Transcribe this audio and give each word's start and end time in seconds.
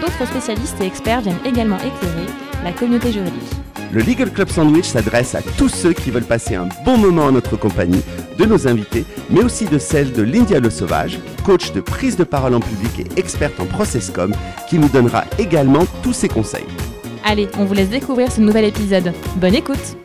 D'autres 0.00 0.26
spécialistes 0.26 0.80
et 0.80 0.86
experts 0.86 1.20
viennent 1.20 1.44
également 1.44 1.78
éclairer 1.78 2.26
la 2.64 2.72
communauté 2.72 3.12
juridique. 3.12 3.42
Le 3.92 4.00
Legal 4.00 4.32
Club 4.32 4.48
Sandwich 4.48 4.86
s'adresse 4.86 5.34
à 5.34 5.42
tous 5.58 5.68
ceux 5.68 5.92
qui 5.92 6.10
veulent 6.10 6.24
passer 6.24 6.54
un 6.54 6.68
bon 6.84 6.96
moment 6.96 7.24
en 7.24 7.32
notre 7.32 7.56
compagnie, 7.56 8.02
de 8.38 8.46
nos 8.46 8.66
invités, 8.66 9.04
mais 9.28 9.42
aussi 9.42 9.66
de 9.66 9.78
celle 9.78 10.12
de 10.12 10.22
Lindia 10.22 10.60
Le 10.60 10.70
Sauvage, 10.70 11.18
coach 11.44 11.72
de 11.72 11.82
prise 11.82 12.16
de 12.16 12.24
parole 12.24 12.54
en 12.54 12.60
public 12.60 13.00
et 13.00 13.20
experte 13.20 13.60
en 13.60 13.66
processcom, 13.66 14.32
qui 14.68 14.78
nous 14.78 14.88
donnera 14.88 15.24
également 15.38 15.84
tous 16.02 16.14
ses 16.14 16.28
conseils. 16.28 16.64
Allez, 17.24 17.48
on 17.58 17.64
vous 17.64 17.74
laisse 17.74 17.90
découvrir 17.90 18.32
ce 18.32 18.40
nouvel 18.40 18.64
épisode. 18.64 19.12
Bonne 19.36 19.54
écoute 19.54 19.96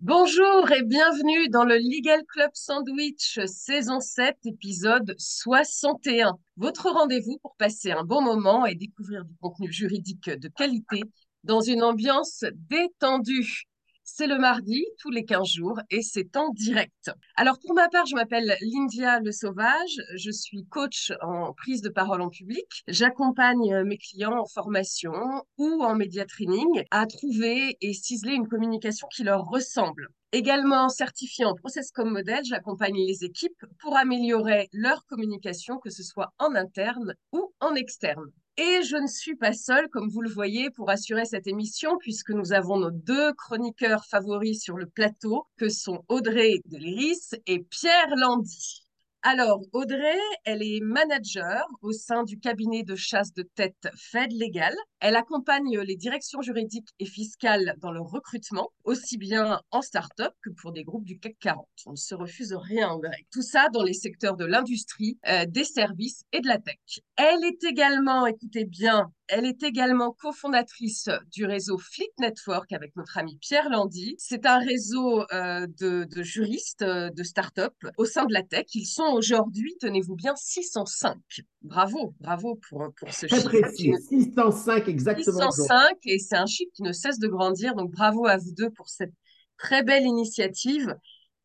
Bonjour 0.00 0.72
et 0.72 0.82
bienvenue 0.82 1.48
dans 1.50 1.64
le 1.64 1.76
Legal 1.76 2.22
Club 2.32 2.50
Sandwich, 2.54 3.40
saison 3.46 4.00
7, 4.00 4.36
épisode 4.46 5.14
61. 5.18 6.38
Votre 6.58 6.90
rendez-vous 6.90 7.38
pour 7.40 7.54
passer 7.54 7.92
un 7.92 8.02
bon 8.02 8.20
moment 8.20 8.66
et 8.66 8.74
découvrir 8.74 9.24
du 9.24 9.32
contenu 9.36 9.72
juridique 9.72 10.28
de 10.28 10.48
qualité 10.48 11.02
dans 11.44 11.60
une 11.60 11.84
ambiance 11.84 12.44
détendue. 12.68 13.68
C'est 14.02 14.26
le 14.26 14.38
mardi, 14.38 14.84
tous 14.98 15.10
les 15.10 15.24
15 15.24 15.46
jours, 15.46 15.78
et 15.90 16.02
c'est 16.02 16.36
en 16.36 16.48
direct. 16.50 17.12
Alors, 17.36 17.60
pour 17.60 17.74
ma 17.74 17.88
part, 17.88 18.06
je 18.06 18.16
m'appelle 18.16 18.56
Lindia 18.60 19.20
Le 19.20 19.30
Sauvage. 19.30 20.00
Je 20.16 20.32
suis 20.32 20.66
coach 20.66 21.12
en 21.22 21.52
prise 21.52 21.80
de 21.80 21.90
parole 21.90 22.22
en 22.22 22.28
public. 22.28 22.66
J'accompagne 22.88 23.84
mes 23.84 23.98
clients 23.98 24.40
en 24.40 24.46
formation 24.46 25.12
ou 25.58 25.84
en 25.84 25.94
média 25.94 26.24
training 26.26 26.82
à 26.90 27.06
trouver 27.06 27.76
et 27.80 27.92
ciseler 27.92 28.32
une 28.32 28.48
communication 28.48 29.06
qui 29.14 29.22
leur 29.22 29.44
ressemble. 29.44 30.08
Également 30.32 30.90
certifié 30.90 31.46
en 31.46 31.54
process 31.54 31.90
comme 31.90 32.12
modèle, 32.12 32.44
j'accompagne 32.44 32.96
les 32.96 33.24
équipes 33.24 33.64
pour 33.80 33.96
améliorer 33.96 34.68
leur 34.74 35.06
communication, 35.06 35.78
que 35.78 35.88
ce 35.88 36.02
soit 36.02 36.34
en 36.38 36.54
interne 36.54 37.14
ou 37.32 37.54
en 37.60 37.74
externe. 37.74 38.30
Et 38.58 38.82
je 38.82 38.96
ne 38.96 39.06
suis 39.06 39.36
pas 39.36 39.54
seule, 39.54 39.88
comme 39.88 40.10
vous 40.10 40.20
le 40.20 40.28
voyez, 40.28 40.68
pour 40.70 40.90
assurer 40.90 41.24
cette 41.24 41.46
émission, 41.46 41.96
puisque 41.98 42.30
nous 42.30 42.52
avons 42.52 42.76
nos 42.78 42.90
deux 42.90 43.32
chroniqueurs 43.34 44.04
favoris 44.04 44.60
sur 44.60 44.76
le 44.76 44.86
plateau, 44.86 45.46
que 45.56 45.70
sont 45.70 46.04
Audrey 46.08 46.56
Deliris 46.66 47.34
et 47.46 47.60
Pierre 47.60 48.14
Landy. 48.16 48.87
Alors, 49.22 49.60
Audrey, 49.72 50.16
elle 50.44 50.62
est 50.62 50.78
manager 50.80 51.66
au 51.82 51.90
sein 51.90 52.22
du 52.22 52.38
cabinet 52.38 52.84
de 52.84 52.94
chasse 52.94 53.32
de 53.34 53.42
tête 53.42 53.88
Fed 53.96 54.30
Legal. 54.30 54.72
Elle 55.00 55.16
accompagne 55.16 55.76
les 55.80 55.96
directions 55.96 56.40
juridiques 56.40 56.90
et 57.00 57.04
fiscales 57.04 57.74
dans 57.78 57.90
le 57.90 58.00
recrutement, 58.00 58.70
aussi 58.84 59.18
bien 59.18 59.60
en 59.72 59.82
start-up 59.82 60.32
que 60.40 60.50
pour 60.50 60.70
des 60.70 60.84
groupes 60.84 61.04
du 61.04 61.18
CAC 61.18 61.36
40. 61.40 61.66
On 61.86 61.92
ne 61.92 61.96
se 61.96 62.14
refuse 62.14 62.54
rien, 62.54 62.92
Audrey. 62.92 63.26
Tout 63.32 63.42
ça 63.42 63.68
dans 63.72 63.82
les 63.82 63.92
secteurs 63.92 64.36
de 64.36 64.44
l'industrie, 64.44 65.18
euh, 65.26 65.46
des 65.46 65.64
services 65.64 66.22
et 66.32 66.40
de 66.40 66.46
la 66.46 66.58
tech. 66.58 66.76
Elle 67.16 67.44
est 67.44 67.64
également, 67.64 68.24
écoutez 68.26 68.66
bien, 68.66 69.12
elle 69.28 69.44
est 69.44 69.62
également 69.62 70.12
cofondatrice 70.12 71.10
du 71.30 71.44
réseau 71.44 71.76
Fleet 71.76 72.10
Network 72.18 72.72
avec 72.72 72.96
notre 72.96 73.18
ami 73.18 73.36
Pierre 73.40 73.68
Landy. 73.68 74.14
C'est 74.18 74.46
un 74.46 74.58
réseau 74.58 75.22
euh, 75.32 75.66
de, 75.78 76.06
juristes 76.22 76.82
euh, 76.82 77.10
de 77.10 77.22
start-up 77.22 77.74
au 77.98 78.06
sein 78.06 78.24
de 78.24 78.32
la 78.32 78.42
tech. 78.42 78.66
Ils 78.72 78.86
sont 78.86 79.07
aujourd'hui, 79.12 79.76
tenez-vous 79.80 80.16
bien, 80.16 80.34
605. 80.36 81.16
Bravo, 81.62 82.14
bravo 82.20 82.58
pour, 82.68 82.92
pour 82.96 83.12
ce 83.12 83.26
Très 83.26 83.36
chiffre. 83.36 83.60
Précis, 83.60 83.94
605 84.08 84.88
exactement. 84.88 85.50
605 85.50 85.96
et 86.04 86.18
c'est 86.18 86.36
un 86.36 86.46
chiffre 86.46 86.70
qui 86.74 86.82
ne 86.82 86.92
cesse 86.92 87.18
de 87.18 87.28
grandir. 87.28 87.74
Donc 87.74 87.90
bravo 87.90 88.26
à 88.26 88.36
vous 88.36 88.52
deux 88.52 88.70
pour 88.70 88.88
cette 88.88 89.12
très 89.56 89.82
belle 89.82 90.04
initiative 90.04 90.96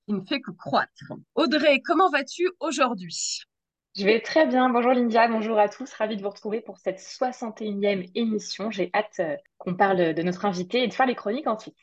qui 0.07 0.13
ne 0.13 0.21
fait 0.21 0.41
que 0.41 0.51
croître. 0.51 1.13
Audrey, 1.35 1.81
comment 1.81 2.09
vas-tu 2.09 2.49
aujourd'hui? 2.59 3.41
Je 3.95 4.05
vais 4.05 4.21
très 4.21 4.47
bien. 4.47 4.69
Bonjour 4.69 4.91
Lindia, 4.91 5.27
bonjour 5.27 5.59
à 5.59 5.69
tous. 5.69 5.93
Ravi 5.93 6.17
de 6.17 6.23
vous 6.23 6.29
retrouver 6.29 6.61
pour 6.61 6.79
cette 6.79 6.99
61e 6.99 8.09
émission. 8.15 8.71
J'ai 8.71 8.89
hâte 8.93 9.19
euh, 9.19 9.37
qu'on 9.59 9.75
parle 9.75 10.15
de 10.15 10.21
notre 10.23 10.45
invité 10.45 10.83
et 10.83 10.87
de 10.87 10.93
faire 10.93 11.05
les 11.05 11.15
chroniques 11.15 11.47
ensuite. 11.47 11.77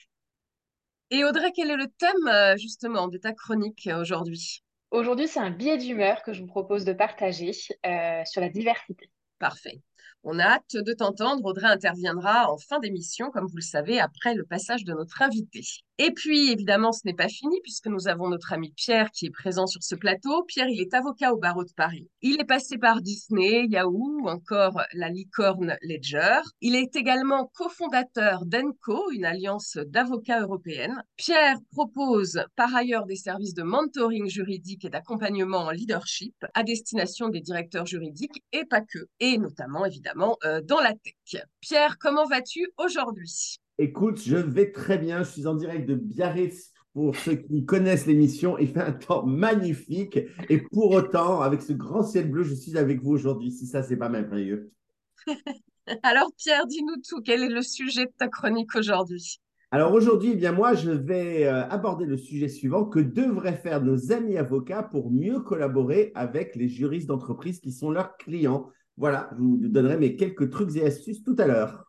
Et 1.11 1.25
Audrey, 1.25 1.53
quel 1.55 1.71
est 1.71 1.77
le 1.77 1.87
thème 1.87 2.29
euh, 2.29 2.57
justement 2.57 3.09
de 3.09 3.17
ta 3.17 3.33
chronique 3.33 3.87
euh, 3.87 4.01
aujourd'hui? 4.01 4.65
Aujourd'hui, 4.91 5.29
c'est 5.29 5.41
un 5.41 5.51
billet 5.51 5.79
d'humeur 5.79 6.23
que 6.23 6.33
je 6.33 6.41
vous 6.41 6.49
propose 6.49 6.85
de 6.85 6.93
partager 6.93 7.53
sur 7.53 8.41
la 8.41 8.49
diversité. 8.49 9.11
Parfait. 9.39 9.81
On 10.23 10.39
a 10.39 10.45
hâte 10.45 10.77
de 10.77 10.93
t'entendre. 10.93 11.45
Audrey 11.45 11.67
interviendra 11.67 12.51
en 12.53 12.59
fin 12.59 12.79
d'émission, 12.79 13.31
comme 13.31 13.47
vous 13.47 13.57
le 13.57 13.63
savez, 13.63 13.99
après 14.01 14.35
le 14.35 14.45
passage 14.45 14.85
de 14.85 14.93
notre 14.93 15.23
invité. 15.23 15.63
Et 16.03 16.13
puis, 16.13 16.51
évidemment, 16.51 16.93
ce 16.93 17.03
n'est 17.05 17.15
pas 17.15 17.29
fini 17.29 17.61
puisque 17.63 17.87
nous 17.87 18.09
avons 18.09 18.29
notre 18.29 18.55
ami 18.55 18.73
Pierre 18.75 19.11
qui 19.11 19.27
est 19.27 19.31
présent 19.31 19.67
sur 19.67 19.83
ce 19.83 19.95
plateau. 19.95 20.45
Pierre, 20.45 20.69
il 20.69 20.81
est 20.81 20.95
avocat 20.95 21.33
au 21.35 21.37
barreau 21.37 21.63
de 21.63 21.73
Paris. 21.77 22.09
Il 22.23 22.41
est 22.41 22.47
passé 22.47 22.79
par 22.79 23.03
Disney, 23.03 23.67
Yahoo 23.69 24.27
encore 24.27 24.81
la 24.95 25.11
licorne 25.11 25.77
Ledger. 25.83 26.41
Il 26.63 26.75
est 26.75 26.97
également 26.97 27.51
cofondateur 27.55 28.47
d'ENCO, 28.47 29.11
une 29.11 29.27
alliance 29.27 29.77
d'avocats 29.89 30.41
européenne. 30.41 31.03
Pierre 31.17 31.59
propose 31.71 32.45
par 32.57 32.75
ailleurs 32.75 33.05
des 33.05 33.17
services 33.17 33.55
de 33.55 33.63
mentoring 33.63 34.29
juridique 34.29 34.87
et 34.87 34.91
d'accompagnement 34.91 35.65
en 35.65 35.71
leadership 35.71 36.35
à 36.55 36.63
destination 36.63 37.29
des 37.29 37.41
directeurs 37.41 37.85
juridiques 37.87 38.43
et 38.53 38.65
pas 38.65 38.81
que, 38.81 39.01
et 39.21 39.37
notamment 39.37 39.85
évidemment 39.91 40.39
euh, 40.45 40.61
dans 40.63 40.81
la 40.81 40.95
tech. 40.95 41.45
Pierre, 41.61 41.99
comment 41.99 42.27
vas-tu 42.27 42.71
aujourd'hui? 42.79 43.59
Écoute, 43.79 44.21
je 44.25 44.37
vais 44.37 44.71
très 44.73 44.99
bien. 44.99 45.23
Je 45.23 45.31
suis 45.31 45.47
en 45.47 45.55
direct 45.55 45.89
de 45.89 45.95
Biarritz 45.95 46.73
pour 46.93 47.17
ceux 47.17 47.35
qui 47.35 47.65
connaissent 47.65 48.07
l'émission. 48.07 48.57
Il 48.59 48.69
fait 48.69 48.81
un 48.81 48.93
temps 48.93 49.27
magnifique. 49.27 50.19
Et 50.49 50.59
pour 50.59 50.93
autant, 50.93 51.41
avec 51.41 51.63
ce 51.63 51.73
grand 51.73 52.03
ciel 52.03 52.31
bleu, 52.31 52.43
je 52.45 52.55
suis 52.55 52.79
avec 52.79 53.03
vous 53.03 53.13
aujourd'hui. 53.13 53.51
Si 53.51 53.67
ça, 53.67 53.83
c'est 53.83 53.97
pas 53.97 54.09
merveilleux. 54.09 54.71
Alors, 56.03 56.31
Pierre, 56.37 56.67
dis-nous 56.67 57.03
tout. 57.07 57.21
Quel 57.23 57.43
est 57.43 57.49
le 57.49 57.63
sujet 57.63 58.07
de 58.07 58.13
ta 58.17 58.29
chronique 58.29 58.75
aujourd'hui? 58.77 59.41
Alors 59.73 59.93
aujourd'hui, 59.93 60.33
eh 60.33 60.37
bien 60.37 60.51
moi, 60.51 60.75
je 60.75 60.91
vais 60.91 61.47
euh, 61.47 61.65
aborder 61.69 62.05
le 62.05 62.17
sujet 62.17 62.49
suivant 62.49 62.85
que 62.85 62.99
devraient 62.99 63.57
faire 63.57 63.81
nos 63.81 64.11
amis 64.11 64.37
avocats 64.37 64.83
pour 64.83 65.13
mieux 65.13 65.39
collaborer 65.39 66.11
avec 66.17 66.57
les 66.57 66.69
juristes 66.69 67.07
d'entreprise 67.07 67.61
qui 67.61 67.71
sont 67.71 67.93
leurs 67.93 68.17
clients? 68.17 68.69
Voilà, 69.01 69.31
je 69.33 69.39
vous 69.39 69.57
donnerai 69.57 69.97
mes 69.97 70.15
quelques 70.15 70.51
trucs 70.51 70.77
et 70.77 70.85
astuces 70.85 71.25
tout 71.25 71.35
à 71.39 71.47
l'heure. 71.47 71.87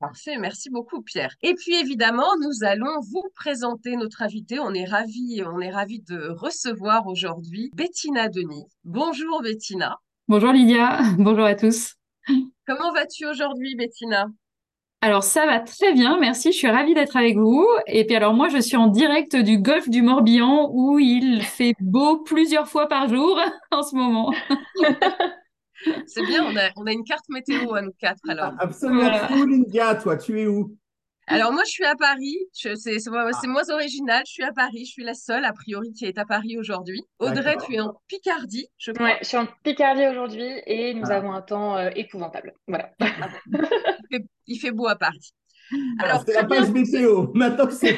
Parfait, 0.00 0.38
merci 0.38 0.70
beaucoup 0.70 1.02
Pierre. 1.02 1.32
Et 1.40 1.54
puis 1.54 1.76
évidemment, 1.76 2.36
nous 2.42 2.66
allons 2.66 2.98
vous 3.12 3.22
présenter 3.36 3.94
notre 3.94 4.22
invité. 4.22 4.58
On 4.58 4.74
est 4.74 4.84
ravis, 4.84 5.44
on 5.46 5.60
est 5.60 5.70
ravis 5.70 6.00
de 6.00 6.30
recevoir 6.30 7.06
aujourd'hui 7.06 7.70
Bettina 7.76 8.28
Denis. 8.28 8.66
Bonjour 8.82 9.40
Bettina. 9.40 9.98
Bonjour 10.26 10.50
Lydia, 10.50 10.98
bonjour 11.18 11.44
à 11.44 11.54
tous. 11.54 11.94
Comment 12.66 12.92
vas-tu 12.92 13.24
aujourd'hui 13.26 13.76
Bettina? 13.76 14.26
Alors 15.00 15.22
ça 15.22 15.46
va 15.46 15.60
très 15.60 15.92
bien, 15.92 16.18
merci, 16.18 16.50
je 16.50 16.58
suis 16.58 16.68
ravie 16.68 16.94
d'être 16.94 17.16
avec 17.16 17.36
vous. 17.36 17.64
Et 17.86 18.04
puis 18.04 18.16
alors 18.16 18.34
moi 18.34 18.48
je 18.48 18.58
suis 18.58 18.76
en 18.76 18.88
direct 18.88 19.36
du 19.36 19.58
golfe 19.58 19.88
du 19.88 20.02
Morbihan 20.02 20.70
où 20.72 20.98
il 20.98 21.42
fait 21.42 21.74
beau 21.78 22.18
plusieurs 22.24 22.66
fois 22.66 22.88
par 22.88 23.08
jour 23.08 23.40
en 23.70 23.84
ce 23.84 23.94
moment. 23.94 24.34
On 26.76 26.86
a, 26.86 26.92
une 26.92 27.04
carte 27.04 27.28
météo 27.28 27.74
à 27.74 27.82
nous 27.82 27.92
quatre 27.98 28.20
alors. 28.28 28.52
Ah, 28.58 28.64
absolument. 28.64 29.10
Lindia, 29.30 29.94
toi, 29.96 30.16
tu 30.16 30.40
es 30.40 30.46
où? 30.46 30.76
Alors 31.30 31.52
moi, 31.52 31.62
je 31.66 31.70
suis 31.70 31.84
à 31.84 31.94
Paris. 31.94 32.36
C'est 32.52 32.74
ah. 33.12 33.46
moins 33.46 33.68
original. 33.70 34.22
Je 34.26 34.32
suis 34.32 34.42
à 34.42 34.52
Paris. 34.52 34.86
Je 34.86 34.92
suis 34.92 35.04
la 35.04 35.14
seule, 35.14 35.44
a 35.44 35.52
priori, 35.52 35.92
qui 35.92 36.06
est 36.06 36.18
à 36.18 36.24
Paris 36.24 36.56
aujourd'hui. 36.58 37.02
Audrey, 37.18 37.56
tu 37.66 37.74
es 37.74 37.80
en 37.80 38.00
Picardie, 38.08 38.68
je 38.78 38.92
crois. 38.92 39.06
Ouais, 39.06 39.18
je 39.20 39.26
suis 39.28 39.36
en 39.36 39.46
Picardie 39.62 40.06
aujourd'hui 40.06 40.50
et 40.66 40.94
nous 40.94 41.10
ah. 41.10 41.16
avons 41.16 41.32
un 41.32 41.42
temps 41.42 41.76
euh, 41.76 41.90
épouvantable. 41.94 42.54
Voilà. 42.66 42.92
il, 44.46 44.58
fait, 44.58 44.70
beau 44.70 44.88
à 44.88 44.96
Paris. 44.96 45.32
Alors, 45.98 46.22
c'est 46.26 46.34
la 46.34 46.44
page 46.44 46.70
météo. 46.70 47.28
Maintenant, 47.34 47.70
c'est 47.70 47.96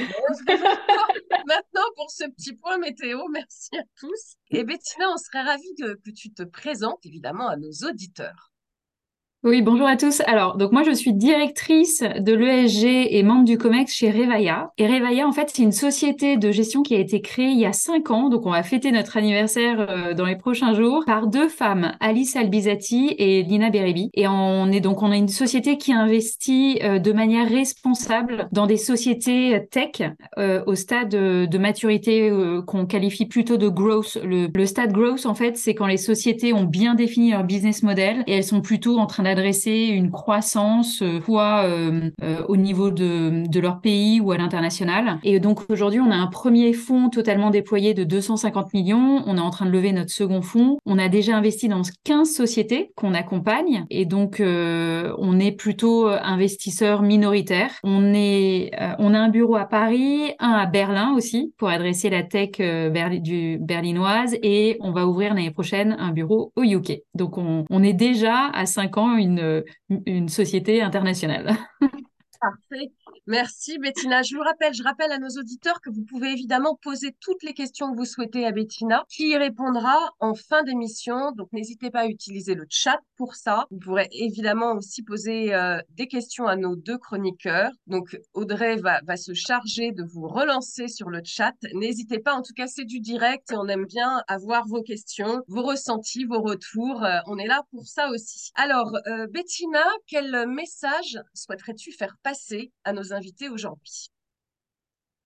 Maintenant, 1.46 1.88
pour 1.96 2.11
ce 2.11 2.28
petit 2.31 2.55
point 2.55 2.78
météo, 2.78 3.20
merci 3.32 3.76
à 3.76 3.82
tous. 3.99 4.37
Et 4.50 4.64
Bettina, 4.64 5.06
on 5.12 5.17
serait 5.17 5.43
ravis 5.43 5.75
que 5.78 6.11
tu 6.11 6.32
te 6.32 6.43
présentes 6.43 7.05
évidemment 7.05 7.49
à 7.49 7.56
nos 7.56 7.72
auditeurs. 7.88 8.52
Oui, 9.43 9.63
bonjour 9.63 9.87
à 9.87 9.97
tous. 9.97 10.21
Alors, 10.27 10.59
donc 10.59 10.71
moi, 10.71 10.83
je 10.83 10.91
suis 10.91 11.15
directrice 11.15 12.03
de 12.03 12.35
l'ESG 12.35 12.85
et 12.85 13.23
membre 13.23 13.47
du 13.47 13.57
COMEX 13.57 13.91
chez 13.91 14.11
Revaya. 14.11 14.71
Et 14.77 14.87
Revaya, 14.87 15.27
en 15.27 15.33
fait, 15.33 15.51
c'est 15.51 15.63
une 15.63 15.73
société 15.73 16.37
de 16.37 16.51
gestion 16.51 16.83
qui 16.83 16.95
a 16.95 16.99
été 16.99 17.23
créée 17.23 17.49
il 17.49 17.59
y 17.59 17.65
a 17.65 17.73
cinq 17.73 18.11
ans. 18.11 18.29
Donc, 18.29 18.45
on 18.45 18.51
va 18.51 18.63
fêter 18.63 18.93
notre 18.93 19.17
anniversaire 19.17 19.81
euh, 19.89 20.13
dans 20.13 20.27
les 20.27 20.37
prochains 20.37 20.75
jours 20.75 21.05
par 21.07 21.27
deux 21.27 21.49
femmes, 21.49 21.93
Alice 22.01 22.37
Albizati 22.37 23.15
et 23.17 23.43
Lina 23.43 23.71
Beribi. 23.71 24.11
Et 24.13 24.29
on 24.29 24.71
est 24.73 24.81
donc, 24.81 25.03
on 25.03 25.11
a 25.11 25.17
une 25.17 25.29
société 25.29 25.79
qui 25.79 25.95
investit 25.95 26.79
euh, 26.83 26.99
de 26.99 27.13
manière 27.13 27.49
responsable 27.49 28.47
dans 28.53 28.67
des 28.67 28.77
sociétés 28.77 29.67
tech 29.71 30.03
euh, 30.37 30.63
au 30.67 30.75
stade 30.75 31.09
de 31.09 31.59
maturité 31.59 32.31
qu'on 32.67 32.85
qualifie 32.85 33.25
plutôt 33.25 33.57
de 33.57 33.71
growth. 33.71 34.19
Le, 34.23 34.49
le 34.55 34.67
stade 34.67 34.93
growth, 34.93 35.25
en 35.25 35.35
fait, 35.35 35.57
c'est 35.57 35.75
quand 35.75 35.87
les 35.87 35.97
sociétés 35.97 36.53
ont 36.53 36.65
bien 36.65 36.95
défini 36.95 37.31
leur 37.31 37.45
business 37.45 37.83
model 37.83 38.23
et 38.27 38.35
elles 38.35 38.45
sont 38.45 38.61
plutôt 38.61 38.99
en 38.99 39.07
train 39.07 39.30
adresser 39.31 39.91
une 39.93 40.11
croissance 40.11 41.03
euh, 41.03 41.21
soit 41.25 41.65
euh, 41.65 42.11
euh, 42.23 42.43
au 42.49 42.56
niveau 42.56 42.91
de, 42.91 43.47
de, 43.49 43.61
leur 43.61 43.81
pays 43.81 44.21
ou 44.21 44.32
à 44.32 44.37
l'international. 44.37 45.19
Et 45.23 45.41
donc 45.41 45.61
aujourd'hui, 45.71 46.00
on 46.00 46.11
a 46.11 46.17
un 46.17 46.27
premier 46.27 46.73
fonds 46.73 47.09
totalement 47.09 47.50
déployé 47.50 47.94
de 47.94 48.05
250 48.05 48.75
millions. 48.75 49.23
On 49.27 49.37
est 49.37 49.41
en 49.41 49.50
train 49.50 49.67
de 49.67 49.71
lever 49.71 49.93
notre 49.93 50.11
second 50.11 50.43
fonds. 50.43 50.79
On 50.87 50.99
a 50.99 51.09
déjà 51.09 51.37
investi 51.37 51.69
dans 51.69 51.82
15 52.05 52.29
sociétés 52.29 52.93
qu'on 52.97 53.15
accompagne 53.15 53.85
et 53.91 54.05
donc 54.05 54.43
on 54.43 55.41
est 55.41 55.53
plutôt 55.53 56.06
investisseur 56.06 57.03
minoritaire. 57.03 57.71
On 57.85 58.12
est, 58.15 58.71
on 58.99 59.15
a 59.15 59.19
un 59.19 59.29
bureau 59.29 59.56
à 59.56 59.65
Paris, 59.65 60.32
un 60.38 60.53
à 60.53 60.67
Berlin 60.67 61.15
aussi 61.15 61.53
pour 61.59 61.69
adresser 61.69 62.11
la 62.11 62.23
tech 62.23 62.50
du 63.23 63.59
berlinoise 63.61 64.37
et 64.43 64.77
on 64.81 64.93
va 64.93 65.06
ouvrir 65.06 65.35
l'année 65.35 65.50
prochaine 65.50 65.97
un 65.99 66.12
bureau 66.12 66.53
au 66.56 66.62
UK. 66.62 67.03
Donc 67.15 67.38
on, 67.38 67.65
on 67.71 67.82
est 67.82 67.93
déjà 67.93 68.47
à 68.53 68.67
5 68.67 68.97
ans 68.99 69.17
une, 69.20 70.28
société 70.28 70.82
internationale. 70.82 71.56
Merci 73.31 73.79
Bettina. 73.79 74.23
Je 74.23 74.35
vous 74.35 74.43
rappelle, 74.43 74.75
je 74.75 74.82
rappelle 74.82 75.12
à 75.12 75.19
nos 75.19 75.29
auditeurs 75.29 75.81
que 75.81 75.88
vous 75.88 76.03
pouvez 76.03 76.32
évidemment 76.32 76.77
poser 76.82 77.15
toutes 77.21 77.44
les 77.44 77.55
questions 77.55 77.93
que 77.93 77.97
vous 77.97 78.05
souhaitez 78.05 78.44
à 78.44 78.50
Bettina, 78.50 79.05
qui 79.09 79.29
y 79.29 79.37
répondra 79.37 79.97
en 80.19 80.35
fin 80.35 80.65
d'émission. 80.65 81.31
Donc 81.37 81.47
n'hésitez 81.53 81.93
pas 81.93 82.00
à 82.00 82.06
utiliser 82.06 82.56
le 82.56 82.67
chat 82.69 82.99
pour 83.17 83.37
ça. 83.37 83.69
Vous 83.71 83.79
pourrez 83.79 84.09
évidemment 84.11 84.73
aussi 84.73 85.05
poser 85.05 85.55
euh, 85.55 85.79
des 85.91 86.09
questions 86.09 86.49
à 86.49 86.56
nos 86.56 86.75
deux 86.75 86.99
chroniqueurs. 86.99 87.71
Donc 87.87 88.19
Audrey 88.35 88.75
va, 88.75 89.00
se 89.17 89.32
charger 89.32 89.93
de 89.93 90.03
vous 90.03 90.27
relancer 90.27 90.88
sur 90.88 91.09
le 91.09 91.21
chat. 91.23 91.55
N'hésitez 91.73 92.19
pas, 92.19 92.35
en 92.35 92.43
tout 92.43 92.55
cas 92.55 92.67
c'est 92.67 92.85
du 92.85 92.99
direct 92.99 93.53
et 93.53 93.56
on 93.56 93.69
aime 93.69 93.87
bien 93.87 94.25
avoir 94.27 94.67
vos 94.67 94.82
questions, 94.82 95.44
vos 95.47 95.62
ressentis, 95.62 96.25
vos 96.25 96.43
retours. 96.43 97.05
Euh, 97.05 97.19
on 97.27 97.38
est 97.38 97.47
là 97.47 97.62
pour 97.71 97.87
ça 97.87 98.11
aussi. 98.11 98.50
Alors 98.56 98.93
euh, 99.06 99.29
Bettina, 99.29 99.85
quel 100.09 100.49
message 100.49 101.21
souhaiterais-tu 101.32 101.93
faire 101.93 102.17
passer 102.25 102.73
à 102.82 102.93
nos 102.93 103.12
invités 103.12 103.19
aujourd'hui? 103.50 104.11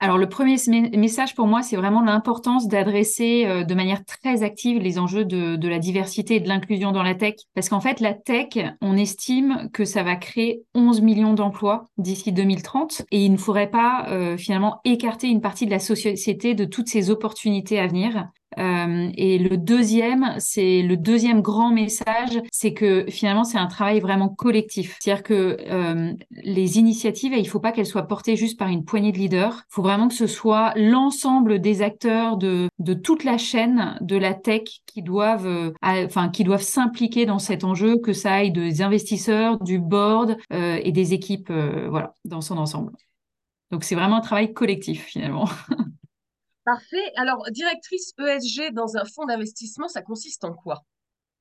Alors 0.00 0.19
le 0.19 0.29
premier 0.29 0.56
message 0.96 1.35
pour 1.35 1.46
moi, 1.46 1.62
c'est 1.62 1.76
vraiment 1.76 2.02
l'importance 2.02 2.69
d'adresser 2.69 3.46
euh, 3.46 3.64
de 3.64 3.75
manière 3.75 4.05
très 4.05 4.43
active 4.43 4.79
les 4.79 4.99
enjeux 4.99 5.25
de, 5.25 5.67
la 5.67 5.79
diversité 5.79 6.35
et 6.35 6.41
de 6.41 6.49
l'inclusion 6.49 6.93
dans 6.93 7.02
la 7.02 7.14
tech. 7.14 7.37
Parce 7.55 7.70
qu'en 7.70 7.81
fait, 7.81 8.00
la 8.00 8.12
tech, 8.12 8.49
on 8.82 8.99
estime 8.99 9.70
que 9.73 9.87
ça 9.87 10.02
va 10.02 10.17
créer 10.17 10.62
11 10.75 11.00
millions 11.00 11.32
d'emplois 11.32 11.87
d'ici 11.96 12.32
2030 12.32 13.06
et 13.12 13.25
il 13.25 13.32
ne 13.32 13.38
faudrait 13.38 13.70
pas 13.70 14.06
euh, 14.11 14.37
finalement 14.37 14.81
écarter 14.85 15.29
une 15.29 15.41
partie 15.41 15.64
de 15.64 15.70
la 15.70 15.79
société 15.79 16.55
de 16.55 16.67
toutes 16.67 16.88
ces 16.88 17.08
opportunités 17.08 17.79
à 17.79 17.87
venir. 17.87 18.29
Euh, 18.59 19.11
et 19.17 19.39
le 19.39 19.56
deuxième, 19.56 20.35
c'est 20.39 20.83
le 20.83 20.97
deuxième 20.97 21.43
grand 21.43 21.71
message, 21.71 22.41
c'est 22.53 22.73
que 22.73 23.06
finalement 23.09 23.45
c'est 23.45 23.59
un 23.59 23.67
travail 23.67 24.01
vraiment 24.01 24.29
collectif. 24.29 24.97
C'est-à-dire 25.01 25.23
que 25.23 25.56
euh, 25.69 26.12
les 26.31 26.79
initiatives, 26.79 27.35
il 27.37 27.49
faut 27.49 27.61
pas 27.61 27.73
qu'elles 27.73 27.87
soient 27.87 28.06
portées 28.06 28.37
juste 28.37 28.59
par 28.59 28.69
une 28.69 28.85
poignée 28.85 29.12
de 29.12 29.19
leaders. 29.19 29.65
Il 29.71 29.75
faut 29.75 29.83
vraiment 29.83 30.09
que 30.09 30.15
ce 30.15 30.27
soit 30.27 30.73
l'ensemble 30.77 31.61
des 31.61 31.83
acteurs 31.83 32.37
de, 32.37 32.69
de 32.79 32.95
toute 32.95 33.25
la 33.25 33.39
chaîne 33.39 33.97
de 34.01 34.17
la 34.17 34.35
tech 34.35 34.62
qui 34.87 35.03
doivent, 35.03 35.47
euh, 35.47 35.73
enfin 35.83 36.29
qui 36.29 36.45
doivent 36.45 36.62
s'impliquer 36.62 37.27
dans 37.27 37.39
cet 37.39 37.65
enjeu, 37.65 37.99
que 37.99 38.12
ça 38.12 38.35
aille 38.35 38.53
des 38.53 38.83
investisseurs, 38.83 39.59
du 39.61 39.79
board 39.79 40.37
euh, 40.53 40.81
et 40.83 40.93
des 40.93 41.15
équipes, 41.15 41.53
voilà, 41.89 42.15
dans 42.25 42.41
son 42.41 42.59
ensemble. 42.59 42.93
Donc 43.71 43.85
c'est 43.85 43.95
vraiment 43.95 44.17
un 44.17 44.21
travail 44.21 44.53
collectif 44.53 45.05
finalement. 45.05 45.49
Parfait. 46.65 47.13
Alors, 47.17 47.43
directrice 47.51 48.13
ESG 48.19 48.73
dans 48.73 48.97
un 48.97 49.05
fonds 49.07 49.25
d'investissement, 49.25 49.89
ça 49.89 50.03
consiste 50.03 50.45
en 50.45 50.53
quoi? 50.53 50.85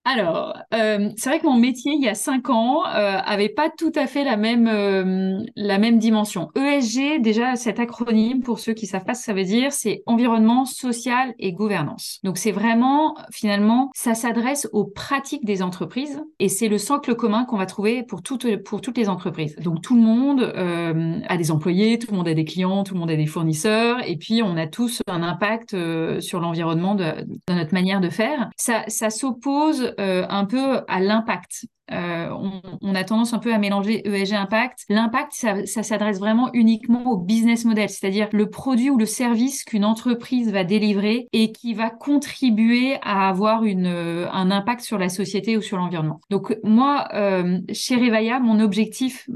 Alors, 0.06 0.58
euh, 0.74 1.10
c'est 1.16 1.30
vrai 1.30 1.40
que 1.40 1.46
mon 1.46 1.56
métier, 1.56 1.94
il 1.94 2.04
y 2.04 2.10
a 2.10 2.14
cinq 2.14 2.50
ans, 2.50 2.86
euh, 2.86 3.18
avait 3.26 3.48
pas 3.48 3.70
tout 3.70 3.92
à 3.96 4.06
fait 4.06 4.26
la 4.26 4.36
même, 4.36 4.68
euh, 4.68 5.42
la 5.56 5.78
même 5.78 5.98
dimension. 5.98 6.50
ESG, 6.56 7.22
déjà, 7.22 7.56
cet 7.56 7.80
acronyme, 7.80 8.42
pour 8.42 8.60
ceux 8.60 8.74
qui 8.74 8.86
savent 8.86 9.06
pas 9.06 9.14
ce 9.14 9.22
que 9.22 9.26
ça 9.28 9.34
veut 9.34 9.46
dire, 9.46 9.72
c'est 9.72 10.04
environnement, 10.06 10.66
social 10.66 11.34
et 11.40 11.54
gouvernance. 11.54 12.20
Donc, 12.24 12.38
c'est 12.38 12.52
vraiment, 12.52 13.16
finalement, 13.32 13.92
ça 13.96 14.14
s'adresse 14.14 14.68
aux 14.74 14.84
pratiques 14.84 15.46
des 15.46 15.62
entreprises 15.62 16.22
et 16.40 16.50
c'est 16.50 16.68
le 16.68 16.78
socle 16.78 17.16
commun 17.16 17.46
qu'on 17.46 17.58
va 17.58 17.66
trouver 17.66 18.04
pour 18.04 18.22
toutes, 18.22 18.62
pour 18.64 18.82
toutes 18.82 18.98
les 18.98 19.08
entreprises. 19.08 19.56
Donc, 19.58 19.82
tout 19.82 19.96
le 19.96 20.02
monde 20.02 20.42
euh, 20.42 21.20
a 21.30 21.38
des 21.38 21.50
employés, 21.50 21.98
tout 21.98 22.12
le 22.12 22.18
monde 22.18 22.28
a 22.28 22.34
des 22.34 22.46
clients, 22.46 22.84
tout 22.84 22.94
le 22.94 23.00
monde 23.00 23.12
a 23.12 23.16
des 23.16 23.26
fournisseurs 23.26 24.00
et 24.06 24.18
puis 24.18 24.44
on 24.44 24.58
a 24.58 24.68
tous 24.68 25.02
un 25.08 25.24
impact 25.24 25.74
euh, 25.74 26.20
sur 26.20 26.42
l'environnement 26.42 26.96
de, 26.96 27.06
de, 27.48 27.54
notre 27.54 27.74
manière 27.74 28.02
de 28.02 28.10
faire. 28.10 28.50
Ça, 28.58 28.84
ça 28.90 29.10
s'oppose 29.10 29.93
euh, 30.00 30.26
un 30.30 30.46
peu 30.46 30.82
à 30.88 31.00
l'impact. 31.00 31.66
Euh, 31.92 32.30
on, 32.82 32.96
a 32.96 33.04
tendance 33.04 33.34
un 33.34 33.40
peu 33.40 33.54
à 33.54 33.58
mélanger 33.58 34.08
ESG 34.08 34.34
impact. 34.34 34.86
L'impact, 34.88 35.34
ça, 35.34 35.84
s'adresse 35.84 36.20
vraiment 36.20 36.50
uniquement 36.54 37.12
au 37.12 37.18
business 37.18 37.66
model, 37.66 37.90
c'est-à-dire 37.90 38.30
le 38.32 38.50
produit 38.50 38.90
ou 38.90 38.98
le 38.98 39.06
service 39.06 39.64
qu'une 39.64 39.84
entreprise 39.84 40.52
va 40.52 40.64
délivrer 40.64 41.28
et 41.34 41.52
qui 41.52 41.74
va 41.74 41.90
contribuer 41.90 42.98
à 43.02 43.28
avoir 43.28 43.64
une, 43.64 43.88
euh, 43.88 44.28
un 44.32 44.52
impact 44.52 44.82
sur 44.82 44.98
la 44.98 45.10
société 45.10 45.58
ou 45.58 45.62
sur 45.62 45.78
l'environnement. 45.78 46.22
Donc 46.30 46.58
moi, 46.64 47.08
euh, 47.14 47.60
chez 47.74 47.96
Revaya, 47.96 48.40
mon 48.40 48.60
objectif, 48.60 49.28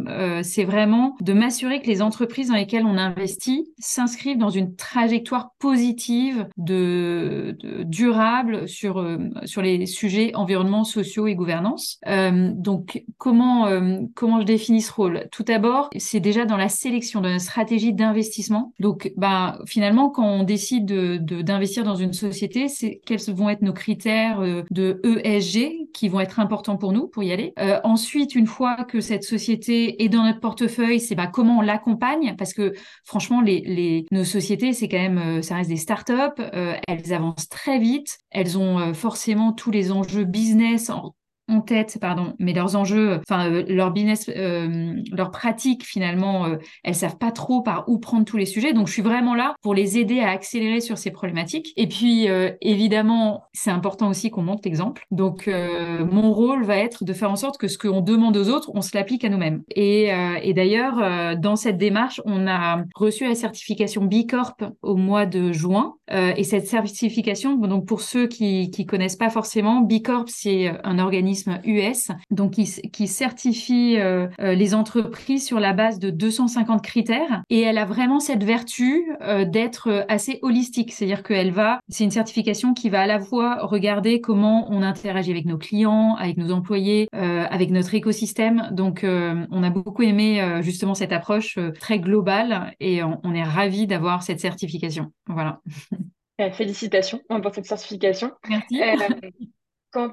c'est 0.41 0.63
vraiment 0.63 1.15
de 1.21 1.33
m'assurer 1.33 1.81
que 1.81 1.87
les 1.87 2.01
entreprises 2.01 2.47
dans 2.47 2.55
lesquelles 2.55 2.85
on 2.85 2.97
investit 2.97 3.67
s'inscrivent 3.79 4.37
dans 4.37 4.49
une 4.49 4.75
trajectoire 4.75 5.51
positive 5.59 6.47
de, 6.57 7.57
durable 7.83 8.67
sur, 8.67 9.05
sur 9.45 9.61
les 9.61 9.85
sujets 9.85 10.33
environnement, 10.35 10.83
sociaux 10.83 11.27
et 11.27 11.35
gouvernance. 11.35 11.99
Euh, 12.07 12.36
donc, 12.55 13.03
comment, 13.17 13.67
euh, 13.67 13.99
comment 14.15 14.39
je 14.41 14.45
définis 14.45 14.81
ce 14.81 14.91
rôle? 14.91 15.27
Tout 15.31 15.43
d'abord, 15.43 15.89
c'est 15.97 16.19
déjà 16.19 16.45
dans 16.45 16.57
la 16.57 16.69
sélection 16.69 17.21
de 17.21 17.29
notre 17.29 17.41
stratégie 17.41 17.93
d'investissement. 17.93 18.73
Donc, 18.79 19.11
bah, 19.17 19.59
finalement, 19.65 20.09
quand 20.09 20.27
on 20.27 20.43
décide 20.43 20.85
d'investir 20.85 21.21
de, 21.21 21.41
d'investir 21.41 21.83
dans 21.83 21.95
une 21.95 22.13
société, 22.13 22.67
c'est 22.67 23.01
quels 23.05 23.19
vont 23.27 23.49
être 23.49 23.61
nos 23.61 23.73
critères 23.73 24.39
euh, 24.41 24.63
de 24.71 25.01
ESG 25.03 25.91
qui 25.93 26.09
vont 26.09 26.19
être 26.19 26.39
importants 26.39 26.77
pour 26.77 26.93
nous 26.93 27.07
pour 27.07 27.23
y 27.23 27.31
aller. 27.31 27.53
ensuite, 27.83 28.35
une 28.35 28.45
fois 28.45 28.83
que 28.83 29.01
cette 29.01 29.23
société 29.23 30.03
est 30.03 30.09
dans 30.09 30.23
notre 30.23 30.39
portefeuille, 30.39 30.99
c'est 30.99 31.15
bah, 31.15 31.27
comment 31.27 31.59
on 31.59 31.61
l'accompagne? 31.61 32.35
Parce 32.37 32.53
que 32.53 32.73
franchement, 33.03 33.41
les, 33.41 33.61
les, 33.61 34.05
nos 34.11 34.23
sociétés, 34.23 34.73
c'est 34.73 34.87
quand 34.87 34.97
même, 34.97 35.41
ça 35.41 35.55
reste 35.55 35.69
des 35.69 35.77
startups, 35.77 36.41
elles 36.87 37.13
avancent 37.13 37.49
très 37.49 37.79
vite, 37.79 38.17
elles 38.29 38.57
ont 38.57 38.93
forcément 38.93 39.51
tous 39.53 39.71
les 39.71 39.91
enjeux 39.91 40.25
business 40.25 40.89
en 40.89 41.13
en 41.49 41.61
tête, 41.61 41.97
pardon, 42.01 42.33
mais 42.39 42.53
leurs 42.53 42.75
enjeux, 42.75 43.19
enfin 43.21 43.49
euh, 43.49 43.63
leur 43.67 43.91
business, 43.91 44.29
euh, 44.35 44.95
leur 45.11 45.31
pratique 45.31 45.85
finalement, 45.85 46.45
euh, 46.45 46.57
elles 46.83 46.95
savent 46.95 47.17
pas 47.17 47.31
trop 47.31 47.61
par 47.61 47.85
où 47.87 47.99
prendre 47.99 48.25
tous 48.25 48.35
les 48.35 48.45
sujets. 48.45 48.73
Donc 48.73 48.87
je 48.87 48.93
suis 48.93 49.01
vraiment 49.01 49.33
là 49.33 49.55
pour 49.61 49.73
les 49.73 49.97
aider 49.97 50.19
à 50.19 50.29
accélérer 50.31 50.81
sur 50.81 50.97
ces 50.97 51.11
problématiques. 51.11 51.71
Et 51.77 51.87
puis 51.87 52.27
évidemment, 52.61 53.43
c'est 53.53 53.71
important 53.71 54.09
aussi 54.09 54.29
qu'on 54.29 54.41
montre 54.41 54.61
l'exemple. 54.65 55.05
Donc 55.11 55.49
mon 55.49 56.31
rôle 56.33 56.63
va 56.63 56.77
être 56.77 57.03
de 57.03 57.13
faire 57.13 57.31
en 57.31 57.35
sorte 57.35 57.57
que 57.57 57.67
ce 57.67 57.77
qu'on 57.77 58.01
demande 58.01 58.35
aux 58.37 58.49
autres, 58.49 58.71
on 58.73 58.81
se 58.81 58.95
l'applique 58.95 59.23
à 59.23 59.29
nous-mêmes. 59.29 59.63
Et, 59.75 60.09
et 60.41 60.53
d'ailleurs, 60.53 61.37
dans 61.37 61.55
cette 61.55 61.77
démarche, 61.77 62.21
on 62.25 62.47
a 62.47 62.83
reçu 62.95 63.27
la 63.27 63.35
certification 63.35 64.05
B 64.05 64.27
Corp 64.29 64.63
au 64.81 64.95
mois 64.95 65.25
de 65.25 65.51
juin. 65.51 65.95
et 66.09 66.43
cette 66.43 66.67
certification, 66.67 67.55
donc 67.55 67.85
pour 67.85 68.01
ceux 68.01 68.27
qui 68.27 68.69
qui 68.71 68.85
connaissent 68.85 69.15
pas 69.15 69.29
forcément, 69.29 69.81
B 69.81 70.01
Corp 70.03 70.29
c'est 70.29 70.71
un 70.83 70.99
organisme 70.99 71.36
US, 71.65 72.09
donc 72.31 72.51
qui, 72.51 73.07
certifie 73.07 73.97
euh, 73.97 74.27
euh, 74.39 74.53
les 74.53 74.73
entreprises 74.73 75.45
sur 75.45 75.59
la 75.59 75.73
base 75.73 75.99
de 75.99 76.09
250 76.09 76.81
critères. 76.81 77.43
Et 77.49 77.61
elle 77.61 77.77
a 77.77 77.85
vraiment 77.85 78.19
cette 78.19 78.43
vertu 78.43 79.05
euh, 79.21 79.45
d'être 79.45 80.05
assez 80.09 80.39
holistique, 80.41 80.91
c'est-à-dire 80.91 81.23
qu'elle 81.23 81.51
va, 81.51 81.79
c'est 81.89 82.03
une 82.03 82.11
certification 82.11 82.73
qui 82.73 82.89
va 82.89 83.01
à 83.01 83.07
la 83.07 83.19
fois 83.19 83.59
regarder 83.65 84.21
comment 84.21 84.67
on 84.69 84.81
interagit 84.81 85.31
avec 85.31 85.45
nos 85.45 85.57
clients, 85.57 86.15
avec 86.15 86.37
nos 86.37 86.51
employés, 86.51 87.07
avec 87.11 87.71
notre 87.71 87.93
écosystème. 87.93 88.69
Donc, 88.71 89.03
on 89.03 89.63
a 89.63 89.69
beaucoup 89.69 90.03
aimé 90.03 90.59
justement 90.61 90.93
cette 90.93 91.11
approche 91.11 91.57
très 91.79 91.99
globale 91.99 92.73
et 92.79 93.03
on, 93.03 93.19
on 93.23 93.33
est 93.33 93.43
ravis 93.43 93.87
d'avoir 93.87 94.23
cette 94.23 94.39
certification. 94.39 95.11
Voilà. 95.27 95.61
Félicitations 96.53 97.21
pour 97.41 97.53
cette 97.53 97.65
certification. 97.65 98.31
Merci. 98.47 98.81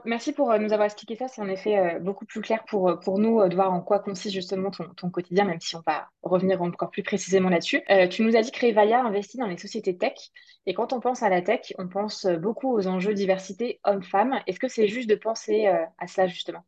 Merci 0.05 0.33
pour 0.33 0.51
euh, 0.51 0.59
nous 0.59 0.73
avoir 0.73 0.87
expliqué 0.87 1.17
ça. 1.17 1.29
C'est 1.29 1.41
en 1.41 1.49
effet 1.49 1.79
euh, 1.79 1.99
beaucoup 1.99 2.25
plus 2.25 2.41
clair 2.41 2.65
pour, 2.65 2.89
euh, 2.89 3.19
nous 3.19 3.47
de 3.49 3.55
voir 3.55 3.73
en 3.73 3.81
quoi 3.81 3.99
consiste 3.99 4.35
justement 4.35 4.71
ton, 4.71 4.89
ton, 4.95 5.11
quotidien, 5.11 5.45
même 5.45 5.61
si 5.61 5.77
on 5.77 5.83
va 5.87 6.09
revenir 6.23 6.61
encore 6.63 6.91
plus 6.91 7.03
précisément 7.03 7.49
là-dessus. 7.49 7.83
tu 8.11 8.23
nous 8.23 8.37
as 8.37 8.43
dit 8.43 8.51
que 8.51 8.67
Revaya 8.67 9.05
investit 9.05 9.39
dans 9.39 9.47
les 9.47 9.59
sociétés 9.59 9.97
tech. 9.97 10.31
Et 10.67 10.75
quand 10.75 10.93
on 10.93 11.01
pense 11.01 11.23
à 11.23 11.29
la 11.29 11.43
tech, 11.43 11.73
on 11.79 11.89
pense 11.89 12.27
beaucoup 12.27 12.73
aux 12.73 12.87
enjeux 12.87 13.15
diversité 13.15 13.81
homme-femme. 13.85 14.41
Est-ce 14.47 14.59
que 14.59 14.69
c'est 14.69 14.89
juste 14.89 15.09
de 15.09 15.15
penser 15.15 15.67
à 15.67 16.07
cela 16.07 16.27
justement? 16.27 16.65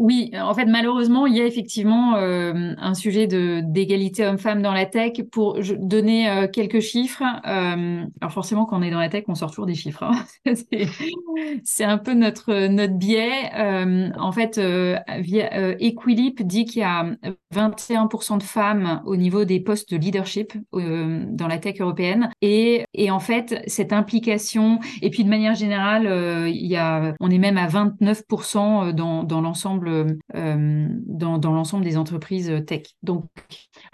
Oui, 0.00 0.30
en 0.34 0.54
fait, 0.54 0.64
malheureusement, 0.64 1.26
il 1.26 1.36
y 1.36 1.42
a 1.42 1.44
effectivement 1.44 2.16
euh, 2.16 2.72
un 2.78 2.94
sujet 2.94 3.26
d'égalité 3.26 4.24
homme-femme 4.24 4.62
dans 4.62 4.72
la 4.72 4.86
tech. 4.86 5.12
Pour 5.30 5.58
donner 5.78 6.26
euh, 6.30 6.48
quelques 6.48 6.80
chiffres, 6.80 7.22
euh, 7.46 8.06
alors 8.22 8.32
forcément, 8.32 8.64
quand 8.64 8.78
on 8.78 8.82
est 8.82 8.90
dans 8.90 8.98
la 8.98 9.10
tech, 9.10 9.24
on 9.28 9.34
sort 9.34 9.50
toujours 9.50 9.66
des 9.66 9.74
chiffres. 9.74 10.04
Hein. 10.04 10.24
c'est 11.64 11.84
un 11.84 11.98
peu 11.98 12.14
notre 12.14 12.68
notre 12.68 12.94
biais. 12.94 13.50
en 14.18 14.32
fait, 14.32 14.58
via, 15.18 15.76
Equilip 15.78 16.46
dit 16.46 16.64
qu'il 16.64 16.80
y 16.80 16.84
a 16.84 17.04
21% 17.54 18.38
de 18.38 18.42
femmes 18.42 19.02
au 19.04 19.16
niveau 19.16 19.44
des 19.44 19.60
postes 19.60 19.90
de 19.92 19.98
leadership 19.98 20.54
dans 20.72 21.46
la 21.46 21.58
tech 21.58 21.78
européenne, 21.78 22.30
et 22.40 22.86
et 22.94 23.10
en 23.10 23.20
fait, 23.20 23.62
cette 23.66 23.92
implication, 23.92 24.80
et 25.02 25.10
puis 25.10 25.24
de 25.24 25.28
manière 25.28 25.54
générale, 25.54 26.48
il 26.48 26.66
y 26.66 26.76
a, 26.76 27.14
on 27.20 27.30
est 27.30 27.38
même 27.38 27.58
à 27.58 27.68
29% 27.68 28.92
dans 28.92 29.24
dans 29.24 29.42
l'ensemble 29.42 29.89
euh, 30.34 30.88
dans, 31.06 31.52
l'ensemble 31.52 31.84
des 31.84 31.96
entreprises 31.96 32.52
tech. 32.66 32.82
Donc, 33.02 33.24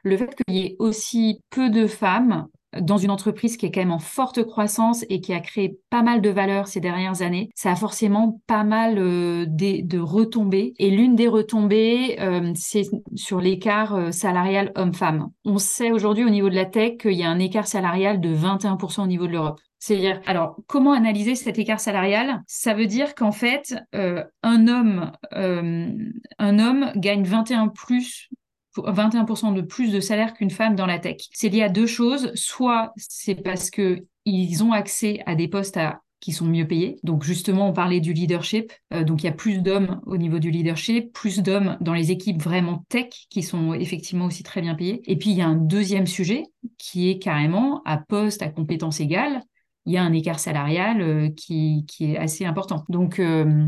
le 0.02 0.16
fait 0.16 0.34
qu'il 0.34 0.56
y 0.56 0.60
ait 0.60 0.76
aussi 0.78 1.40
peu 1.50 1.70
de 1.70 1.86
femmes 1.86 2.46
dans 2.78 2.98
une 2.98 3.10
entreprise 3.10 3.56
qui 3.56 3.64
est 3.64 3.70
quand 3.70 3.80
même 3.80 3.92
en 3.92 3.98
forte 3.98 4.44
croissance 4.44 5.04
et 5.08 5.20
qui 5.20 5.32
a 5.32 5.40
créé 5.40 5.78
pas 5.88 6.02
mal 6.02 6.20
de 6.20 6.28
valeur 6.28 6.68
ces 6.68 6.80
dernières 6.80 7.22
années, 7.22 7.48
ça 7.54 7.72
a 7.72 7.76
forcément 7.76 8.40
pas 8.46 8.64
mal 8.64 8.98
euh, 8.98 9.46
de, 9.46 9.98
retombées. 9.98 10.74
Et 10.78 10.90
l'une 10.90 11.16
des 11.16 11.28
retombées, 11.28 12.20
euh, 12.20 12.52
c'est 12.54 12.82
sur 13.14 13.40
l'écart 13.40 14.12
salarial 14.12 14.72
homme-femme. 14.74 15.30
On 15.44 15.58
sait 15.58 15.90
aujourd'hui 15.90 16.24
au 16.24 16.30
niveau 16.30 16.50
de 16.50 16.54
la 16.54 16.66
tech 16.66 16.98
qu'il 16.98 17.12
y 17.12 17.22
a 17.22 17.30
un 17.30 17.38
écart 17.38 17.66
salarial 17.66 18.20
de 18.20 18.34
21% 18.34 19.02
au 19.02 19.06
niveau 19.06 19.26
de 19.26 19.32
l'Europe. 19.32 19.60
C'est-à-dire, 19.78 20.20
alors, 20.26 20.56
comment 20.66 20.92
analyser 20.92 21.34
cet 21.34 21.58
écart 21.58 21.80
salarial? 21.80 22.42
Ça 22.46 22.74
veut 22.74 22.86
dire 22.86 23.14
qu'en 23.14 23.32
fait, 23.32 23.76
euh, 23.94 24.24
un 24.42 24.68
homme, 24.68 25.12
euh, 25.34 25.92
un 26.38 26.58
homme 26.58 26.90
gagne 26.96 27.24
21 27.24 27.68
plus 27.68 28.30
21% 28.76 29.54
de 29.54 29.62
plus 29.62 29.92
de 29.92 30.00
salaire 30.00 30.34
qu'une 30.34 30.50
femme 30.50 30.76
dans 30.76 30.86
la 30.86 30.98
tech. 30.98 31.16
C'est 31.32 31.48
lié 31.48 31.62
à 31.62 31.68
deux 31.68 31.86
choses. 31.86 32.32
Soit 32.34 32.92
c'est 32.96 33.34
parce 33.34 33.70
que 33.70 34.04
ils 34.24 34.62
ont 34.64 34.72
accès 34.72 35.22
à 35.26 35.34
des 35.34 35.48
postes 35.48 35.78
qui 36.20 36.32
sont 36.32 36.46
mieux 36.46 36.66
payés. 36.66 36.98
Donc 37.04 37.22
justement, 37.22 37.68
on 37.68 37.72
parlait 37.72 38.00
du 38.00 38.12
leadership. 38.12 38.72
Euh, 38.92 39.04
donc 39.04 39.22
il 39.22 39.26
y 39.26 39.28
a 39.28 39.32
plus 39.32 39.58
d'hommes 39.58 40.00
au 40.06 40.16
niveau 40.16 40.38
du 40.38 40.50
leadership, 40.50 41.12
plus 41.12 41.42
d'hommes 41.42 41.76
dans 41.80 41.94
les 41.94 42.10
équipes 42.10 42.42
vraiment 42.42 42.84
tech 42.88 43.26
qui 43.30 43.42
sont 43.42 43.74
effectivement 43.74 44.26
aussi 44.26 44.42
très 44.42 44.60
bien 44.60 44.74
payés. 44.74 45.02
Et 45.04 45.16
puis 45.16 45.30
il 45.30 45.36
y 45.36 45.42
a 45.42 45.46
un 45.46 45.56
deuxième 45.56 46.06
sujet 46.06 46.44
qui 46.78 47.08
est 47.10 47.18
carrément 47.18 47.82
à 47.84 47.98
poste 47.98 48.42
à 48.42 48.48
compétences 48.48 49.00
égales 49.00 49.42
il 49.86 49.92
y 49.92 49.96
a 49.96 50.02
un 50.02 50.12
écart 50.12 50.40
salarial 50.40 51.00
euh, 51.00 51.28
qui, 51.30 51.86
est 52.00 52.16
assez 52.16 52.44
important. 52.44 52.84
Donc, 52.88 53.20
euh, 53.20 53.66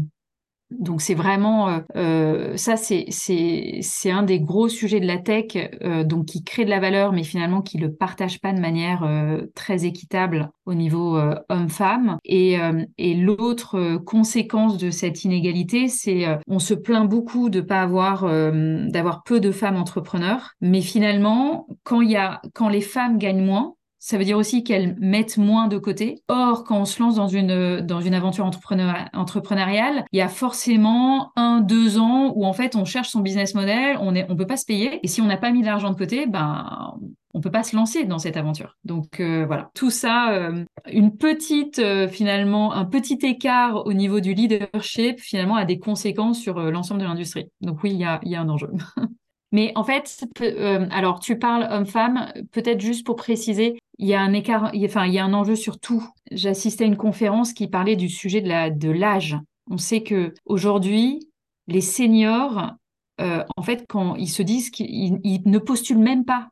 donc 0.71 1.01
c'est 1.01 1.15
vraiment 1.15 1.81
euh, 1.97 2.57
ça, 2.59 2.77
c'est 2.77 4.11
un 4.11 4.23
des 4.23 4.41
gros 4.41 4.69
sujets 4.69 5.01
de 5.01 5.07
la 5.07 5.17
tech, 5.17 5.57
donc 6.05 6.27
qui 6.27 6.45
crée 6.45 6.67
de 6.67 6.71
la 6.71 6.79
valeur, 6.79 7.13
mais 7.15 7.23
finalement 7.23 7.63
qui 7.63 7.79
le 7.79 7.95
partage 7.95 8.39
pas 8.39 8.53
de 8.53 8.61
manière 8.61 9.09
très 9.55 9.87
équitable 9.87 10.51
au 10.67 10.75
niveau 10.75 11.19
homme-femme. 11.49 12.19
Et, 12.27 12.59
l'autre 13.15 13.97
conséquence 14.05 14.77
de 14.77 14.91
cette 14.91 15.25
inégalité, 15.25 15.89
c'est 15.89 16.27
on 16.47 16.59
se 16.59 16.75
plaint 16.75 17.09
beaucoup 17.09 17.49
de 17.49 17.63
pas 17.63 17.81
avoir 17.81 18.25
d'avoir 18.91 19.23
peu 19.23 19.41
de 19.41 19.53
femmes 19.53 19.77
entrepreneurs, 19.77 20.53
mais 20.61 20.83
finalement 20.83 21.67
quand 21.83 22.03
il 22.03 22.21
quand 22.53 22.69
les 22.69 22.83
femmes 22.83 23.17
gagnent 23.17 23.47
moins, 23.47 23.73
ça 24.09 24.17
veut 24.17 24.25
dire 24.25 24.39
aussi 24.39 24.65
qu'elles 24.65 24.97
mettent 24.99 25.37
moins 25.37 25.69
de 25.69 25.77
côté. 25.77 26.23
Or, 26.29 26.65
quand 26.65 26.81
on 26.81 26.85
se 26.87 26.99
lance 26.99 27.17
dans 27.17 27.29
une, 27.29 27.83
dans 27.83 28.01
une 28.01 28.15
aventure 28.15 28.47
entrepreneuriale, 28.47 30.07
il 30.13 30.19
y 30.19 30.23
a 30.23 30.29
forcément 30.29 31.31
un, 31.37 31.61
deux 31.61 31.99
ans 31.99 32.33
où 32.35 32.47
en 32.47 32.55
fait 32.55 32.75
on 32.75 32.87
cherche 32.87 33.11
son 33.11 33.21
business 33.21 33.55
model, 33.55 33.99
on 34.01 34.13
ne 34.13 34.23
on 34.31 34.35
peut 34.35 34.47
pas 34.47 34.57
se 34.57 34.65
payer. 34.65 34.99
Et 35.03 35.09
si 35.09 35.21
on 35.21 35.27
n'a 35.27 35.37
pas 35.37 35.51
mis 35.51 35.61
de 35.61 35.67
l'argent 35.67 35.91
de 35.91 35.95
côté, 35.95 36.25
ben, 36.25 36.95
on 37.35 37.43
peut 37.43 37.51
pas 37.51 37.63
se 37.63 37.77
lancer 37.77 38.07
dans 38.07 38.19
cette 38.19 38.39
aventure. 38.39 38.79
Donc 38.83 39.21
euh, 39.21 39.45
voilà, 39.45 39.71
tout 39.75 39.91
ça, 39.91 40.33
euh, 40.33 40.65
une 40.91 41.19
petite 41.19 41.79
euh, 41.79 42.09
finalement, 42.09 42.73
un 42.73 42.87
petit 42.87 43.19
écart 43.21 43.85
au 43.85 43.93
niveau 43.93 44.21
du 44.21 44.33
leadership 44.33 45.21
finalement 45.21 45.57
a 45.57 45.67
des 45.67 45.79
conséquences 45.79 46.41
sur 46.41 46.59
l'ensemble 46.59 47.03
de 47.03 47.07
l'industrie. 47.07 47.51
Donc 47.61 47.83
oui, 47.83 47.91
il 47.91 47.99
y 47.99 48.05
a, 48.05 48.21
y 48.23 48.37
a 48.37 48.41
un 48.41 48.49
enjeu. 48.49 48.71
Mais 49.53 49.73
en 49.77 49.85
fait, 49.85 50.25
alors 50.91 51.21
tu 51.21 51.39
parles 51.39 51.69
homme-femme, 51.71 52.33
peut-être 52.53 52.81
juste 52.81 53.07
pour 53.07 53.17
préciser, 53.17 53.79
il 53.99 54.07
y 54.07 54.15
a 54.15 54.21
un 54.21 54.33
écart, 54.33 54.73
enfin, 54.85 55.07
il 55.07 55.13
y 55.13 55.19
a 55.19 55.25
un 55.25 55.35
enjeu 55.35 55.57
sur 55.57 55.81
tout. 55.81 56.07
J'assistais 56.31 56.85
à 56.85 56.87
une 56.87 56.97
conférence 56.97 57.53
qui 57.53 57.67
parlait 57.67 57.97
du 57.97 58.09
sujet 58.09 58.41
de 58.41 58.91
l'âge. 58.91 59.37
On 59.71 59.79
sait 59.79 60.03
que 60.03 60.35
aujourd'hui, 60.45 61.29
les 61.67 61.81
seniors, 61.81 62.73
euh, 63.21 63.45
en 63.57 63.63
fait, 63.63 63.85
quand 63.89 64.15
ils 64.17 64.29
se 64.29 64.43
disent 64.43 64.71
qu'ils 64.71 65.21
ne 65.45 65.59
postulent 65.59 65.99
même 65.99 66.25
pas 66.25 66.49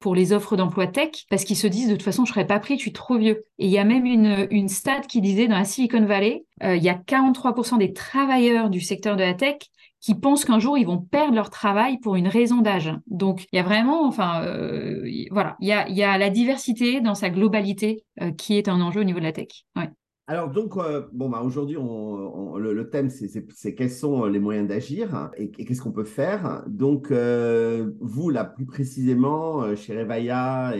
pour 0.00 0.14
les 0.14 0.32
offres 0.32 0.56
d'emploi 0.56 0.86
tech 0.86 1.26
parce 1.28 1.44
qu'ils 1.44 1.56
se 1.56 1.66
disent 1.66 1.88
de 1.88 1.94
toute 1.94 2.02
façon 2.02 2.24
je 2.24 2.32
serai 2.32 2.46
pas 2.46 2.58
pris, 2.58 2.76
je 2.76 2.80
suis 2.80 2.92
trop 2.92 3.16
vieux. 3.16 3.44
Et 3.58 3.66
il 3.66 3.70
y 3.70 3.78
a 3.78 3.84
même 3.84 4.06
une, 4.06 4.48
une 4.50 4.68
stat 4.68 5.00
qui 5.00 5.20
disait 5.20 5.46
dans 5.46 5.58
la 5.58 5.64
Silicon 5.64 6.04
Valley, 6.04 6.44
euh, 6.62 6.76
il 6.76 6.82
y 6.82 6.88
a 6.88 6.94
43% 6.94 7.78
des 7.78 7.92
travailleurs 7.92 8.70
du 8.70 8.80
secteur 8.80 9.16
de 9.16 9.22
la 9.22 9.34
tech 9.34 9.58
qui 10.00 10.14
pensent 10.14 10.46
qu'un 10.46 10.58
jour 10.58 10.78
ils 10.78 10.86
vont 10.86 10.98
perdre 10.98 11.34
leur 11.34 11.50
travail 11.50 11.98
pour 11.98 12.16
une 12.16 12.28
raison 12.28 12.62
d'âge. 12.62 12.90
Donc 13.06 13.46
il 13.52 13.56
y 13.56 13.58
a 13.58 13.62
vraiment, 13.62 14.06
enfin 14.06 14.42
euh, 14.44 15.08
voilà, 15.30 15.56
il 15.60 15.68
y 15.68 15.72
a, 15.72 15.88
y 15.88 16.02
a, 16.02 16.18
la 16.18 16.30
diversité 16.30 17.00
dans 17.00 17.14
sa 17.14 17.30
globalité 17.30 18.04
euh, 18.22 18.32
qui 18.32 18.56
est 18.56 18.68
un 18.68 18.80
enjeu 18.80 19.02
au 19.02 19.04
niveau 19.04 19.18
de 19.18 19.24
la 19.24 19.32
tech. 19.32 19.48
Ouais. 19.76 19.90
Alors 20.30 20.48
donc, 20.48 20.76
euh, 20.76 21.08
bon, 21.12 21.28
bah, 21.28 21.42
aujourd'hui, 21.42 21.74
le, 21.76 22.88
thème, 22.88 23.10
c'est 23.10 23.74
quels 23.74 23.90
sont 23.90 24.26
les 24.26 24.38
moyens 24.38 24.68
d'agir 24.68 25.28
et, 25.36 25.50
qu'est-ce 25.50 25.82
qu'on 25.82 25.90
peut 25.90 26.04
faire. 26.04 26.62
Donc, 26.68 27.10
vous, 27.10 28.30
là, 28.30 28.44
plus 28.44 28.64
précisément, 28.64 29.74
chez 29.74 29.98
Revaya 29.98 30.72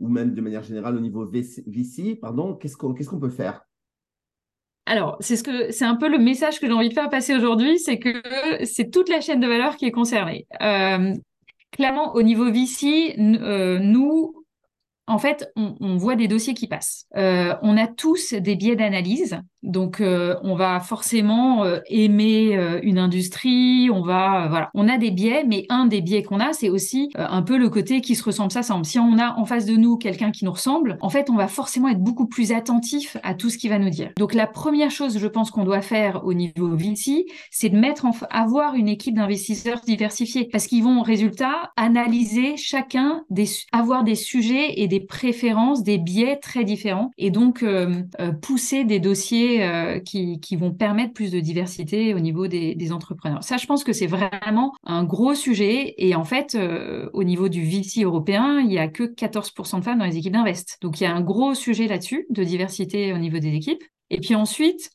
ou 0.00 0.08
même 0.08 0.34
de 0.34 0.40
manière 0.40 0.64
générale 0.64 0.96
au 0.96 1.00
niveau 1.00 1.24
VC, 1.24 2.16
pardon, 2.20 2.56
qu'est-ce 2.56 2.76
qu'on 2.76 3.20
peut 3.20 3.30
faire? 3.30 3.64
Alors, 4.86 5.16
c'est 5.20 5.36
ce 5.36 5.44
que 5.44 5.70
c'est 5.70 5.84
un 5.84 5.94
peu 5.94 6.08
le 6.08 6.18
message 6.18 6.58
que 6.58 6.66
j'ai 6.66 6.72
envie 6.72 6.88
de 6.88 6.94
faire 6.94 7.08
passer 7.08 7.36
aujourd'hui, 7.36 7.78
c'est 7.78 8.00
que 8.00 8.64
c'est 8.64 8.90
toute 8.90 9.08
la 9.08 9.20
chaîne 9.20 9.38
de 9.38 9.46
valeur 9.46 9.76
qui 9.76 9.86
est 9.86 9.92
concernée. 9.92 10.48
Euh, 10.60 11.14
clairement, 11.70 12.16
au 12.16 12.22
niveau 12.22 12.50
VC, 12.50 13.14
euh, 13.18 13.78
nous, 13.78 14.45
en 15.06 15.18
fait, 15.18 15.52
on, 15.54 15.96
voit 15.96 16.16
des 16.16 16.26
dossiers 16.26 16.54
qui 16.54 16.66
passent. 16.66 17.06
Euh, 17.16 17.54
on 17.62 17.76
a 17.76 17.86
tous 17.86 18.34
des 18.34 18.56
biais 18.56 18.74
d'analyse 18.74 19.40
donc, 19.62 20.00
euh, 20.00 20.36
on 20.42 20.54
va 20.54 20.78
forcément 20.80 21.64
euh, 21.64 21.80
aimer 21.88 22.56
euh, 22.56 22.78
une 22.82 22.98
industrie, 22.98 23.90
on 23.92 24.02
va, 24.02 24.46
voilà, 24.48 24.70
on 24.74 24.88
a 24.88 24.98
des 24.98 25.10
biais, 25.10 25.44
mais 25.46 25.66
un 25.70 25.86
des 25.86 26.00
biais 26.00 26.22
qu'on 26.22 26.40
a, 26.40 26.52
c'est 26.52 26.68
aussi 26.68 27.10
un 27.16 27.42
peu 27.42 27.56
le 27.56 27.68
côté 27.68 28.00
qui 28.00 28.14
se 28.14 28.22
ressemble, 28.22 28.52
ça 28.52 28.62
semble. 28.62 28.84
Si 28.84 28.98
on 28.98 29.18
a 29.18 29.34
en 29.36 29.44
face 29.44 29.66
de 29.66 29.76
nous 29.76 29.96
quelqu'un 29.96 30.30
qui 30.30 30.44
nous 30.44 30.52
ressemble, 30.52 30.98
en 31.00 31.08
fait, 31.08 31.30
on 31.30 31.36
va 31.36 31.48
forcément 31.48 31.88
être 31.88 32.00
beaucoup 32.00 32.26
plus 32.26 32.52
attentif 32.52 33.16
à 33.22 33.34
tout 33.34 33.50
ce 33.50 33.58
qu'il 33.58 33.70
va 33.70 33.78
nous 33.78 33.90
dire. 33.90 34.12
Donc, 34.18 34.34
la 34.34 34.46
première 34.46 34.90
chose, 34.90 35.18
je 35.18 35.26
pense 35.26 35.50
qu'on 35.50 35.64
doit 35.64 35.82
faire 35.82 36.24
au 36.24 36.34
niveau 36.34 36.68
VC, 36.76 37.26
c'est 37.50 37.70
de 37.70 37.76
mettre 37.76 38.04
en, 38.04 38.12
avoir 38.30 38.74
une 38.74 38.88
équipe 38.88 39.14
d'investisseurs 39.14 39.80
diversifiés, 39.80 40.48
parce 40.50 40.66
qu'ils 40.66 40.84
vont, 40.84 41.02
résultat, 41.02 41.72
analyser 41.76 42.56
chacun 42.56 43.24
des, 43.30 43.46
avoir 43.72 44.04
des 44.04 44.14
sujets 44.14 44.80
et 44.80 44.86
des 44.86 45.00
préférences, 45.00 45.82
des 45.82 45.98
biais 45.98 46.36
très 46.36 46.64
différents, 46.64 47.10
et 47.18 47.30
donc 47.30 47.64
pousser 48.42 48.84
des 48.84 49.00
dossiers 49.00 49.45
euh, 49.62 50.00
qui, 50.00 50.56
vont 50.56 50.72
permettre 50.72 51.12
plus 51.12 51.30
de 51.30 51.40
diversité 51.40 52.14
au 52.14 52.20
niveau 52.20 52.46
des, 52.46 52.92
entrepreneurs. 52.92 53.42
Ça, 53.42 53.56
je 53.56 53.66
pense 53.66 53.84
que 53.84 53.92
c'est 53.92 54.06
vraiment 54.06 54.72
un 54.84 55.04
gros 55.04 55.34
sujet. 55.34 55.94
Et 55.98 56.14
en 56.14 56.24
fait, 56.24 56.54
euh, 56.54 57.10
au 57.12 57.24
niveau 57.24 57.48
du 57.48 57.62
VC 57.62 58.04
européen, 58.04 58.60
il 58.60 58.68
n'y 58.68 58.78
a 58.78 58.88
que 58.88 59.02
14% 59.02 59.80
de 59.80 59.84
femmes 59.84 59.98
dans 59.98 60.04
les 60.04 60.16
équipes 60.16 60.32
d'Invest. 60.32 60.78
Donc, 60.80 61.00
il 61.00 61.04
y 61.04 61.06
a 61.06 61.14
un 61.14 61.20
gros 61.20 61.54
sujet 61.54 61.86
là-dessus 61.88 62.26
de 62.30 62.44
diversité 62.44 63.12
au 63.12 63.18
niveau 63.18 63.38
des 63.38 63.54
équipes. 63.54 63.82
Et 64.10 64.20
puis 64.20 64.34
ensuite, 64.34 64.90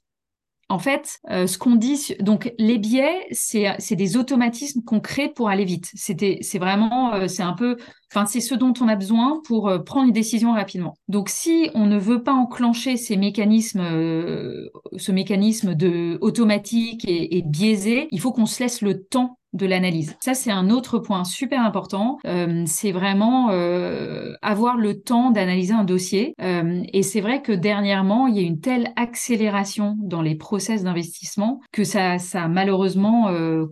en 0.72 0.80
fait, 0.80 1.20
euh, 1.30 1.48
ce 1.48 1.58
qu'on 1.58 1.75
dit, 1.75 2.16
donc 2.22 2.54
les 2.58 2.78
biais, 2.78 3.28
c'est 3.32 3.96
des 3.96 4.16
automatismes 4.16 4.82
qu'on 4.84 5.01
crée 5.01 5.28
pour 5.28 5.50
aller 5.50 5.66
vite. 5.66 5.92
C'est 5.96 6.60
vraiment, 6.60 7.13
euh, 7.13 7.28
c'est 7.28 7.44
un 7.44 7.51
peu, 7.51 7.75
enfin, 8.10 8.25
c'est 8.25 8.40
ce 8.40 8.56
dont 8.56 8.74
on 8.80 8.88
a 8.88 8.96
besoin 8.96 9.42
pour 9.46 9.68
euh, 9.68 9.80
prendre 9.80 10.08
une 10.08 10.13
décision 10.13 10.54
rapidement. 10.54 10.96
Donc, 11.10 11.28
si 11.28 11.70
on 11.75 11.88
ne 11.88 12.00
veut 12.00 12.24
pas 12.24 12.34
enclencher 12.34 12.96
ces 12.96 13.18
mécanismes, 13.18 13.82
ce 13.82 15.12
mécanisme 15.12 15.75
de 15.75 16.18
automatique 16.22 17.04
et, 17.06 17.38
et 17.38 17.42
biaisé, 17.42 18.08
il 18.12 18.22
faut 18.22 18.32
qu'on 18.32 18.46
se 18.46 18.63
laisse 18.63 18.82
le 18.82 19.04
temps 19.04 19.38
de 19.53 19.65
l'analyse. 19.65 20.15
Ça, 20.22 20.34
c'est 20.34 20.51
un 20.51 20.70
autre 20.70 21.00
point 21.00 21.24
super 21.24 21.62
important. 21.62 22.17
Euh, 22.25 22.63
c'est 22.65 22.91
vraiment 22.91 23.50
euh, 23.51 24.34
avoir 24.41 24.77
le 24.77 25.01
temps 25.01 25.31
d'analyser 25.31 25.74
un 25.74 25.84
dossier. 25.84 26.34
Euh, 26.41 26.84
et 26.93 27.03
c'est 27.03 27.22
vrai 27.22 27.41
que 27.41 27.51
dernièrement, 27.51 28.27
il 28.27 28.36
y 28.36 28.39
a 28.39 28.43
une 28.43 28.62
telle 28.62 28.93
accélération 28.96 29.98
dans 30.00 30.22
les 30.22 30.36
process 30.36 30.84
d'investissement 30.84 31.60
que 31.72 31.84
ça, 31.84 32.17
ça 32.17 32.43
a 32.43 32.48
malheureusement 32.48 33.29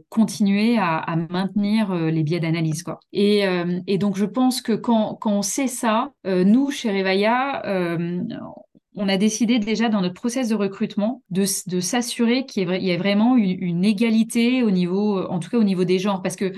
continué 0.10 0.78
à, 0.78 0.98
à, 0.98 1.16
maintenir 1.16 1.94
les 1.94 2.24
biais 2.24 2.40
d'analyse. 2.40 2.84
Quoi. 2.84 3.00
Et, 3.14 3.44
et, 3.88 3.98
donc, 3.98 4.18
je 4.18 4.26
pense 4.26 4.62
que 4.62 4.74
quand, 4.74 5.16
quand 5.20 5.32
on 5.32 5.42
sait 5.42 5.68
ça, 5.68 6.12
nous, 6.26 6.72
chez 6.72 6.92
Revaya, 6.92 7.62
on 8.96 9.08
a 9.08 9.18
décidé 9.18 9.60
déjà 9.60 9.90
dans 9.90 10.02
notre 10.02 10.16
process 10.16 10.50
de 10.50 10.56
recrutement 10.56 11.24
de, 11.30 11.46
s'assurer 11.46 12.46
qu'il 12.46 12.70
y, 12.70 12.90
ait 12.90 12.98
vraiment 12.98 13.38
une, 13.38 13.86
égalité 13.86 14.64
au 14.64 14.72
niveau, 14.72 15.26
en 15.28 15.40
tout 15.40 15.50
cas 15.50 15.58
au 15.58 15.64
niveau 15.64 15.84
des 15.84 16.00
genres, 16.00 16.22
parce 16.22 16.36
que 16.36 16.54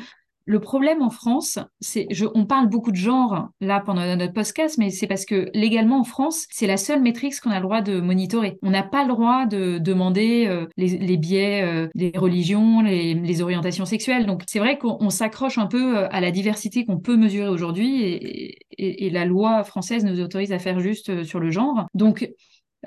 le 0.46 0.60
problème 0.60 1.02
en 1.02 1.10
France, 1.10 1.60
c'est, 1.80 2.08
on 2.34 2.46
parle 2.46 2.68
beaucoup 2.68 2.92
de 2.92 2.98
genre 2.98 3.50
là 3.62 3.80
pendant 3.80 4.16
notre 4.16 4.34
podcast, 4.34 4.78
mais 4.78 4.90
c'est 4.90 5.08
parce 5.08 5.26
que 5.26 5.50
légalement 5.54 6.00
en 6.00 6.04
France, 6.04 6.48
c'est 6.50 6.68
la 6.68 6.78
seule 6.78 7.02
métrique 7.02 7.40
qu'on 7.40 7.52
a 7.52 7.58
le 7.58 7.64
droit 7.64 7.82
de 7.82 8.02
monitorer. 8.02 8.58
On 8.62 8.72
n'a 8.72 8.84
pas 8.84 9.04
le 9.04 9.10
droit 9.10 9.46
de 9.46 9.78
demander 9.78 10.48
euh, 10.48 10.68
les, 10.78 11.18
biais, 11.18 11.64
euh, 11.64 11.88
les 11.96 12.12
religions, 12.16 12.82
les, 12.82 13.42
orientations 13.42 13.86
sexuelles. 13.86 14.26
Donc 14.26 14.44
c'est 14.48 14.60
vrai 14.60 14.78
qu'on 14.78 15.10
s'accroche 15.10 15.58
un 15.58 15.68
peu 15.68 15.98
euh, 15.98 16.08
à 16.12 16.22
la 16.22 16.32
diversité 16.32 16.86
qu'on 16.86 17.00
peut 17.00 17.16
mesurer 17.16 17.48
aujourd'hui 17.48 18.04
et, 18.04 19.06
et, 19.06 19.10
la 19.10 19.26
loi 19.26 19.64
française 19.64 20.04
nous 20.04 20.20
autorise 20.22 20.52
à 20.52 20.60
faire 20.60 20.80
juste 20.80 21.24
sur 21.24 21.40
le 21.40 21.52
genre. 21.52 21.86
Donc 21.94 22.30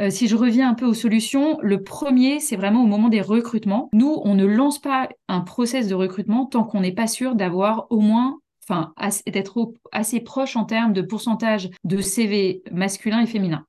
euh, 0.00 0.10
si 0.10 0.28
je 0.28 0.36
reviens 0.36 0.70
un 0.70 0.74
peu 0.74 0.86
aux 0.86 0.94
solutions, 0.94 1.58
le 1.62 1.82
premier, 1.82 2.40
c'est 2.40 2.56
vraiment 2.56 2.82
au 2.82 2.86
moment 2.86 3.08
des 3.08 3.20
recrutements. 3.20 3.88
Nous, 3.92 4.20
on 4.24 4.34
ne 4.34 4.44
lance 4.44 4.80
pas 4.80 5.08
un 5.28 5.40
process 5.40 5.88
de 5.88 5.94
recrutement 5.94 6.46
tant 6.46 6.64
qu'on 6.64 6.80
n'est 6.80 6.92
pas 6.92 7.06
sûr 7.06 7.34
d'avoir 7.34 7.86
au 7.90 8.00
moins 8.00 8.38
enfin, 8.68 8.94
d'être 9.26 9.72
assez 9.92 10.20
proche 10.20 10.56
en 10.56 10.64
termes 10.64 10.92
de 10.92 11.02
pourcentage 11.02 11.68
de 11.84 12.00
CV 12.00 12.62
masculin 12.72 13.20
et 13.20 13.26
féminin. 13.26 13.66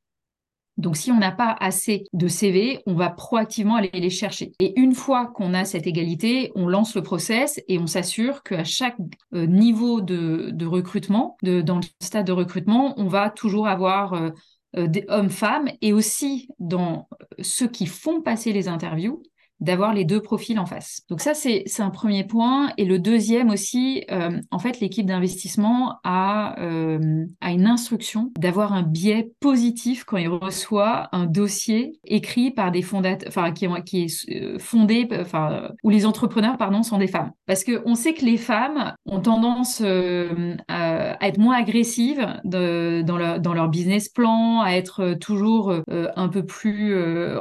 Donc, 0.78 0.98
si 0.98 1.10
on 1.10 1.18
n'a 1.18 1.32
pas 1.32 1.56
assez 1.62 2.04
de 2.12 2.28
CV, 2.28 2.82
on 2.86 2.96
va 2.96 3.10
proactivement 3.10 3.76
aller 3.76 3.90
les 3.94 4.10
chercher. 4.10 4.52
Et 4.60 4.78
une 4.78 4.94
fois 4.94 5.28
qu'on 5.28 5.54
a 5.54 5.64
cette 5.64 5.88
égalité, 5.88 6.52
on 6.54 6.68
lance 6.68 6.96
le 6.96 7.02
process 7.02 7.62
et 7.70 7.80
on 7.80 7.88
s'assure 7.88 8.44
qu'à 8.44 8.66
chaque 8.66 8.98
euh, 9.34 9.46
niveau 9.46 10.02
de, 10.02 10.66
recrutement, 10.66 11.38
dans 11.42 11.78
le 11.78 11.84
stade 12.02 12.28
de 12.28 12.34
recrutement, 12.34 12.94
on 12.98 13.08
va 13.08 13.30
toujours 13.30 13.70
avoir 13.70 14.14
euh, 14.14 14.32
des 14.78 15.06
hommes-femmes 15.08 15.70
et 15.82 15.94
aussi 15.94 16.50
dans 16.60 17.08
ceux 17.42 17.68
qui 17.68 17.86
font 17.86 18.22
passer 18.22 18.52
les 18.52 18.68
interviews, 18.68 19.22
d'avoir 19.60 19.94
les 19.94 20.04
deux 20.04 20.22
profils 20.22 20.60
en 20.60 20.66
face. 20.66 21.02
Donc 21.10 21.22
ça, 21.22 21.34
c'est 21.34 21.66
un 21.80 21.90
premier 21.90 22.24
point. 22.24 22.72
Et 22.78 22.86
le 22.86 23.00
deuxième 23.00 23.50
aussi, 23.50 24.04
euh, 24.12 24.40
en 24.52 24.60
fait, 24.60 24.80
l'équipe 24.80 25.06
d'investissement 25.06 26.00
a, 26.04 26.60
euh, 26.62 27.26
a 27.42 27.52
une 27.52 27.66
instruction 27.66 28.32
d'avoir 28.38 28.74
un 28.74 28.84
biais 28.84 29.32
positif 29.40 30.04
quand 30.04 30.18
il 30.18 30.28
reçoit 30.28 31.08
un 31.14 31.26
dossier 31.26 32.00
écrit 32.06 32.52
par 32.52 32.72
des 32.72 32.82
fondateurs, 32.82 33.30
enfin, 33.30 33.52
qui, 33.52 33.68
qui 33.86 34.04
est 34.04 34.44
euh, 34.44 34.60
fondé, 34.60 35.08
enfin, 35.20 35.70
où 35.84 35.90
les 35.90 36.06
entrepreneurs, 36.06 36.58
pardon, 36.58 36.84
sont 36.84 36.98
des 36.98 37.08
femmes. 37.08 37.32
Parce 37.46 37.64
qu'on 37.64 37.96
sait 37.96 38.14
que 38.14 38.26
les 38.26 38.38
femmes 38.38 38.94
ont 39.06 39.22
tendance 39.22 39.82
à, 39.82 41.26
être 41.26 41.38
moins 41.38 41.56
agressives 41.56 42.28
de, 42.44 43.04
dans, 43.04 43.18
leur, 43.18 43.40
dans 43.40 43.54
leur 43.54 43.70
business 43.70 44.10
plan, 44.10 44.62
à 44.62 44.72
être 44.72 45.14
toujours 45.14 45.74
un 45.88 46.28
peu 46.30 46.46
plus, 46.46 46.96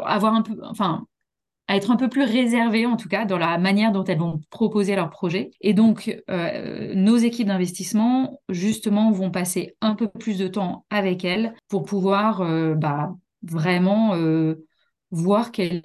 avoir 0.04 0.34
un 0.34 0.42
peu, 0.42 0.54
enfin, 0.62 1.04
à 1.66 1.76
être 1.76 1.90
un 1.90 1.96
peu 1.96 2.08
plus 2.08 2.22
réservées, 2.22 2.86
en 2.86 2.96
tout 2.96 3.08
cas, 3.08 3.24
dans 3.24 3.38
la 3.38 3.56
manière 3.58 3.92
dont 3.92 4.04
elles 4.04 4.18
vont 4.18 4.40
proposer 4.50 4.96
leurs 4.96 5.10
projets. 5.10 5.50
Et 5.60 5.72
donc, 5.72 6.14
euh, 6.30 6.94
nos 6.94 7.16
équipes 7.16 7.48
d'investissement, 7.48 8.40
justement, 8.48 9.10
vont 9.10 9.30
passer 9.30 9.74
un 9.80 9.94
peu 9.94 10.08
plus 10.08 10.38
de 10.38 10.48
temps 10.48 10.84
avec 10.90 11.24
elles 11.24 11.54
pour 11.68 11.84
pouvoir 11.84 12.42
euh, 12.42 12.74
bah, 12.74 13.14
vraiment 13.42 14.14
euh, 14.14 14.66
voir 15.10 15.52
quelles 15.52 15.80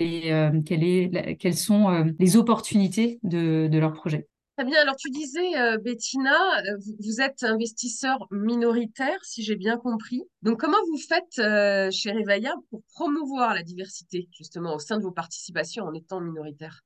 sont 1.53 2.13
les 2.19 2.35
opportunités 2.35 3.19
de 3.23 3.77
leur 3.77 3.93
projet. 3.93 4.27
Très 4.59 4.65
bien. 4.65 4.81
Alors, 4.81 4.97
tu 4.97 5.09
disais, 5.09 5.57
euh, 5.57 5.77
Bettina, 5.77 6.33
euh, 6.33 6.77
vous, 6.99 7.21
êtes 7.21 7.43
investisseur 7.43 8.27
minoritaire, 8.29 9.17
si 9.23 9.41
j'ai 9.41 9.55
bien 9.55 9.77
compris. 9.77 10.23
Donc, 10.41 10.59
comment 10.59 10.75
vous 10.91 10.97
faites 10.97 11.39
euh, 11.39 11.89
chez 11.91 12.11
Revaya 12.11 12.53
pour 12.69 12.81
promouvoir 12.93 13.53
la 13.53 13.63
diversité, 13.63 14.27
justement, 14.37 14.75
au 14.75 14.79
sein 14.79 14.97
de 14.97 15.03
vos 15.03 15.13
participations 15.13 15.85
en 15.85 15.93
étant 15.93 16.19
minoritaire? 16.19 16.81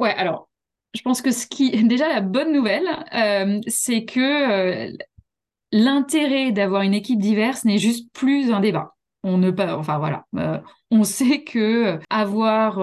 Ouais, 0.00 0.12
alors, 0.14 0.48
je 0.94 1.02
pense 1.02 1.22
que 1.22 1.30
ce 1.30 1.46
qui, 1.46 1.70
déjà, 1.86 2.08
la 2.08 2.22
bonne 2.22 2.50
nouvelle, 2.52 2.88
c'est 3.68 4.04
que 4.04 4.92
l'intérêt 5.70 6.50
d'avoir 6.50 6.82
une 6.82 6.94
équipe 6.94 7.20
diverse 7.20 7.64
n'est 7.64 7.78
juste 7.78 8.12
plus 8.12 8.50
un 8.50 8.58
débat. 8.58 8.96
On 9.22 9.38
ne 9.38 9.52
pas, 9.52 9.76
enfin 9.76 9.98
voilà, 9.98 10.26
on 10.90 11.04
sait 11.04 11.44
que 11.44 12.00
avoir 12.10 12.80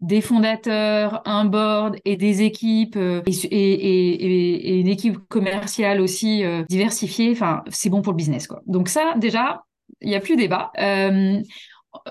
des 0.00 0.20
fondateurs, 0.20 1.22
un 1.24 1.44
board 1.46 1.96
et 2.04 2.16
des 2.16 2.42
équipes 2.42 2.96
euh, 2.96 3.22
et, 3.26 4.80
une 4.80 4.88
équipe 4.88 5.18
commerciale 5.28 6.00
aussi 6.00 6.44
euh, 6.44 6.64
diversifiée, 6.68 7.34
c'est 7.70 7.88
bon 7.88 8.02
pour 8.02 8.12
le 8.12 8.16
business. 8.16 8.48
Donc 8.66 8.88
ça, 8.88 9.14
déjà, 9.16 9.64
il 10.00 10.08
n'y 10.08 10.16
a 10.16 10.20
plus 10.20 10.36
débat. 10.36 10.70
Euh, 10.78 11.40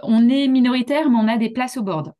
on 0.03 0.29
est 0.29 0.47
minoritaire, 0.47 1.09
mais 1.09 1.17
on 1.17 1.27
a 1.27 1.37
des 1.37 1.51
places 1.51 1.77
au 1.77 1.83
board. 1.83 2.13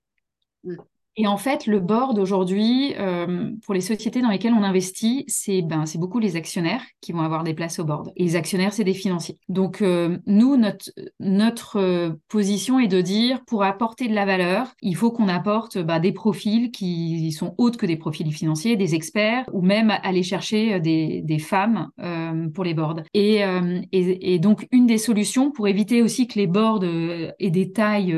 Et 1.18 1.28
en 1.28 1.38
fait, 1.38 1.66
le 1.66 1.80
board 1.80 2.20
aujourd'hui, 2.20 2.94
euh, 3.00 3.52
pour 3.64 3.74
les 3.74 3.82
sociétés 3.82 4.22
dans 4.22 4.30
lesquelles 4.30 4.54
on 4.54 4.64
investit, 4.64 5.24
c'est 5.28 5.62
ben, 5.62 5.86
beaucoup 5.96 6.20
les 6.20 6.36
actionnaires 6.36 6.82
qui 7.00 7.14
vont 7.14 7.22
avoir 7.22 7.44
des 7.44 7.54
places 7.54 7.80
au 7.80 7.86
board. 7.86 8.12
Et 8.18 8.24
les 8.24 8.36
actionnaires, 8.36 8.74
c'est 8.74 8.84
des 8.84 8.94
financiers. 8.94 9.38
Donc, 9.48 9.82
euh, 9.82 10.18
nous, 10.26 10.58
notre, 10.58 10.92
notre 11.22 11.80
euh, 11.80 12.10
position 12.28 12.80
est 12.80 12.88
de 12.88 13.00
dire, 13.00 13.40
pour 13.48 13.64
apporter 13.64 14.10
de 14.10 14.14
la 14.14 14.26
valeur, 14.26 14.74
il 14.82 14.96
faut 14.96 15.12
qu'on 15.12 15.30
apporte 15.30 15.78
ben, 15.78 16.00
des 16.00 16.12
profils 16.12 16.70
qui 16.72 17.32
sont 17.32 17.56
autres 17.58 17.78
que 17.78 17.86
des 17.86 17.96
profils 17.96 18.30
financiers, 18.34 18.76
des 18.76 18.94
experts, 18.94 19.46
ou 19.54 19.62
même 19.62 19.94
aller 20.04 20.24
chercher 20.24 20.80
des, 20.82 21.22
des 21.24 21.40
femmes 21.40 21.90
pour 22.54 22.64
les 22.64 22.74
boards. 22.74 23.02
Et, 23.14 23.42
et, 23.92 24.34
et, 24.34 24.40
donc, 24.40 24.68
une 24.72 24.86
des 24.86 24.98
solutions 24.98 25.52
pour 25.52 25.68
éviter 25.68 26.02
aussi 26.02 26.28
que 26.28 26.38
les 26.38 26.48
boards 26.48 26.84
aient 26.84 27.52
des 27.52 27.72
tailles 27.72 28.16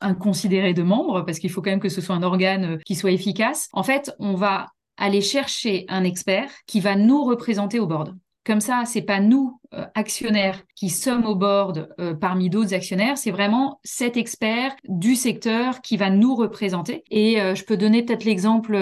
inconsidérées 0.00 0.74
de 0.74 0.82
membres, 0.82 1.22
parce 1.22 1.38
qu'il 1.38 1.50
faut 1.50 1.62
quand 1.62 1.70
même 1.70 1.80
que 1.80 1.88
ce 1.88 2.00
soit 2.04 2.14
un 2.14 2.22
organe 2.22 2.64
euh, 2.64 2.78
qui 2.84 2.94
soit 2.94 3.10
efficace, 3.10 3.68
en 3.72 3.82
fait, 3.82 4.14
on 4.18 4.34
va 4.34 4.68
aller 4.96 5.20
chercher 5.20 5.84
un 5.88 6.04
expert 6.04 6.50
qui 6.66 6.80
va 6.80 6.94
nous 6.96 7.24
représenter 7.24 7.80
au 7.80 7.86
board. 7.86 8.14
Comme 8.46 8.60
ça, 8.60 8.82
c'est 8.84 9.02
pas 9.02 9.20
nous, 9.20 9.58
euh, 9.72 9.86
actionnaires, 9.94 10.62
qui 10.76 10.90
sommes 10.90 11.24
au 11.24 11.34
board 11.34 11.88
euh, 11.98 12.14
parmi 12.14 12.50
d'autres 12.50 12.74
actionnaires, 12.74 13.16
c'est 13.16 13.30
vraiment 13.30 13.80
cet 13.82 14.16
expert 14.16 14.76
du 14.86 15.16
secteur 15.16 15.80
qui 15.80 15.96
va 15.96 16.10
nous 16.10 16.34
représenter. 16.34 17.02
Et 17.10 17.36
je 17.36 17.64
peux 17.64 17.76
donner 17.76 18.02
peut-être 18.02 18.24
l'exemple 18.24 18.76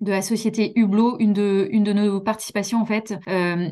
de 0.00 0.10
la 0.10 0.22
société 0.22 0.72
Hublot, 0.78 1.18
une 1.18 1.32
de, 1.32 1.92
nos 1.92 2.20
participations 2.20 2.80
en 2.80 2.86
fait, 2.86 3.14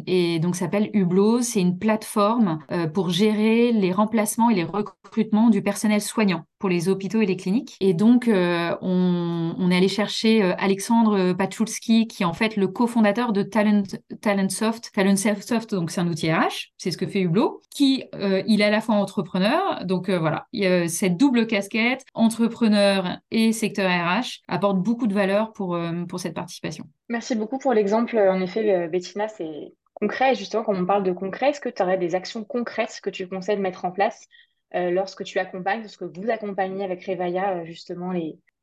et 0.07 0.39
donc 0.41 0.57
s'appelle 0.57 0.91
Hublot. 0.93 1.43
C'est 1.43 1.61
une 1.61 1.79
plateforme 1.79 2.59
pour 2.93 3.11
gérer 3.11 3.73
les 3.73 3.93
remplacements 3.93 4.51
et 4.51 4.55
les 4.55 4.65
recrutements 4.65 5.49
du 5.49 5.63
personnel 5.63 6.03
soignant 6.03 6.45
pour 6.59 6.69
les 6.69 6.89
hôpitaux 6.89 7.21
et 7.21 7.27
les 7.27 7.37
cliniques. 7.37 7.77
Et 7.81 7.95
donc 7.95 8.29
euh, 8.29 8.77
on, 8.81 9.71
est 9.71 9.77
allé 9.77 9.89
chercher 9.89 10.43
Alexandre 10.59 11.33
Pachulski, 11.35 12.07
qui 12.09 12.23
est 12.23 12.27
en 12.27 12.33
fait 12.33 12.57
le 12.57 12.69
cofondateur 12.69 13.33
de 13.33 13.43
Talent, 13.43 13.83
Talentsoft. 14.21 14.91
Talentsoft, 14.93 15.75
donc 15.75 15.91
c'est 15.91 16.01
un 16.01 16.09
outil 16.09 16.33
RH, 16.33 16.73
c'est 16.79 16.91
ce 16.91 16.97
que 16.97 17.07
fait 17.07 17.21
Hublot, 17.21 17.61
qui 17.71 18.05
il 18.47 18.61
est 18.61 18.65
à 18.65 18.71
la 18.71 18.81
fois 18.81 18.95
entrepreneur, 18.95 19.85
donc 19.85 20.09
voilà, 20.09 20.47
cette 20.89 21.17
double 21.17 21.47
casquette, 21.47 22.05
entrepreneur 22.15 23.19
et 23.31 23.53
secteur 23.53 23.91
RH, 23.91 24.41
apporte 24.49 24.79
beaucoup 24.79 25.07
de 25.07 25.15
valeur 25.15 25.53
pour, 25.53 25.79
pour 26.09 26.21
cette 26.21 26.35
participation. 26.35 26.85
Merci 27.09 27.35
beaucoup 27.35 27.59
pour 27.59 27.73
l'exemple. 27.73 28.19
En 28.19 28.41
effet, 28.41 28.75
euh, 28.75 28.89
Bettina, 28.89 29.29
c'est 29.29 29.73
concret. 29.95 30.33
Et 30.33 30.35
justement, 30.35 30.63
quand 30.63 30.75
on 30.75 30.85
parle 30.85 31.03
de 31.03 31.13
concret, 31.13 31.51
est-ce 31.51 31.61
que 31.61 31.71
tu 31.71 31.83
aurais 31.83 31.97
des 31.97 32.15
actions 32.15 32.45
concrètes 32.45 33.01
que 33.03 33.11
tu 33.11 33.27
conseilles 33.27 33.57
de 33.57 33.63
mettre 33.63 33.85
en 33.87 33.91
place 33.91 34.27
euh, 34.75 34.91
lorsque 34.91 35.25
tu 35.25 35.39
accompagnes, 35.39 35.81
lorsque 35.81 36.03
vous 36.03 36.31
accompagnez 36.31 36.85
avec 36.85 37.05
Revaya, 37.05 37.59
euh, 37.59 37.65
justement, 37.65 38.13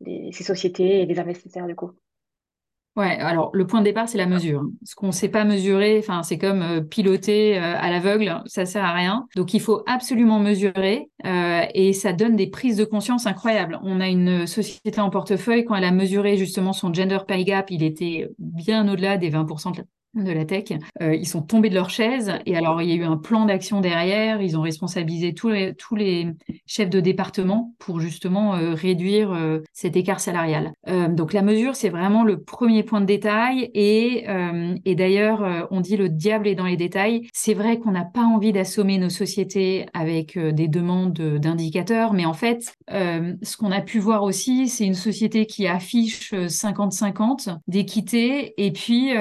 ces 0.04 0.44
sociétés 0.44 1.02
et 1.02 1.06
les 1.06 1.20
investisseurs, 1.20 1.68
du 1.68 1.76
coup 1.76 1.92
Ouais, 2.96 3.18
alors 3.20 3.50
le 3.52 3.68
point 3.68 3.82
de 3.82 3.86
départ, 3.86 4.08
c'est 4.08 4.18
la 4.18 4.26
mesure. 4.26 4.64
Ce 4.86 4.96
qu'on 4.96 5.08
ne 5.08 5.12
sait 5.12 5.28
pas 5.28 5.44
mesurer, 5.44 6.02
c'est 6.24 6.38
comme 6.38 6.62
euh, 6.62 6.80
piloter 6.80 7.58
à 7.58 7.90
l'aveugle, 7.90 8.42
ça 8.46 8.66
sert 8.66 8.86
à 8.86 8.94
rien. 8.94 9.28
Donc 9.36 9.54
il 9.54 9.60
faut 9.60 9.84
absolument 9.86 10.40
mesurer 10.40 11.10
et 11.74 11.92
ça 11.92 12.14
donne 12.14 12.38
des 12.38 12.48
prises 12.48 12.78
de 12.78 12.86
conscience 12.86 13.26
incroyables. 13.28 13.80
On 13.84 14.00
a 14.00 14.08
une 14.08 14.48
société 14.48 15.02
en 15.02 15.10
portefeuille, 15.10 15.66
quand 15.66 15.76
elle 15.76 15.84
a 15.84 15.92
mesuré 15.92 16.38
justement 16.38 16.72
son 16.72 16.94
gender 16.94 17.20
pay 17.28 17.44
gap, 17.44 17.70
il 17.70 17.84
était 17.84 18.30
bien 18.40 18.88
au-delà 18.88 19.18
des 19.18 19.30
20% 19.30 19.74
de 19.74 19.78
la 19.80 19.84
tech, 20.24 20.72
euh, 21.02 21.16
ils 21.16 21.28
sont 21.28 21.42
tombés 21.42 21.70
de 21.70 21.76
leur 21.76 21.90
chaise 21.90 22.34
et 22.46 22.56
alors 22.56 22.82
il 22.82 22.90
y 22.90 22.94
a 22.94 22.96
eu 22.96 23.04
un 23.04 23.18
plan 23.18 23.46
d'action 23.46 23.82
derrière, 23.82 24.42
ils 24.42 24.58
ont 24.58 24.62
responsabilisé 24.62 25.34
tous 25.34 25.50
les, 25.50 25.74
tous 25.76 25.96
les 25.96 26.30
chefs 26.66 26.90
de 26.90 27.00
département 27.00 27.74
pour 27.80 28.00
justement 28.00 28.56
euh, 28.56 28.74
réduire 28.74 29.32
euh, 29.34 29.60
cet 29.74 29.96
écart 29.96 30.20
salarial. 30.20 30.72
donc 31.10 31.34
la 31.34 31.42
mesure, 31.42 31.76
c'est 31.76 31.90
vraiment 31.90 32.24
le 32.24 32.42
premier 32.42 32.84
point 32.84 33.02
de 33.02 33.06
détail 33.06 33.70
et, 33.74 34.26
et 34.86 34.96
d'ailleurs, 34.96 35.68
on 35.72 35.82
dit 35.82 35.98
le 35.98 36.10
diable 36.10 36.48
est 36.48 36.56
dans 36.56 36.66
les 36.66 36.78
détails. 36.78 37.28
C'est 37.34 37.54
vrai 37.54 37.80
qu'on 37.80 37.92
n'a 37.92 38.06
pas 38.06 38.24
envie 38.24 38.52
d'assommer 38.52 38.98
nos 38.98 39.10
sociétés 39.10 39.86
avec 39.94 40.38
des 40.38 40.68
demandes 40.68 41.14
d'indicateurs, 41.14 42.14
mais 42.14 42.26
en 42.26 42.34
fait, 42.34 42.76
ce 42.90 43.58
qu'on 43.58 43.72
a 43.72 43.82
pu 43.82 44.00
voir 44.00 44.24
aussi, 44.24 44.68
c'est 44.68 44.86
une 44.86 44.94
société 44.94 45.46
qui 45.46 45.68
affiche 45.68 46.34
50-50 46.34 47.58
d'équité 47.68 48.54
et 48.64 48.72
puis 48.72 49.12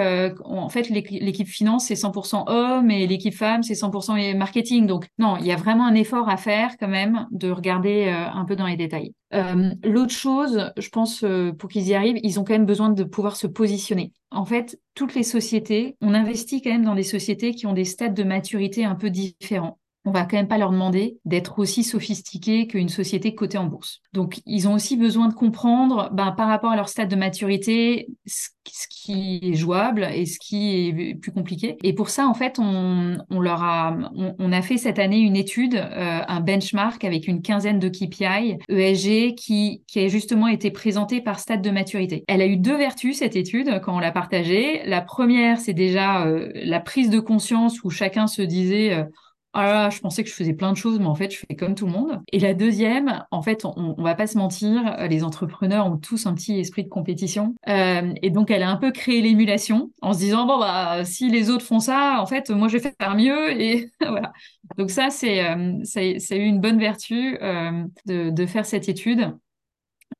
en 0.45 0.69
fait, 0.69 0.84
l'équipe 0.91 1.49
finance, 1.49 1.87
c'est 1.87 1.95
100% 1.95 2.45
hommes 2.47 2.91
et 2.91 3.07
l'équipe 3.07 3.35
femme, 3.35 3.63
c'est 3.63 3.75
100% 3.75 4.37
marketing. 4.37 4.87
Donc, 4.87 5.07
non, 5.19 5.37
il 5.39 5.47
y 5.47 5.53
a 5.53 5.57
vraiment 5.57 5.87
un 5.87 5.95
effort 5.95 6.29
à 6.29 6.37
faire 6.37 6.77
quand 6.79 6.89
même 6.89 7.27
de 7.31 7.51
regarder 7.51 8.07
euh, 8.09 8.31
un 8.33 8.45
peu 8.45 8.57
dans 8.57 8.67
les 8.67 8.77
détails. 8.77 9.15
Euh, 9.33 9.71
l'autre 9.83 10.13
chose, 10.13 10.73
je 10.77 10.89
pense, 10.89 11.25
euh, 11.25 11.53
pour 11.53 11.69
qu'ils 11.69 11.89
y 11.89 11.95
arrivent, 11.95 12.19
ils 12.23 12.39
ont 12.39 12.45
quand 12.45 12.53
même 12.53 12.67
besoin 12.67 12.91
de 12.91 13.05
pouvoir 13.05 13.37
se 13.37 13.47
positionner. 13.47 14.13
En 14.31 14.45
fait, 14.45 14.81
toutes 14.95 15.15
les 15.15 15.23
sociétés, 15.23 15.97
on 16.01 16.15
investit 16.15 16.63
quand 16.63 16.71
même 16.71 16.85
dans 16.85 16.95
des 16.95 17.03
sociétés 17.03 17.55
qui 17.55 17.67
ont 17.67 17.73
des 17.73 17.85
stades 17.85 18.15
de 18.15 18.25
maturité 18.25 18.85
un 18.85 18.95
peu 18.95 19.11
différents 19.11 19.79
on 20.05 20.11
va 20.11 20.25
quand 20.25 20.37
même 20.37 20.49
pas 20.49 20.59
leur 20.59 20.71
demander 20.71 21.19
d'être 21.25 21.59
aussi 21.59 21.83
sophistiqués 21.83 22.67
qu'une 22.67 22.89
société 22.89 23.35
cotée 23.35 23.59
en 23.59 23.65
bourse. 23.65 24.01
Donc, 24.13 24.41
ils 24.45 24.69
ont 24.69 24.75
aussi 24.75 24.97
besoin 24.97 25.29
de 25.29 25.35
comprendre, 25.35 26.11
ben, 26.13 26.33
par 26.33 26.49
rapport 26.49 26.71
à 26.71 26.77
leur 26.77 26.89
stade 26.89 27.09
de 27.09 27.17
maturité, 27.17 28.09
ce, 28.27 28.49
qui 28.91 29.41
est 29.43 29.55
jouable 29.55 30.09
et 30.15 30.27
ce 30.27 30.39
qui 30.39 30.89
est 30.89 31.15
plus 31.15 31.33
compliqué. 31.33 31.77
Et 31.83 31.93
pour 31.95 32.09
ça, 32.11 32.27
en 32.27 32.35
fait, 32.35 32.59
on, 32.59 33.19
leur 33.31 33.63
a, 33.63 33.97
on, 34.39 34.53
a 34.53 34.63
fait 34.63 34.79
cette 34.79 34.99
année 34.99 35.19
une 35.19 35.37
étude, 35.37 35.75
euh, 35.75 36.21
un 36.27 36.41
benchmark 36.41 37.05
avec 37.05 37.29
une 37.29 37.43
quinzaine 37.43 37.79
de 37.79 37.89
KPI 37.89 38.59
ESG 38.69 39.35
qui, 39.35 39.83
qui 39.87 40.01
a 40.01 40.09
justement 40.09 40.49
été 40.49 40.71
présenté 40.71 41.21
par 41.21 41.39
stade 41.39 41.63
de 41.63 41.71
maturité. 41.71 42.25
Elle 42.29 42.41
a 42.41 42.47
eu 42.47 42.57
deux 42.57 42.77
vertus 42.77 43.19
cette 43.19 43.37
étude 43.37 43.81
quand 43.83 43.97
on 43.97 44.01
l'a 44.01 44.13
partagée. 44.13 44.83
La 44.87 45.03
première, 45.03 45.61
c'est 45.61 45.75
déjà 45.75 46.27
euh, 46.27 46.51
la 46.55 46.81
prise 46.81 47.11
de 47.11 47.21
conscience 47.21 47.83
où 47.85 47.91
chacun 47.91 48.27
se 48.27 48.43
disait 48.43 48.95
euh, 48.95 49.05
ah 49.55 49.89
je 49.91 50.01
pensais 50.01 50.23
que 50.25 50.29
je 50.29 50.35
faisais 50.35 50.53
plein 50.53 50.73
de 50.73 50.77
choses, 50.77 50.99
mais 50.99 51.07
en 51.07 51.15
fait, 51.15 51.31
je 51.31 51.39
fais 51.39 51.57
comme 51.57 51.75
tout 51.75 51.87
le 51.87 51.93
monde. 51.93 52.21
Et 52.33 52.39
la 52.41 52.55
deuxième, 52.55 53.25
en 53.31 53.41
fait, 53.43 53.65
on, 53.65 53.95
on 53.97 54.03
va 54.03 54.15
pas 54.15 54.27
se 54.27 54.37
mentir, 54.37 54.97
les 55.09 55.23
entrepreneurs 55.25 55.87
ont 55.87 55.97
tous 55.97 56.27
un 56.27 56.35
petit 56.35 56.59
esprit 56.59 56.85
de 56.85 56.89
compétition. 56.89 57.55
Euh, 57.69 58.13
et 58.23 58.31
donc, 58.31 58.51
elle 58.51 58.63
a 58.63 58.71
un 58.71 58.77
peu 58.77 58.91
créé 58.91 59.23
l'émulation 59.23 59.91
en 60.03 60.13
se 60.13 60.19
disant, 60.19 60.47
bon, 60.47 60.59
bah, 60.59 61.05
si 61.05 61.31
les 61.31 61.51
autres 61.51 61.65
font 61.65 61.79
ça, 61.81 62.17
en 62.21 62.27
fait, 62.27 62.51
moi, 62.51 62.69
je 62.69 62.79
vais 62.79 62.95
faire 63.01 63.15
mieux. 63.17 63.61
Et 63.61 63.91
voilà. 64.01 64.33
Donc 64.77 64.91
ça, 64.91 65.11
c'est, 65.11 65.45
euh, 65.45 65.79
ça, 65.85 66.01
a 66.01 66.37
eu 66.37 66.45
une 66.45 66.61
bonne 66.61 66.79
vertu 66.79 67.39
euh, 67.41 67.85
de, 68.07 68.31
de 68.31 68.47
faire 68.47 68.67
cette 68.67 68.89
étude. 68.89 69.33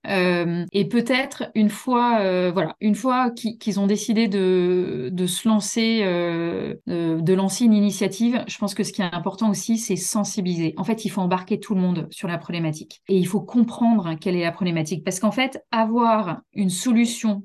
Euh, 0.07 0.67
et 0.73 0.87
peut-être 0.87 1.51
une 1.55 1.71
fois, 1.71 2.19
euh, 2.21 2.51
voilà, 2.53 2.77
une 2.81 2.95
fois 2.95 3.31
qu'ils 3.31 3.81
ont 3.81 3.87
décidé 3.87 4.29
de, 4.29 5.11
se 5.27 5.49
lancer, 5.49 6.01
euh, 6.03 6.75
de, 6.87 7.21
de, 7.21 7.33
lancer 7.33 7.65
une 7.65 7.73
initiative, 7.73 8.45
je 8.47 8.59
pense 8.59 8.75
que 8.75 8.83
ce 8.83 8.93
qui 8.93 9.01
est 9.01 9.15
important 9.15 9.51
aussi, 9.51 9.79
c'est 9.79 9.97
sensibiliser. 9.97 10.75
En 10.77 10.85
fait, 10.85 11.05
il 11.05 11.09
faut 11.09 11.23
embarquer 11.23 11.59
tout 11.59 11.75
le 11.75 11.81
monde 11.81 12.07
sur 12.11 12.29
la 12.29 12.39
problématique 12.39 13.03
et 13.09 13.17
il 13.17 13.27
faut 13.27 13.41
comprendre 13.41 14.15
quelle 14.21 14.37
est 14.37 14.43
la 14.43 14.53
problématique, 14.53 15.05
parce 15.05 15.21
qu'en 15.21 15.33
fait, 15.33 15.65
avoir 15.71 16.41
une 16.53 16.71
solution 16.71 17.45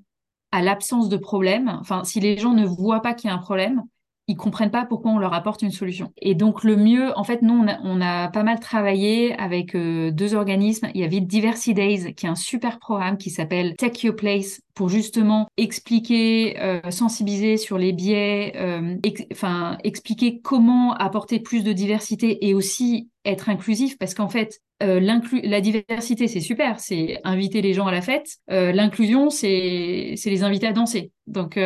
à 0.51 0.61
l'absence 0.61 1.09
de 1.09 1.17
problème, 1.17 1.77
enfin, 1.79 2.03
si 2.03 2.19
les 2.19 2.37
gens 2.37 2.53
ne 2.53 2.65
voient 2.65 3.01
pas 3.01 3.13
qu'il 3.13 3.29
y 3.29 3.31
a 3.31 3.35
un 3.35 3.39
problème, 3.39 3.83
ils 4.29 4.37
comprennent 4.37 4.69
pas 4.69 4.85
pourquoi 4.85 5.11
on 5.11 5.17
leur 5.17 5.33
apporte 5.33 5.63
une 5.63 5.71
solution. 5.71 6.13
Et 6.21 6.35
donc 6.35 6.63
le 6.63 6.75
mieux, 6.75 7.17
en 7.17 7.23
fait, 7.23 7.41
nous 7.41 7.65
on 7.83 7.99
a, 7.99 8.27
pas 8.29 8.43
mal 8.43 8.59
travaillé 8.59 9.33
avec 9.39 9.75
euh, 9.75 10.11
deux 10.11 10.35
organismes. 10.35 10.89
Il 10.93 11.01
y 11.01 11.03
avait 11.03 11.19
Diversity 11.19 11.73
Days, 11.73 12.13
qui 12.13 12.27
est 12.27 12.29
un 12.29 12.35
super 12.35 12.77
programme 12.77 13.17
qui 13.17 13.31
s'appelle 13.31 13.75
Take 13.75 14.05
Your 14.05 14.15
Place 14.15 14.61
pour 14.79 14.87
justement 14.87 15.49
expliquer, 15.57 16.57
euh, 16.61 16.79
sensibiliser 16.89 17.57
sur 17.57 17.77
les 17.77 17.91
biais, 17.91 18.53
euh, 18.55 18.95
enfin 19.29 19.77
expliquer 19.83 20.39
comment 20.39 20.93
apporter 20.93 21.41
plus 21.41 21.65
de 21.65 21.73
diversité 21.73 22.47
et 22.47 22.53
aussi 22.53 23.09
être 23.25 23.49
inclusif 23.49 23.97
parce 23.97 24.13
qu'en 24.13 24.29
fait 24.29 24.61
euh, 24.81 25.01
la 25.01 25.59
diversité 25.59 26.29
c'est 26.29 26.39
super 26.39 26.79
c'est 26.79 27.19
inviter 27.25 27.61
les 27.61 27.73
gens 27.73 27.87
à 27.87 27.91
la 27.91 28.01
fête 28.01 28.37
euh, 28.49 28.71
l'inclusion 28.71 29.29
c'est 29.29 30.15
les 30.25 30.43
inviter 30.43 30.67
à 30.67 30.71
danser. 30.71 31.11
Donc 31.27 31.59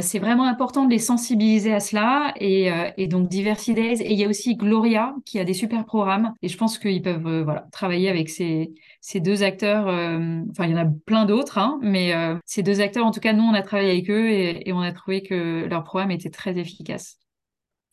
c'est 0.00 0.18
vraiment 0.18 0.48
important 0.48 0.84
de 0.84 0.90
les 0.90 0.98
sensibiliser 0.98 1.72
à 1.72 1.78
cela 1.78 2.34
et, 2.40 2.70
et 2.96 3.06
donc 3.06 3.28
Diversity 3.28 3.74
Days. 3.74 4.02
Et 4.02 4.12
il 4.12 4.18
y 4.18 4.24
a 4.24 4.28
aussi 4.28 4.56
Gloria 4.56 5.14
qui 5.24 5.38
a 5.38 5.44
des 5.44 5.54
super 5.54 5.84
programmes 5.84 6.32
et 6.42 6.48
je 6.48 6.56
pense 6.56 6.76
qu'ils 6.76 7.02
peuvent 7.02 7.42
voilà 7.42 7.68
travailler 7.70 8.08
avec 8.08 8.28
ces 8.28 8.72
ces 9.08 9.20
deux 9.20 9.44
acteurs 9.44 9.86
enfin 10.50 10.64
il 10.64 10.72
y 10.72 10.74
en 10.74 10.84
a 10.84 10.90
plein 11.06 11.26
d'autres 11.26 11.58
hein, 11.58 11.78
mais 11.80 12.12
ces 12.44 12.64
deux 12.64 12.80
acteurs 12.80 13.06
en 13.06 13.12
tout 13.12 13.20
cas 13.20 13.32
nous 13.32 13.44
on 13.44 13.54
a 13.54 13.62
travaillé 13.62 13.90
avec 13.90 14.10
eux 14.10 14.28
et, 14.28 14.72
on 14.72 14.80
a 14.80 14.90
trouvé 14.90 15.22
que 15.22 15.64
leur 15.66 15.84
programme 15.84 16.10
était 16.10 16.30
très 16.30 16.58
efficace. 16.58 17.20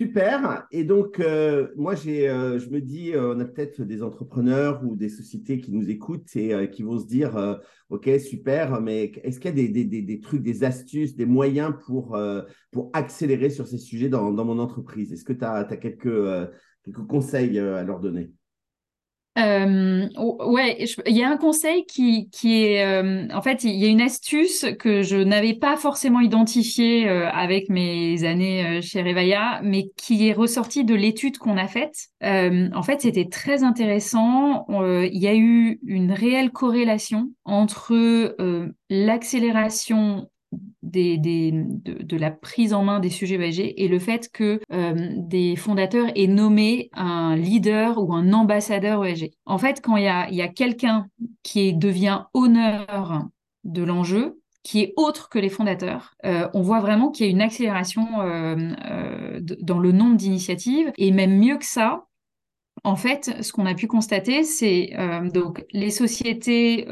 Super. 0.01 0.65
Et 0.71 0.83
donc, 0.83 1.19
euh, 1.19 1.67
moi, 1.77 1.93
euh, 2.07 2.59
je 2.59 2.69
me 2.69 2.81
dis, 2.81 3.13
euh, 3.13 3.35
on 3.35 3.39
a 3.39 3.45
peut-être 3.45 3.83
des 3.83 4.01
entrepreneurs 4.01 4.83
ou 4.83 4.95
des 4.95 5.07
sociétés 5.07 5.59
qui 5.61 5.71
nous 5.71 5.87
écoutent 5.89 6.35
et 6.35 6.69
qui 6.71 6.81
vont 6.81 6.97
se 6.97 7.05
dire, 7.05 7.59
OK, 7.89 8.09
super, 8.19 8.81
mais 8.81 9.11
est-ce 9.23 9.39
qu'il 9.39 9.57
y 9.57 9.81
a 9.81 10.01
des, 10.01 10.19
trucs, 10.19 10.41
des 10.41 10.63
astuces, 10.63 11.15
des 11.15 11.27
moyens 11.27 11.73
pour, 11.85 12.17
pour 12.71 12.89
accélérer 12.93 13.51
sur 13.51 13.67
ces 13.67 13.77
sujets 13.77 14.09
dans, 14.09 14.31
dans 14.31 14.45
mon 14.45 14.57
entreprise? 14.57 15.13
Est-ce 15.13 15.23
que 15.23 15.33
tu 15.33 15.45
as, 15.45 15.63
quelques, 15.77 16.49
quelques 16.83 17.07
conseils 17.07 17.59
à 17.59 17.83
leur 17.83 17.99
donner? 17.99 18.31
Euh, 19.39 20.07
ouais, 20.17 20.85
il 21.07 21.17
y 21.17 21.23
a 21.23 21.29
un 21.29 21.37
conseil 21.37 21.85
qui, 21.85 22.29
qui 22.29 22.63
est, 22.63 22.85
euh, 22.85 23.27
en 23.33 23.41
fait, 23.41 23.63
il 23.63 23.75
y 23.75 23.85
a 23.85 23.87
une 23.87 24.01
astuce 24.01 24.65
que 24.79 25.01
je 25.01 25.17
n'avais 25.17 25.55
pas 25.55 25.75
forcément 25.75 26.19
identifiée 26.19 27.09
euh, 27.09 27.29
avec 27.31 27.69
mes 27.69 28.23
années 28.25 28.81
chez 28.81 29.01
Revaya, 29.01 29.59
mais 29.63 29.89
qui 29.97 30.27
est 30.27 30.33
ressortie 30.33 30.85
de 30.85 30.93
l'étude 30.93 31.39
qu'on 31.39 31.57
a 31.57 31.67
faite. 31.67 32.09
en 32.21 32.83
fait, 32.83 33.01
c'était 33.01 33.27
très 33.27 33.63
intéressant. 33.63 34.65
il 34.69 35.17
y 35.17 35.27
a 35.27 35.35
eu 35.35 35.79
une 35.83 36.11
réelle 36.11 36.51
corrélation 36.51 37.31
entre 37.43 38.35
l'accélération 38.89 40.29
de, 40.93 42.17
la 42.17 42.31
prise 42.31 42.73
en 42.73 42.83
main 42.83 42.99
des 42.99 43.09
sujets 43.09 43.35
ESG 43.35 43.73
et 43.77 43.87
le 43.87 43.99
fait 43.99 44.29
que 44.31 44.59
euh, 44.71 45.09
des 45.17 45.55
fondateurs 45.55 46.07
aient 46.15 46.27
nommé 46.27 46.89
un 46.93 47.35
leader 47.35 47.97
ou 47.97 48.13
un 48.13 48.33
ambassadeur 48.33 49.05
ESG. 49.05 49.31
En 49.45 49.57
fait, 49.57 49.81
quand 49.81 49.97
il 49.97 50.03
y 50.03 50.07
a, 50.07 50.29
y 50.29 50.41
a 50.41 50.47
quelqu'un 50.47 51.07
qui 51.41 51.73
devient 51.73 52.23
honneur 52.33 53.25
de 53.63 53.83
l'enjeu, 53.83 54.39
qui 54.61 54.81
est 54.81 54.93
autre 54.95 55.27
que 55.29 55.39
les 55.39 55.49
fondateurs, 55.49 56.13
euh, 56.25 56.47
on 56.53 56.61
voit 56.61 56.79
vraiment 56.79 57.11
qu'il 57.11 57.25
y 57.25 57.29
a 57.29 57.31
une 57.31 57.41
accélération 57.41 58.21
euh, 58.21 59.39
dans 59.59 59.79
le 59.79 59.91
nombre 59.91 60.15
d'initiatives 60.15 60.91
et 60.97 61.11
même 61.11 61.37
mieux 61.37 61.57
que 61.57 61.65
ça, 61.65 62.05
en 62.85 62.95
fait, 62.95 63.41
ce 63.41 63.51
qu'on 63.51 63.65
a 63.65 63.75
pu 63.75 63.87
constater, 63.87 64.43
c'est 64.43 64.91
donc 65.33 65.63
les 65.71 65.89
sociétés 65.89 66.85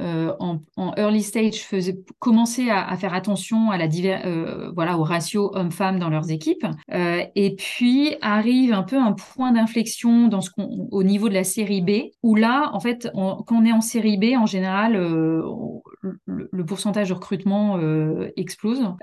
euh, 0.00 0.34
en, 0.38 0.60
early 0.96 1.22
stage 1.22 1.64
faisaient 1.64 1.98
commencer 2.18 2.70
à, 2.70 2.96
faire 2.96 3.14
attention 3.14 3.70
à 3.70 3.78
la 3.78 3.86
euh, 3.86 4.70
voilà 4.74 4.98
au 4.98 5.02
ratio 5.02 5.50
homme-femme 5.54 5.98
dans 5.98 6.08
leurs 6.08 6.30
équipes. 6.30 6.66
Euh, 6.92 7.22
et 7.34 7.54
puis 7.56 8.16
arrive 8.20 8.72
un 8.72 8.82
peu 8.82 8.96
un 8.96 9.12
point 9.12 9.52
d'inflexion 9.52 10.28
dans 10.28 10.40
ce 10.40 10.50
au 10.56 11.02
niveau 11.02 11.28
de 11.28 11.34
la 11.34 11.44
série 11.44 11.82
B 11.82 12.12
où 12.22 12.34
là 12.34 12.70
en 12.72 12.80
fait 12.80 13.08
quand 13.12 13.44
on 13.50 13.64
est 13.64 13.72
en 13.72 13.80
série 13.80 14.18
B 14.18 14.36
en 14.36 14.46
général 14.46 14.94
le, 14.94 16.64
pourcentage 16.64 17.08
de 17.08 17.14
recrutement 17.14 17.78
explose. 18.36 18.94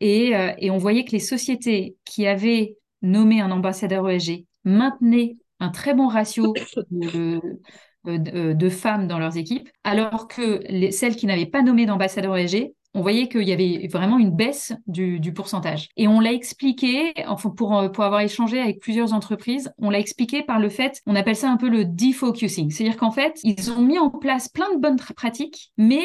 Et, 0.00 0.70
on 0.70 0.78
voyait 0.78 1.04
que 1.04 1.12
les 1.12 1.18
sociétés 1.18 1.96
qui 2.04 2.26
avaient 2.26 2.76
nommé 3.02 3.40
un 3.40 3.50
ambassadeur 3.50 4.08
ESG 4.08 4.46
maintenaient 4.64 5.36
un 5.60 5.68
très 5.68 5.94
bon 5.94 6.08
ratio 6.08 6.54
de, 6.90 7.06
euh, 7.06 7.40
euh, 7.44 7.60
de 8.04 8.68
femmes 8.68 9.06
dans 9.06 9.18
leurs 9.18 9.36
équipes, 9.36 9.68
alors 9.84 10.28
que 10.28 10.62
les, 10.68 10.90
celles 10.90 11.16
qui 11.16 11.26
n'avaient 11.26 11.46
pas 11.46 11.62
nommé 11.62 11.86
d'ambassadeur 11.86 12.36
ESG, 12.36 12.72
on 12.94 13.02
voyait 13.02 13.28
qu'il 13.28 13.42
y 13.42 13.52
avait 13.52 13.86
vraiment 13.86 14.18
une 14.18 14.30
baisse 14.30 14.72
du, 14.86 15.32
pourcentage. 15.32 15.88
Et 15.96 16.08
on 16.08 16.18
l'a 16.18 16.32
expliqué, 16.32 17.12
enfin 17.26 17.50
pour, 17.50 17.76
euh, 17.78 17.88
pour 17.88 18.04
avoir 18.04 18.20
échangé 18.20 18.60
avec 18.60 18.80
plusieurs 18.80 19.12
entreprises, 19.12 19.72
on 19.78 19.90
l'a 19.90 20.00
expliqué 20.00 20.42
par 20.42 20.58
le 20.58 20.68
fait, 20.68 21.00
on 21.06 21.14
appelle 21.14 21.36
ça 21.36 21.50
un 21.50 21.56
peu 21.56 21.68
le 21.68 21.84
defocusing. 21.84 22.70
C'est-à-dire 22.70 22.96
qu'en 22.96 23.12
fait, 23.12 23.38
ils 23.44 23.70
ont 23.70 23.82
mis 23.82 23.98
en 23.98 24.10
place 24.10 24.48
plein 24.48 24.72
de 24.74 24.80
bonnes 24.80 24.96
pratiques, 24.96 25.72
mais 25.76 26.04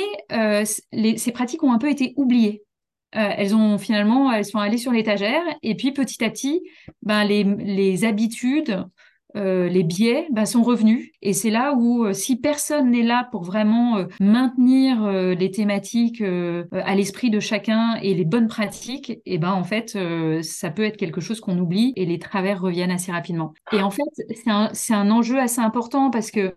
ces 0.94 1.32
pratiques 1.32 1.64
ont 1.64 1.74
un 1.74 1.80
peu 1.80 1.90
été 1.90 2.14
oubliées. 2.18 2.64
elles 3.12 3.56
ont 3.56 3.78
finalement, 3.78 4.32
elles 4.32 4.46
sont 4.46 4.60
allées 4.60 4.78
sur 4.78 4.92
l'étagère, 4.92 5.44
et 5.64 5.76
puis 5.76 5.92
petit 5.92 6.24
à 6.24 6.30
petit, 6.30 6.62
ben, 7.02 7.24
les, 7.24 7.44
les 7.44 8.06
habitudes, 8.06 8.86
les 9.36 9.84
biais 9.84 10.28
bah, 10.32 10.46
sont 10.46 10.64
revenus. 10.64 11.12
Et 11.22 11.34
c'est 11.34 11.50
là 11.50 11.74
où, 11.74 12.12
si 12.14 12.38
personne 12.38 12.92
n'est 12.92 13.04
là 13.04 13.28
pour 13.32 13.44
vraiment 13.44 14.06
maintenir 14.20 15.06
les 15.08 15.52
thématiques 15.52 16.22
à 16.72 16.96
l'esprit 16.96 17.30
de 17.30 17.40
chacun 17.40 17.96
et 18.02 18.14
les 18.14 18.26
bonnes 18.26 18.48
pratiques, 18.48 19.10
et 19.10 19.22
eh 19.26 19.38
ben 19.38 19.52
en 19.52 19.64
fait, 19.64 19.98
ça 20.42 20.70
peut 20.70 20.84
être 20.84 20.98
quelque 20.98 21.22
chose 21.22 21.40
qu'on 21.42 21.58
oublie 21.58 21.94
et 21.96 22.06
les 22.06 22.20
travers 22.20 22.62
reviennent 22.62 22.92
assez 22.92 23.12
rapidement. 23.12 23.54
Et 23.72 23.82
en 23.82 23.92
fait, 23.92 24.04
c'est 24.30 24.50
un, 24.50 24.72
un 24.92 25.12
enjeu 25.12 25.40
assez 25.40 25.62
important 25.62 26.10
parce 26.10 26.32
que, 26.32 26.56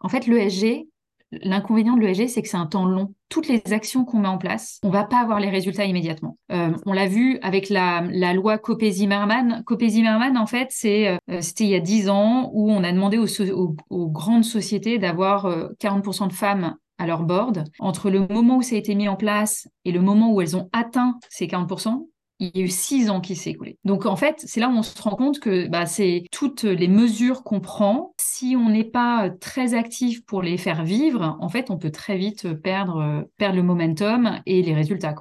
en 0.00 0.08
fait, 0.08 0.26
l'ESG, 0.26 0.86
L'inconvénient 1.30 1.96
de 1.96 2.00
l'ESG, 2.00 2.28
c'est 2.28 2.42
que 2.42 2.48
c'est 2.48 2.56
un 2.56 2.66
temps 2.66 2.86
long. 2.86 3.14
Toutes 3.28 3.48
les 3.48 3.62
actions 3.72 4.04
qu'on 4.04 4.20
met 4.20 4.28
en 4.28 4.38
place, 4.38 4.78
on 4.82 4.88
va 4.88 5.04
pas 5.04 5.18
avoir 5.18 5.40
les 5.40 5.50
résultats 5.50 5.84
immédiatement. 5.84 6.38
Euh, 6.50 6.72
on 6.86 6.92
l'a 6.94 7.06
vu 7.06 7.38
avec 7.42 7.68
la, 7.68 8.00
loi 8.32 8.56
Copé-Zimmermann. 8.56 9.62
Copé-Zimmermann, 9.66 10.38
en 10.38 10.46
fait, 10.46 10.68
c'est, 10.70 11.08
euh, 11.08 11.40
c'était 11.40 11.64
il 11.64 11.70
y 11.70 11.74
a 11.74 11.80
dix 11.80 12.08
ans 12.08 12.50
où 12.54 12.70
on 12.70 12.82
a 12.82 12.92
demandé 12.92 13.18
aux, 13.18 14.08
grandes 14.08 14.44
sociétés 14.44 14.98
d'avoir 14.98 15.46
40% 15.80 16.24
euh, 16.24 16.26
de 16.28 16.32
femmes 16.32 16.76
à 16.96 17.06
leur 17.06 17.22
board. 17.24 17.64
Entre 17.78 18.10
le 18.10 18.26
moment 18.26 18.56
où 18.56 18.62
ça 18.62 18.74
a 18.74 18.78
été 18.78 18.94
mis 18.94 19.08
en 19.08 19.16
place 19.16 19.68
et 19.84 19.92
le 19.92 20.00
moment 20.00 20.32
où 20.32 20.40
elles 20.40 20.56
ont 20.56 20.70
atteint 20.72 21.18
ces 21.28 21.46
40%, 21.46 22.06
il 22.38 22.56
y 22.56 22.60
a 22.60 22.64
eu 22.64 22.68
six 22.68 23.10
ans 23.10 23.20
qui 23.20 23.34
s'est 23.34 23.50
écoulé. 23.50 23.78
Donc 23.84 24.06
en 24.06 24.16
fait, 24.16 24.42
c'est 24.46 24.60
là 24.60 24.68
où 24.68 24.72
on 24.72 24.82
se 24.82 25.00
rend 25.00 25.16
compte 25.16 25.40
que 25.40 25.66
bah, 25.68 25.86
c'est 25.86 26.24
toutes 26.30 26.64
les 26.64 26.88
mesures 26.88 27.42
qu'on 27.42 27.60
prend. 27.60 28.14
Si 28.18 28.54
on 28.56 28.68
n'est 28.68 28.84
pas 28.84 29.30
très 29.30 29.74
actif 29.74 30.24
pour 30.24 30.42
les 30.42 30.56
faire 30.56 30.84
vivre, 30.84 31.36
en 31.40 31.48
fait, 31.48 31.70
on 31.70 31.78
peut 31.78 31.90
très 31.90 32.16
vite 32.16 32.52
perdre, 32.54 33.28
perdre 33.36 33.56
le 33.56 33.62
momentum 33.62 34.40
et 34.46 34.62
les 34.62 34.74
résultats. 34.74 35.14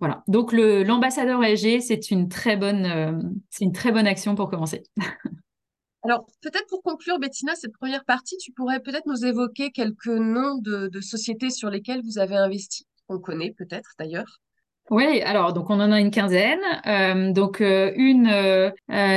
Voilà. 0.00 0.22
Donc 0.28 0.52
l'ambassadeur 0.52 1.42
ESG, 1.42 1.80
c'est 1.80 2.10
une 2.10 2.28
très 2.28 2.56
bonne, 2.56 2.84
euh, 2.84 3.18
une 3.60 3.72
très 3.72 3.92
bonne 3.92 4.06
action 4.06 4.34
pour 4.34 4.50
commencer. 4.50 4.82
Alors, 6.02 6.24
peut-être 6.40 6.66
pour 6.68 6.82
conclure, 6.82 7.18
Bettina, 7.18 7.56
cette 7.56 7.72
première 7.72 8.04
partie, 8.04 8.36
tu 8.36 8.52
pourrais 8.52 8.78
peut-être 8.78 9.06
nous 9.06 9.24
évoquer 9.24 9.72
quelques 9.72 10.06
noms 10.06 10.56
de, 10.58 10.86
de 10.86 11.00
sociétés 11.00 11.50
sur 11.50 11.68
lesquelles 11.68 12.02
vous 12.04 12.18
avez 12.18 12.36
investi, 12.36 12.86
qu'on 13.08 13.18
connaît 13.18 13.52
peut-être 13.58 13.90
d'ailleurs. 13.98 14.40
Oui, 14.90 15.20
alors 15.22 15.52
donc 15.52 15.68
on 15.70 15.80
en 15.80 15.90
a 15.90 16.00
une 16.00 16.12
quinzaine. 16.12 16.60
Euh, 16.86 17.32
donc 17.32 17.60
euh, 17.60 17.90
une 17.96 18.28
euh, 18.30 18.70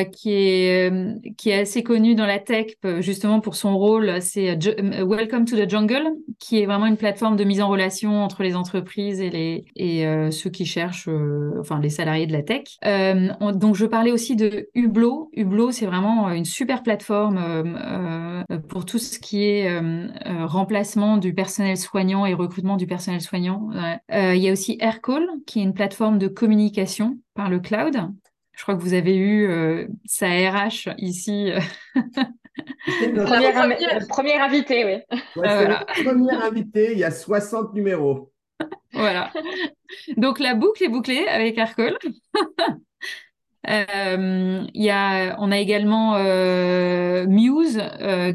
qui 0.05 0.32
est 0.32 0.91
qui 1.38 1.51
est 1.51 1.60
assez 1.60 1.84
connue 1.84 2.15
dans 2.15 2.25
la 2.25 2.39
tech 2.39 2.73
justement 2.99 3.39
pour 3.39 3.55
son 3.55 3.77
rôle, 3.77 4.21
c'est 4.21 4.58
Welcome 4.58 5.45
to 5.45 5.55
the 5.55 5.69
Jungle, 5.69 6.10
qui 6.39 6.60
est 6.62 6.65
vraiment 6.65 6.88
une 6.88 6.97
plateforme 6.97 7.36
de 7.36 7.43
mise 7.43 7.62
en 7.62 7.69
relation 7.69 8.23
entre 8.23 8.41
les 8.41 8.55
entreprises 8.55 9.21
et 9.21 9.29
les 9.29 9.65
et 9.75 10.32
ceux 10.32 10.49
qui 10.49 10.65
cherchent, 10.65 11.10
enfin 11.60 11.79
les 11.79 11.89
salariés 11.89 12.25
de 12.25 12.34
la 12.34 12.41
tech. 12.41 12.77
donc 13.55 13.75
je 13.75 13.86
parlais 13.86 14.12
aussi 14.12 14.36
de 14.36 14.69
Hublot. 14.73 15.29
Hublot, 15.34 15.71
c'est 15.71 15.86
vraiment 15.86 16.32
une 16.32 16.45
super 16.45 16.82
plateforme 16.82 17.38
pour 18.67 18.85
tout 18.85 18.97
ce 18.97 19.19
qui 19.19 19.43
est 19.43 19.79
remplacement 20.25 21.17
du 21.17 21.33
personnel 21.33 21.77
soignant 21.77 22.25
et 22.25 22.33
recrutement 22.33 22.77
du 22.77 22.88
personnel 22.88 23.21
soignant. 23.21 23.69
Il 24.09 24.38
y 24.38 24.49
a 24.49 24.51
aussi 24.51 24.77
Aircall 24.79 25.27
qui 25.45 25.62
une 25.62 25.73
plateforme 25.73 26.17
de 26.17 26.27
communication 26.27 27.17
par 27.35 27.49
le 27.49 27.59
cloud. 27.59 28.09
Je 28.59 28.63
crois 28.63 28.75
que 28.75 28.81
vous 28.81 28.93
avez 28.93 29.15
eu 29.15 29.47
euh, 29.47 29.88
sa 30.03 30.27
RH 30.27 30.89
ici. 30.97 31.49
premier, 34.09 34.38
invité, 34.38 34.83
oui. 34.83 35.17
premier 36.03 36.33
invité, 36.33 36.91
il 36.91 36.99
y 36.99 37.05
a 37.05 37.12
60 37.12 37.73
numéros. 37.73 38.33
voilà. 38.91 39.31
Donc 40.17 40.39
la 40.39 40.55
boucle 40.55 40.83
est 40.83 40.89
bouclée 40.89 41.25
avec 41.29 41.57
Aircall. 41.57 41.97
Euh, 43.67 44.65
y 44.73 44.89
a, 44.89 45.35
on 45.39 45.51
a 45.51 45.57
également 45.57 46.15
euh, 46.15 47.27
Muse, 47.27 47.81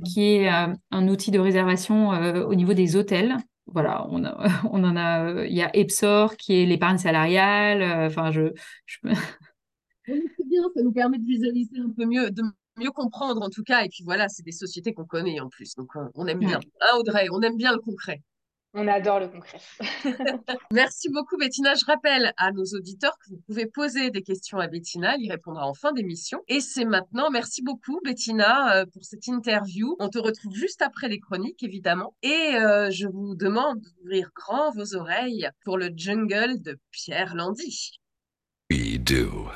qui 0.05 0.35
est 0.35 0.49
un 0.49 1.09
outil 1.09 1.31
de 1.31 1.39
réservation 1.39 2.11
au 2.11 2.55
niveau 2.55 2.75
des 2.75 2.97
hôtels 2.97 3.37
voilà, 3.67 4.07
on, 4.11 4.23
on 4.71 4.85
en 4.85 4.97
a. 4.97 5.25
Euh, 5.25 5.47
il 5.47 5.55
y 5.55 5.63
a 5.63 5.75
Epsor 5.77 6.37
qui 6.37 6.61
est 6.61 6.67
l'épargne 6.67 6.99
salariale. 6.99 7.83
Euh, 7.83 8.07
enfin, 8.07 8.31
je. 8.31 8.53
C'est 10.07 10.47
bien, 10.47 10.63
ça 10.75 10.83
nous 10.83 10.93
permet 10.93 11.19
de 11.19 11.25
visualiser 11.25 11.79
un 11.79 11.91
peu 11.91 12.05
mieux, 12.05 12.31
de 12.31 12.43
mieux 12.77 12.91
comprendre 12.91 13.41
en 13.43 13.49
tout 13.49 13.63
cas. 13.63 13.85
Et 13.85 13.89
puis 13.89 14.05
voilà, 14.05 14.29
c'est 14.29 14.43
des 14.43 14.53
sociétés 14.53 14.93
qu'on 14.93 15.07
connaît 15.07 15.41
en 15.41 15.49
plus, 15.49 15.75
donc 15.77 15.93
on, 16.15 16.27
aime 16.27 16.41
bien. 16.41 16.61
Hein, 16.83 16.99
Audrey, 16.99 17.29
on 17.33 17.41
aime 17.41 17.57
bien 17.57 17.73
le 17.73 17.79
concret. 17.79 18.21
On 18.77 18.89
adore 18.89 19.21
le 19.21 19.29
concret. 19.29 19.61
Merci 20.73 21.09
beaucoup, 21.09 21.37
Bettina. 21.37 21.75
Je 21.75 21.85
rappelle 21.85 22.33
à 22.37 22.51
nos 22.51 22.65
auditeurs 22.65 23.17
que 23.19 23.31
vous 23.31 23.41
pouvez 23.47 23.67
poser 23.67 24.11
des 24.11 24.23
questions 24.23 24.59
à 24.59 24.67
Bettina. 24.67 25.15
Elle 25.15 25.23
y 25.23 25.31
répondra 25.31 25.67
en 25.67 25.75
fin 25.75 25.93
d'émission. 25.93 26.41
Et 26.49 26.61
c'est 26.61 26.85
maintenant. 26.85 27.31
Merci 27.31 27.63
beaucoup, 27.63 28.01
Bettina, 28.05 28.79
euh, 28.79 28.87
pour 28.87 29.05
cette 29.05 29.29
interview. 29.29 29.95
On 30.01 30.09
te 30.09 30.19
retrouve 30.19 30.55
juste 30.55 30.83
après 30.83 31.09
les 31.09 31.21
chroniques, 31.21 31.63
évidemment. 31.63 32.17
Et 32.23 32.57
euh, 32.57 32.91
je 32.91 33.07
vous 33.07 33.37
demande 33.37 33.81
d'ouvrir 33.81 34.31
grand 34.35 34.73
vos 34.73 34.97
oreilles 34.97 35.49
pour 35.65 35.79
le 35.79 35.91
jungle 35.95 36.61
de 36.61 36.77
Pierre 36.91 37.37
Landy. 37.37 38.01
We 38.71 38.99
do. 38.99 39.51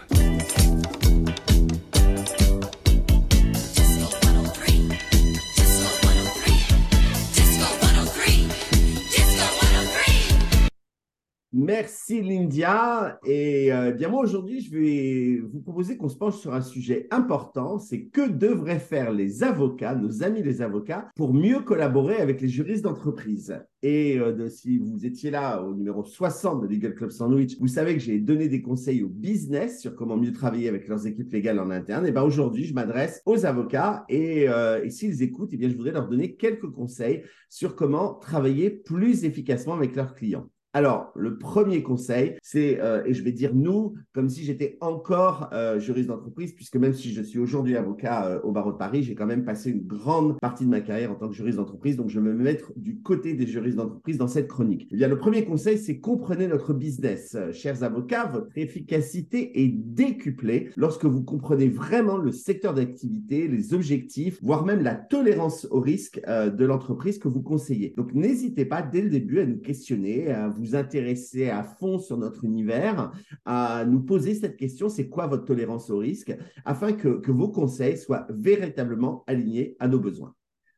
Merci 11.68 12.22
Lindia. 12.22 13.18
Et 13.26 13.70
euh, 13.74 13.92
bien 13.92 14.09
moi 14.09 14.22
aujourd'hui, 14.22 14.62
je 14.62 14.70
vais 14.70 15.38
vous 15.52 15.61
proposer 15.61 15.98
qu'on 15.98 16.09
se 16.09 16.16
penche 16.16 16.38
sur 16.38 16.54
un 16.54 16.62
sujet 16.62 17.07
important, 17.11 17.78
c'est 17.78 18.04
que 18.04 18.26
devraient 18.26 18.78
faire 18.78 19.12
les 19.12 19.42
avocats, 19.42 19.94
nos 19.94 20.22
amis 20.22 20.42
les 20.42 20.62
avocats, 20.62 21.11
pour 21.14 21.35
mieux 21.35 21.61
collaborer 21.61 22.22
avec 22.22 22.40
les 22.40 22.48
juristes 22.48 22.85
d'entreprise. 22.85 23.54
Et 23.83 24.18
euh, 24.18 24.48
si 24.48 24.78
vous 24.78 25.04
étiez 25.04 25.31
là 25.31 25.62
au 25.62 25.74
numéro 25.74 26.02
60 26.02 26.62
de 26.62 26.68
Legal 26.68 26.94
Club 26.94 27.11
Sandwich, 27.11 27.59
vous 27.61 27.68
savez 27.68 27.92
que 27.92 28.00
j'ai 28.00 28.18
donné 28.18 28.48
des 28.48 28.62
conseils 28.62 29.02
au 29.02 29.09
business 29.11 29.83
sur 29.83 29.94
comment 29.94 30.16
mieux 30.16 30.33
travailler 30.33 30.70
avec 30.70 30.88
leurs 30.88 31.07
équipes 31.07 31.31
légales 31.31 31.61
en 31.61 31.68
interne. 31.68 32.07
Et 32.07 32.12
bien 32.12 32.22
aujourd'hui, 32.22 32.64
je 32.64 32.72
m'adresse 32.72 33.20
aux 33.26 33.44
avocats 33.44 34.07
et, 34.09 34.48
euh, 34.48 34.83
et 34.83 34.88
s'ils 34.88 35.22
écoutent, 35.22 35.50
eh 35.52 35.59
bien, 35.59 35.68
je 35.68 35.76
voudrais 35.76 35.92
leur 35.92 36.09
donner 36.09 36.35
quelques 36.35 36.70
conseils 36.70 37.24
sur 37.50 37.76
comment 37.76 38.14
travailler 38.14 38.70
plus 38.70 39.26
efficacement 39.26 39.74
avec 39.74 39.94
leurs 39.94 40.14
clients. 40.14 40.48
Alors, 40.79 41.11
le 41.17 41.38
premier 41.38 41.83
conseil, 41.83 42.37
c'est, 42.41 42.81
euh, 42.81 43.03
et 43.05 43.12
je 43.12 43.25
vais 43.25 43.33
dire 43.33 43.53
nous, 43.53 43.95
comme 44.12 44.29
si 44.29 44.45
j'étais 44.45 44.79
encore 44.81 45.51
euh, 45.53 45.81
juriste 45.81 46.07
d'entreprise, 46.07 46.53
puisque 46.53 46.77
même 46.77 46.95
si 46.95 47.12
je 47.12 47.21
suis 47.21 47.41
aujourd'hui 47.41 47.77
avocat 47.77 48.27
euh, 48.27 48.41
au 48.45 48.53
barreau 48.53 48.71
de 48.71 48.77
Paris, 48.77 49.03
j'ai 49.03 49.17
quand 49.17 49.27
même 49.27 49.45
passé 49.45 49.73
une 49.73 49.85
grande 49.85 50.38
partie 50.38 50.64
de 50.64 50.71
ma 50.71 50.81
carrière 50.81 51.11
en 51.11 51.17
tant 51.17 51.27
que 51.27 51.35
juriste 51.35 51.59
d'entreprise, 51.59 51.97
donc 51.97 52.11
je 52.11 52.21
vais 52.21 52.31
me 52.31 52.33
mettre 52.33 52.73
du 52.77 53.01
côté 53.01 53.35
des 53.35 53.49
juristes 53.49 53.77
d'entreprise 53.77 54.19
dans 54.19 54.29
cette 54.29 54.47
chronique. 54.47 54.87
Eh 54.93 54.97
bien, 54.97 55.09
le 55.09 55.19
premier 55.19 55.45
conseil, 55.45 55.79
c'est 55.79 55.99
comprenez 55.99 56.47
notre 56.47 56.73
business. 56.75 57.37
chers 57.51 57.83
avocats, 57.83 58.27
votre 58.27 58.57
efficacité 58.57 59.61
est 59.61 59.75
décuplée 59.75 60.71
lorsque 60.77 61.07
vous 61.07 61.25
comprenez 61.25 61.69
vraiment 61.69 62.19
le 62.19 62.31
secteur 62.31 62.73
d'activité, 62.73 63.49
les 63.49 63.75
objectifs, 63.75 64.38
voire 64.45 64.64
même 64.64 64.85
la 64.85 64.95
tolérance 64.95 65.67
au 65.73 65.81
risque 65.81 66.23
de 66.25 66.64
l'entreprise 66.64 67.19
que 67.19 67.27
vous 67.27 67.43
conseillez. 67.43 67.95
Donc, 67.97 68.14
n'hésitez 68.14 68.64
pas 68.64 68.81
dès 68.81 69.01
le 69.01 69.11
début 69.11 69.41
à 69.41 69.45
nous 69.45 69.59
questionner, 69.59 70.31
à 70.31 70.47
vous 70.47 70.67
intéresser 70.74 71.50
à 71.50 71.62
fond 71.62 71.98
sur 71.98 72.16
notre 72.16 72.44
univers, 72.44 73.12
à 73.44 73.85
nous 73.85 74.00
poser 74.00 74.35
cette 74.35 74.57
question, 74.57 74.88
c'est 74.88 75.09
quoi 75.09 75.26
votre 75.26 75.44
tolérance 75.44 75.90
au 75.90 75.98
risque, 75.98 76.37
afin 76.64 76.92
que, 76.92 77.31
vos 77.31 77.50
conseils 77.50 77.98
soient 77.98 78.26
véritablement 78.31 79.24
alignés 79.26 79.76
à 79.78 79.88
nos 79.88 80.00
besoins. 80.00 80.35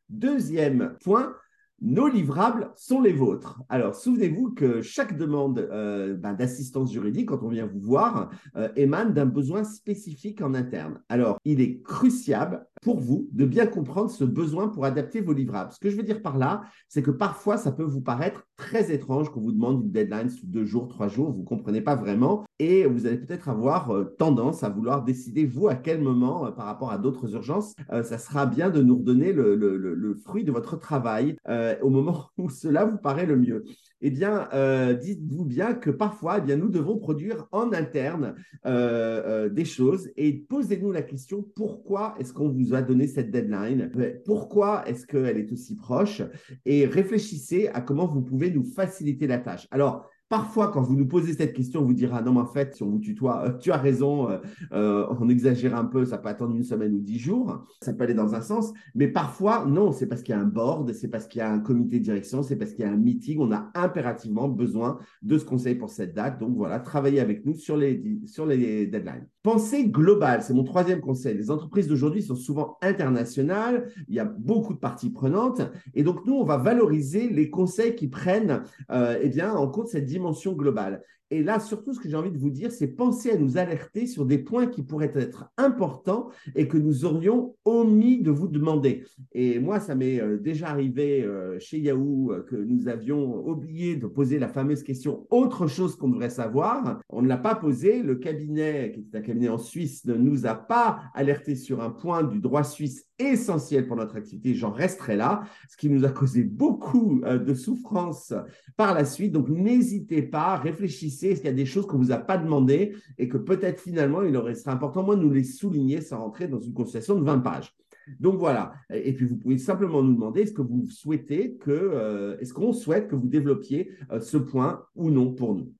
Deuxième 0.09 0.95
point, 1.03 1.33
nos 1.81 2.07
livrables 2.07 2.71
sont 2.75 3.01
les 3.01 3.11
vôtres. 3.11 3.59
Alors, 3.67 3.95
souvenez-vous 3.95 4.51
que 4.51 4.81
chaque 4.81 5.17
demande 5.17 5.57
euh, 5.59 6.13
ben, 6.15 6.33
d'assistance 6.33 6.91
juridique, 6.91 7.29
quand 7.29 7.41
on 7.41 7.49
vient 7.49 7.65
vous 7.65 7.79
voir, 7.79 8.29
euh, 8.55 8.69
émane 8.75 9.13
d'un 9.13 9.25
besoin 9.25 9.63
spécifique 9.63 10.41
en 10.41 10.53
interne. 10.53 11.01
Alors, 11.09 11.39
il 11.43 11.59
est 11.59 11.81
crucial 11.81 12.67
pour 12.81 12.99
vous 12.99 13.29
de 13.31 13.45
bien 13.45 13.67
comprendre 13.67 14.09
ce 14.09 14.23
besoin 14.23 14.67
pour 14.67 14.85
adapter 14.85 15.21
vos 15.21 15.33
livrables. 15.33 15.71
Ce 15.71 15.79
que 15.79 15.89
je 15.89 15.95
veux 15.95 16.03
dire 16.03 16.21
par 16.21 16.37
là, 16.37 16.63
c'est 16.89 17.03
que 17.03 17.11
parfois, 17.11 17.57
ça 17.57 17.71
peut 17.71 17.83
vous 17.83 18.01
paraître 18.01 18.47
très 18.57 18.91
étrange 18.91 19.29
qu'on 19.31 19.41
vous 19.41 19.51
demande 19.51 19.83
une 19.83 19.91
deadline 19.91 20.29
sous 20.29 20.45
deux 20.45 20.65
jours, 20.65 20.87
trois 20.87 21.07
jours, 21.07 21.31
vous 21.31 21.41
ne 21.41 21.45
comprenez 21.45 21.81
pas 21.81 21.95
vraiment 21.95 22.45
et 22.59 22.85
vous 22.85 23.05
allez 23.05 23.17
peut-être 23.17 23.49
avoir 23.49 23.91
euh, 23.91 24.15
tendance 24.17 24.63
à 24.63 24.69
vouloir 24.69 25.03
décider, 25.03 25.45
vous, 25.45 25.67
à 25.67 25.75
quel 25.75 26.01
moment, 26.01 26.51
par 26.51 26.65
rapport 26.65 26.91
à 26.91 26.97
d'autres 26.97 27.33
urgences, 27.33 27.73
ça 27.89 28.17
sera 28.17 28.45
bien 28.45 28.69
de 28.69 28.81
nous 28.81 28.97
redonner 28.97 29.33
le, 29.33 30.15
fruit 30.23 30.43
de 30.43 30.51
votre 30.51 30.77
travail 30.77 31.35
euh, 31.47 31.75
au 31.81 31.89
moment 31.89 32.27
où 32.37 32.49
cela 32.49 32.85
vous 32.85 32.97
paraît 32.97 33.25
le 33.25 33.37
mieux 33.37 33.63
Eh 34.01 34.09
bien, 34.09 34.49
euh, 34.53 34.93
dites-vous 34.93 35.45
bien 35.45 35.73
que 35.73 35.91
parfois, 35.91 36.43
eh 36.47 36.55
nous 36.55 36.69
devons 36.69 36.97
produire 36.97 37.47
en 37.51 37.71
interne 37.71 38.35
euh, 38.65 39.47
des 39.49 39.65
choses. 39.65 40.09
Et 40.17 40.33
posez-nous 40.33 40.91
la 40.91 41.03
question 41.03 41.45
pourquoi 41.55 42.15
est-ce 42.19 42.33
qu'on 42.33 42.49
vous 42.49 42.73
a 42.73 42.81
donné 42.81 43.07
cette 43.07 43.31
deadline? 43.31 43.91
Pourquoi 44.25 44.83
est-ce 44.87 45.05
qu'elle 45.05 45.37
est 45.37 45.51
aussi 45.51 45.75
proche? 45.75 46.21
Et 46.65 46.85
réfléchissez 46.85 47.67
à 47.67 47.81
comment 47.81 48.07
vous 48.07 48.21
pouvez 48.21 48.49
nous 48.49 48.63
faciliter 48.63 49.27
la 49.27 49.37
tâche. 49.37 49.67
Alors, 49.71 50.09
Parfois, 50.31 50.69
quand 50.69 50.81
vous 50.81 50.95
nous 50.95 51.09
posez 51.09 51.33
cette 51.33 51.51
question, 51.51 51.81
on 51.81 51.83
vous 51.83 51.93
dira 51.93 52.21
non, 52.21 52.31
mais 52.31 52.39
en 52.39 52.45
fait, 52.45 52.73
si 52.73 52.83
on 52.83 52.89
vous 52.89 52.99
tutoie, 52.99 53.47
euh, 53.47 53.57
tu 53.57 53.73
as 53.73 53.77
raison, 53.77 54.29
euh, 54.29 54.37
euh, 54.71 55.05
on 55.19 55.27
exagère 55.27 55.75
un 55.75 55.83
peu, 55.83 56.05
ça 56.05 56.17
peut 56.17 56.29
attendre 56.29 56.55
une 56.55 56.63
semaine 56.63 56.93
ou 56.93 57.01
dix 57.01 57.19
jours, 57.19 57.65
ça 57.81 57.91
peut 57.91 58.05
aller 58.05 58.13
dans 58.13 58.33
un 58.33 58.39
sens, 58.39 58.71
mais 58.95 59.09
parfois, 59.09 59.65
non, 59.65 59.91
c'est 59.91 60.07
parce 60.07 60.23
qu'il 60.23 60.33
y 60.33 60.37
a 60.37 60.39
un 60.39 60.45
board, 60.45 60.93
c'est 60.93 61.09
parce 61.09 61.27
qu'il 61.27 61.39
y 61.39 61.41
a 61.41 61.51
un 61.51 61.59
comité 61.59 61.99
de 61.99 62.05
direction, 62.05 62.43
c'est 62.43 62.55
parce 62.55 62.71
qu'il 62.71 62.85
y 62.85 62.87
a 62.87 62.91
un 62.91 62.95
meeting, 62.95 63.39
on 63.41 63.51
a 63.51 63.71
impérativement 63.75 64.47
besoin 64.47 64.99
de 65.21 65.37
ce 65.37 65.43
conseil 65.43 65.75
pour 65.75 65.89
cette 65.89 66.13
date. 66.13 66.39
Donc 66.39 66.55
voilà, 66.55 66.79
travaillez 66.79 67.19
avec 67.19 67.45
nous 67.45 67.55
sur 67.55 67.75
les, 67.75 68.01
sur 68.25 68.45
les 68.45 68.87
deadlines. 68.87 69.27
Pensée 69.43 69.85
globale, 69.85 70.43
c'est 70.43 70.53
mon 70.53 70.63
troisième 70.63 71.01
conseil. 71.01 71.35
Les 71.35 71.49
entreprises 71.49 71.87
d'aujourd'hui 71.87 72.21
sont 72.21 72.35
souvent 72.35 72.77
internationales, 72.81 73.89
il 74.07 74.13
y 74.13 74.19
a 74.19 74.25
beaucoup 74.25 74.73
de 74.73 74.79
parties 74.79 75.09
prenantes, 75.09 75.61
et 75.95 76.03
donc 76.03 76.25
nous, 76.27 76.35
on 76.35 76.43
va 76.43 76.57
valoriser 76.57 77.27
les 77.29 77.49
conseils 77.49 77.95
qui 77.95 78.07
prennent 78.07 78.63
eh 78.91 79.29
bien, 79.29 79.53
en 79.53 79.67
compte 79.67 79.87
cette 79.87 80.05
dimension 80.05 80.53
globale. 80.53 81.01
Et 81.31 81.43
là, 81.43 81.61
surtout, 81.61 81.93
ce 81.93 81.99
que 82.01 82.09
j'ai 82.09 82.17
envie 82.17 82.31
de 82.31 82.37
vous 82.37 82.49
dire, 82.49 82.73
c'est 82.73 82.89
penser 82.89 83.31
à 83.31 83.37
nous 83.37 83.57
alerter 83.57 84.05
sur 84.05 84.25
des 84.25 84.37
points 84.37 84.67
qui 84.67 84.83
pourraient 84.83 85.13
être 85.15 85.49
importants 85.57 86.29
et 86.55 86.67
que 86.67 86.77
nous 86.77 87.05
aurions 87.05 87.55
omis 87.63 88.21
de 88.21 88.31
vous 88.31 88.49
demander. 88.49 89.05
Et 89.31 89.57
moi, 89.59 89.79
ça 89.79 89.95
m'est 89.95 90.19
euh, 90.19 90.37
déjà 90.37 90.67
arrivé 90.67 91.23
euh, 91.23 91.57
chez 91.57 91.79
Yahoo 91.79 92.33
euh, 92.33 92.43
que 92.43 92.57
nous 92.57 92.89
avions 92.89 93.47
oublié 93.47 93.95
de 93.95 94.07
poser 94.07 94.39
la 94.39 94.49
fameuse 94.49 94.83
question 94.83 95.25
autre 95.29 95.67
chose 95.67 95.95
qu'on 95.95 96.09
devrait 96.09 96.29
savoir. 96.29 96.99
On 97.07 97.21
ne 97.21 97.29
l'a 97.29 97.37
pas 97.37 97.55
posé. 97.55 98.03
Le 98.03 98.15
cabinet, 98.15 98.91
qui 98.93 98.99
est 98.99 99.17
un 99.17 99.21
cabinet 99.21 99.47
en 99.47 99.57
Suisse, 99.57 100.03
ne 100.03 100.15
nous 100.15 100.45
a 100.45 100.55
pas 100.55 100.99
alerté 101.13 101.55
sur 101.55 101.81
un 101.81 101.91
point 101.91 102.23
du 102.23 102.41
droit 102.41 102.65
suisse 102.65 103.07
essentiel 103.19 103.87
pour 103.87 103.95
notre 103.95 104.17
activité. 104.17 104.53
J'en 104.53 104.71
resterai 104.71 105.15
là, 105.15 105.43
ce 105.69 105.77
qui 105.77 105.89
nous 105.89 106.03
a 106.03 106.09
causé 106.09 106.43
beaucoup 106.43 107.21
de 107.21 107.53
souffrance 107.53 108.33
par 108.75 108.95
la 108.95 109.05
suite. 109.05 109.31
Donc, 109.31 109.47
n'hésitez 109.47 110.23
pas, 110.23 110.57
réfléchissez 110.57 111.20
est-ce 111.29 111.41
qu'il 111.41 111.49
y 111.49 111.53
a 111.53 111.55
des 111.55 111.65
choses 111.65 111.87
qu'on 111.87 111.97
ne 111.97 112.03
vous 112.03 112.11
a 112.11 112.17
pas 112.17 112.37
demandé 112.37 112.95
et 113.17 113.27
que 113.27 113.37
peut-être 113.37 113.79
finalement 113.79 114.23
il 114.23 114.35
aurait 114.35 114.55
serait 114.55 114.71
important 114.71 115.03
moi 115.03 115.15
de 115.15 115.21
nous 115.21 115.31
les 115.31 115.43
souligner 115.43 116.01
sans 116.01 116.19
rentrer 116.19 116.47
dans 116.47 116.59
une 116.59 116.73
consultation 116.73 117.19
de 117.19 117.23
20 117.23 117.39
pages. 117.39 117.73
Donc 118.19 118.37
voilà. 118.37 118.73
Et 118.89 119.13
puis 119.13 119.25
vous 119.25 119.37
pouvez 119.37 119.57
simplement 119.57 120.01
nous 120.01 120.13
demander 120.13 120.41
est-ce 120.41 120.53
que 120.53 120.61
vous 120.61 120.89
souhaitez 120.89 121.55
que, 121.55 121.71
euh, 121.71 122.37
est-ce 122.39 122.53
qu'on 122.53 122.73
souhaite 122.73 123.07
que 123.07 123.15
vous 123.15 123.27
développiez 123.27 123.91
euh, 124.11 124.19
ce 124.19 124.37
point 124.37 124.85
ou 124.95 125.11
non 125.11 125.33
pour 125.33 125.55
nous? 125.55 125.73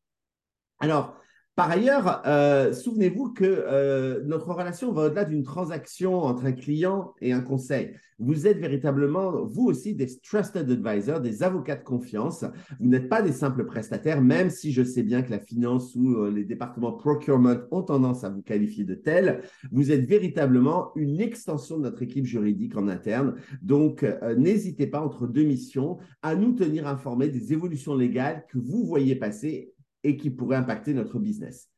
Alors, 0.80 1.16
par 1.54 1.70
ailleurs, 1.70 2.22
euh, 2.26 2.72
souvenez-vous 2.72 3.34
que 3.34 3.44
euh, 3.44 4.24
notre 4.24 4.54
relation 4.54 4.94
va 4.94 5.08
au-delà 5.08 5.26
d'une 5.26 5.44
transaction 5.44 6.16
entre 6.16 6.46
un 6.46 6.54
client 6.54 7.14
et 7.20 7.34
un 7.34 7.42
conseil. 7.42 7.92
Vous 8.20 8.48
êtes 8.48 8.58
véritablement, 8.58 9.44
vous 9.44 9.66
aussi, 9.66 9.94
des 9.94 10.08
trusted 10.22 10.70
advisors, 10.72 11.20
des 11.20 11.44
avocats 11.44 11.76
de 11.76 11.84
confiance. 11.84 12.46
Vous 12.80 12.88
n'êtes 12.88 13.10
pas 13.10 13.22
des 13.22 13.34
simples 13.34 13.66
prestataires, 13.66 14.22
même 14.22 14.50
si 14.50 14.72
je 14.72 14.82
sais 14.82 15.04
bien 15.04 15.24
que 15.24 15.32
la 15.32 15.40
finance 15.40 15.94
ou 15.94 16.14
euh, 16.14 16.32
les 16.32 16.46
départements 16.46 16.94
procurement 16.94 17.58
ont 17.72 17.84
tendance 17.84 18.24
à 18.24 18.30
vous 18.30 18.42
qualifier 18.42 18.86
de 18.86 18.96
tels. 18.96 19.42
Vous 19.74 19.92
êtes 19.92 20.06
véritablement 20.06 20.92
une 20.96 21.20
extension 21.20 21.78
de 21.78 21.84
notre 21.84 22.02
équipe 22.02 22.26
juridique 22.26 22.78
en 22.78 22.88
interne. 22.88 23.36
Donc, 23.62 24.06
n'hésitez 24.38 24.88
pas 24.88 25.02
entre 25.02 25.28
deux 25.28 25.44
missions 25.44 25.98
à 26.22 26.36
nous 26.36 26.54
tenir 26.54 26.88
informés 26.88 27.28
des 27.28 27.52
évolutions 27.52 27.96
légales 27.96 28.46
que 28.50 28.58
vous 28.58 28.86
voyez 28.86 29.16
passer 29.16 29.74
et 30.04 30.18
qui 30.18 30.30
pourrait 30.30 30.58
impacter 30.58 30.94
notre 30.94 31.20
business. 31.20 31.70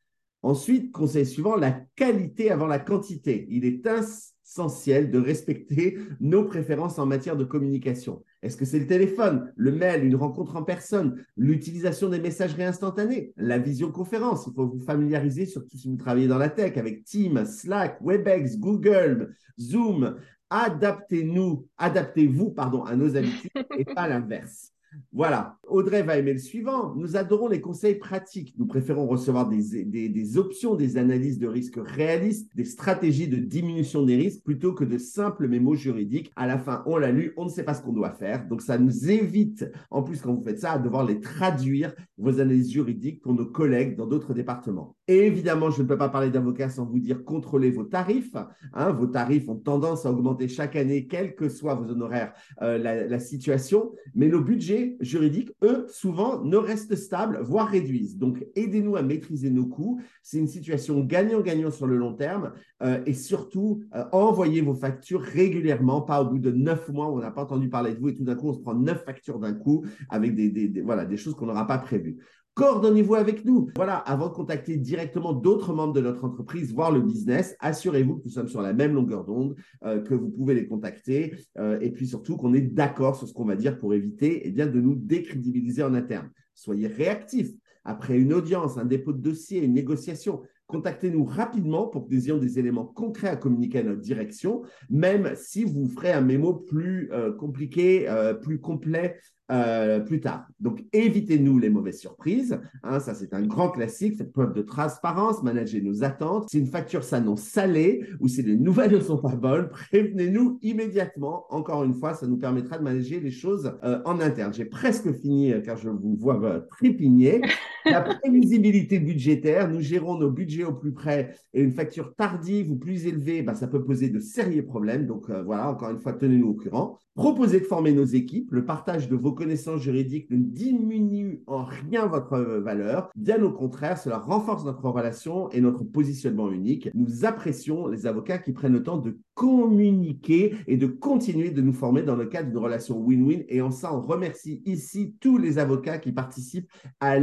Ensuite, 0.44 0.92
conseil 0.92 1.26
suivant, 1.26 1.56
la 1.56 1.72
qualité 1.96 2.52
avant 2.52 2.68
la 2.68 2.80
quantité. 2.80 3.48
Il 3.50 3.64
est 3.64 3.88
essentiel 3.88 5.10
de 5.10 5.18
respecter 5.18 5.98
nos 6.20 6.44
préférences 6.44 7.00
en 7.00 7.06
matière 7.06 7.38
de 7.38 7.46
communication. 7.46 8.24
Est-ce 8.42 8.58
que 8.58 8.66
c'est 8.66 8.80
le 8.80 8.88
téléphone, 8.88 9.54
le 9.56 9.72
mail, 9.72 10.04
une 10.04 10.18
rencontre 10.18 10.58
en 10.58 10.64
personne, 10.64 11.26
l'utilisation 11.38 12.10
des 12.10 12.20
messageries 12.20 12.66
instantanées, 12.66 13.32
la 13.38 13.58
visioconférence? 13.58 14.46
Il 14.48 14.54
faut 14.54 14.68
vous 14.68 14.82
familiariser, 14.82 15.46
surtout 15.46 15.78
si 15.78 15.88
vous 15.88 15.96
travaillez 15.96 16.28
dans 16.28 16.38
la 16.38 16.50
tech, 16.50 16.78
avec 16.78 17.06
Teams, 17.06 17.46
Slack, 17.46 18.00
WebEx, 18.02 18.60
Google, 18.60 19.34
Zoom. 19.58 20.18
Adaptez-nous, 20.50 21.66
adaptez-vous 21.78 22.52
pardon, 22.52 22.84
à 22.84 22.98
nos 22.98 23.16
habitudes 23.16 23.50
et 23.78 23.86
pas 23.86 24.08
l'inverse. 24.10 24.73
Voilà. 25.12 25.58
Audrey 25.68 26.04
va 26.04 26.18
aimer 26.18 26.34
le 26.34 26.40
suivant. 26.40 26.96
Nous 26.96 27.16
adorons 27.16 27.48
les 27.48 27.62
conseils 27.62 27.96
pratiques. 27.96 28.54
Nous 28.58 28.66
préférons 28.66 29.08
recevoir 29.08 29.50
des, 29.50 30.38
options, 30.38 30.76
des 30.76 30.98
analyses 30.98 31.40
de 31.40 31.48
risques 31.48 31.80
réalistes, 31.84 32.50
des 32.56 32.66
stratégies 32.66 33.28
de 33.28 33.38
diminution 33.38 34.04
des 34.04 34.16
risques 34.16 34.44
plutôt 34.44 34.74
que 34.74 34.84
de 34.84 34.98
simples 34.98 35.48
mémos 35.48 35.80
juridiques. 35.80 36.32
À 36.36 36.48
la 36.48 36.58
fin, 36.58 36.84
on 36.86 36.98
l'a 36.98 37.12
lu, 37.12 37.34
on 37.38 37.46
ne 37.46 37.50
sait 37.50 37.64
pas 37.64 37.74
ce 37.74 37.82
qu'on 37.82 37.94
doit 37.94 38.12
faire. 38.12 38.48
Donc, 38.48 38.62
ça 38.62 38.78
nous 38.78 39.10
évite, 39.10 39.66
en 39.90 40.04
plus, 40.04 40.22
quand 40.22 40.34
vous 40.34 40.44
faites 40.44 40.60
ça, 40.60 40.74
à 40.74 40.80
devoir 40.80 41.06
les 41.06 41.20
traduire, 41.20 41.94
vos 42.18 42.40
analyses 42.40 42.72
juridiques, 42.72 43.22
pour 43.22 43.34
nos 43.34 43.46
collègues 43.46 43.96
dans 43.96 44.08
d'autres 44.08 44.34
départements. 44.34 44.96
Évidemment, 45.10 45.70
je 45.70 45.82
ne 45.82 45.88
peux 45.88 45.98
pas 45.98 46.08
parler 46.08 46.30
d'avocat 46.30 46.70
sans 46.70 46.86
vous 46.86 47.00
dire 47.00 47.26
contrôlez 47.26 47.72
vos 47.72 47.84
tarifs. 47.84 48.38
Hein. 48.74 48.92
vos 48.92 49.08
tarifs 49.08 49.50
ont 49.50 49.58
tendance 49.58 50.06
à 50.06 50.12
augmenter 50.12 50.48
chaque 50.48 50.78
année, 50.78 51.08
quels 51.08 51.36
que 51.36 51.50
soient 51.50 51.76
vos 51.76 51.92
honoraires, 51.92 52.34
euh, 52.62 52.78
la, 52.78 53.06
la 53.06 53.20
situation. 53.20 53.92
Mais 54.16 54.30
nos 54.30 54.40
budgets 54.40 54.96
juridiques, 55.02 55.52
eux, 55.62 55.86
souvent 55.90 56.42
ne 56.42 56.56
restent 56.56 56.96
stables, 56.96 57.40
voire 57.42 57.68
réduisent. 57.68 58.18
Donc, 58.18 58.46
aidez-nous 58.56 58.96
à 58.96 59.02
maîtriser 59.02 59.50
nos 59.50 59.66
coûts. 59.66 60.00
C'est 60.22 60.38
une 60.38 60.48
situation 60.48 61.02
gagnant-gagnant 61.02 61.72
sur 61.72 61.86
le 61.86 61.98
long 61.98 62.14
terme. 62.14 62.54
Euh, 62.82 63.02
et 63.06 63.14
surtout, 63.14 63.84
euh, 63.96 64.06
envoyez 64.14 64.62
vos 64.62 64.74
factures 64.74 65.22
régulièrement, 65.22 66.02
pas 66.02 66.22
au 66.22 66.30
bout 66.30 66.40
de 66.40 66.52
neuf 66.52 66.88
mois 66.88 67.10
où 67.10 67.18
on 67.18 67.22
n'a 67.22 67.32
pas 67.32 67.44
entendu 67.44 67.68
parler 67.68 67.94
de 67.94 68.00
vous 68.00 68.08
et 68.08 68.14
tout 68.14 68.24
d'un 68.24 68.36
coup, 68.36 68.48
on 68.48 68.54
se 68.54 68.60
prend 68.60 68.74
neuf 68.74 69.04
factures 69.04 69.40
d'un 69.40 69.54
coup 69.54 69.84
avec 70.10 70.34
des, 70.34 70.82
voilà, 70.82 71.04
des 71.04 71.18
choses 71.18 71.36
qu'on 71.36 71.48
n'aura 71.48 71.68
pas 71.68 71.78
prévues 71.78 72.20
coordonnez-vous 72.56 73.16
avec 73.16 73.46
nous. 73.46 73.70
Voilà, 73.76 73.98
avant 73.98 74.28
de 74.28 74.34
contacter 74.34 74.78
directement 74.78 75.34
d'autres 75.34 75.74
membres 75.74 75.94
de 75.94 76.02
notre 76.02 76.24
entreprise, 76.24 76.74
voir 76.74 76.92
le 76.92 77.02
business, 77.02 77.56
assurez-vous 77.60 78.18
que 78.18 78.24
nous 78.26 78.32
sommes 78.32 78.48
sur 78.48 78.62
la 78.62 78.74
même 78.74 78.94
longueur 78.94 79.26
d'onde, 79.26 79.56
euh, 79.86 80.00
que 80.02 80.14
vous 80.14 80.30
pouvez 80.30 80.54
les 80.54 80.68
contacter 80.68 81.36
euh, 81.58 81.80
et 81.82 81.92
puis 81.92 82.08
surtout 82.08 82.38
qu'on 82.38 82.54
est 82.54 82.62
d'accord 82.62 83.16
sur 83.16 83.28
ce 83.28 83.34
qu'on 83.34 83.46
va 83.46 83.56
dire 83.56 83.78
pour 83.78 83.94
éviter 83.94 84.42
eh 84.46 84.52
bien, 84.52 84.68
de 84.68 84.80
nous 84.80 84.96
décrédibiliser 84.96 85.84
en 85.84 85.94
interne. 85.94 86.30
Soyez 86.54 86.88
réactifs. 86.88 87.52
Après 87.86 88.18
une 88.18 88.34
audience, 88.34 88.78
un 88.78 88.86
dépôt 88.86 89.12
de 89.12 89.22
dossier, 89.22 89.62
une 89.62 89.74
négociation, 89.74 90.42
contactez-nous 90.68 91.26
rapidement 91.26 91.88
pour 91.88 92.08
que 92.08 92.14
nous 92.14 92.26
ayons 92.28 92.38
des 92.38 92.58
éléments 92.58 92.86
concrets 92.86 93.28
à 93.28 93.36
communiquer 93.36 93.80
à 93.80 93.84
notre 93.84 94.00
direction, 94.00 94.62
même 94.90 95.34
si 95.36 95.66
vous 95.66 95.90
ferez 95.90 96.14
un 96.14 96.22
mémo 96.22 96.54
plus 96.54 97.12
euh, 97.12 97.34
compliqué, 97.34 98.08
plus 98.42 98.62
complet 98.62 99.20
euh, 99.52 100.00
plus 100.00 100.22
tard. 100.22 100.48
Donc, 100.60 100.86
évitez-nous 100.94 101.60
les 101.60 101.70
mauvaises 101.70 102.00
surprises. 102.00 102.60
Hein, 102.84 103.00
ça, 103.00 103.14
c'est 103.14 103.34
un 103.34 103.42
grand 103.42 103.70
classique. 103.70 104.18
Faites 104.18 104.32
preuve 104.32 104.54
de 104.54 104.62
transparence, 104.62 105.44
managez 105.44 105.82
nos 105.82 106.04
attentes. 106.04 106.50
Si 106.50 106.60
une 106.60 106.68
facture 106.68 107.04
s'annonce 107.04 107.42
salée 107.42 108.06
ou 108.20 108.28
si 108.28 108.42
les 108.42 108.56
nouvelles 108.56 108.92
ne 108.96 109.00
sont 109.00 109.18
pas 109.18 109.36
bonnes, 109.36 109.70
prévenez-nous 109.70 110.60
immédiatement. 110.62 111.46
Encore 111.50 111.84
une 111.84 111.94
fois, 111.94 112.14
ça 112.14 112.26
nous 112.26 112.38
permettra 112.38 112.78
de 112.78 112.84
manager 112.84 113.20
les 113.22 113.32
choses 113.32 113.74
euh, 113.84 114.02
en 114.06 114.20
interne. 114.20 114.54
J'ai 114.54 114.66
presque 114.66 115.12
fini 115.14 115.52
euh, 115.52 115.60
car 115.60 115.78
je 115.78 115.90
vous 115.90 116.16
vois 116.16 116.62
trépigner. 116.70 117.42
La 117.86 118.02
prévisibilité 118.02 119.00
budgétaire, 119.00 119.70
nous 119.70 119.82
gérons 119.82 120.18
nos 120.18 120.32
budgets 120.32 120.64
au 120.64 120.74
plus 120.74 120.94
près 120.94 121.36
et 121.54 121.62
une 121.62 121.72
facture 121.72 122.16
tardive 122.16 122.72
ou 122.72 122.78
plus 122.78 123.06
élevée, 123.06 123.42
bah, 123.42 123.56
ça 123.56 123.68
peut 123.68 123.84
poser 123.84 124.10
de 124.10 124.20
sérieux 124.20 124.66
problèmes. 124.66 125.06
Donc 125.06 125.30
voilà, 125.30 125.70
encore 125.70 125.90
une 125.90 126.00
fois, 126.00 126.14
tenez-nous 126.14 126.50
au 126.50 126.54
courant. 126.54 126.98
Proposez 127.16 127.60
de 127.60 127.66
former 127.66 127.94
nos 127.94 128.06
équipes. 128.06 128.52
Le 128.52 128.66
partage 128.66 129.08
de 129.08 129.16
vos 129.16 129.34
connaissances 129.34 129.82
juridiques 129.82 130.32
ne 130.32 130.38
diminue 130.38 131.44
en 131.46 131.64
rien 131.64 132.08
votre 132.08 132.40
valeur. 132.40 133.12
Bien 133.16 133.44
au 133.44 133.52
contraire, 133.52 134.00
cela 134.00 134.18
renforce 134.18 134.66
notre 134.66 134.90
relation 134.90 135.50
et 135.52 135.62
notre 135.62 135.84
positionnement 135.84 136.52
unique. 136.52 136.90
Nous 136.96 137.24
apprécions 137.26 137.88
les 137.88 138.08
avocats 138.08 138.40
qui 138.40 138.52
prennent 138.52 138.74
le 138.74 138.82
temps 138.82 138.98
de 138.98 139.20
communiquer 139.36 140.56
et 140.66 140.78
de 140.78 140.88
continuer 140.88 141.52
de 141.52 141.62
nous 141.62 141.74
former 141.74 142.02
dans 142.02 142.16
le 142.16 142.26
cadre 142.26 142.50
d'une 142.50 142.58
relation 142.58 142.98
win-win. 143.00 143.46
Et 143.48 143.62
en 143.62 143.70
ça, 143.70 143.94
on 143.94 144.02
remercie 144.02 144.64
ici 144.66 145.16
tous 145.20 145.38
les 145.38 145.60
avocats 145.60 146.00
qui 146.00 146.12
participent 146.12 146.72
à 147.00 147.20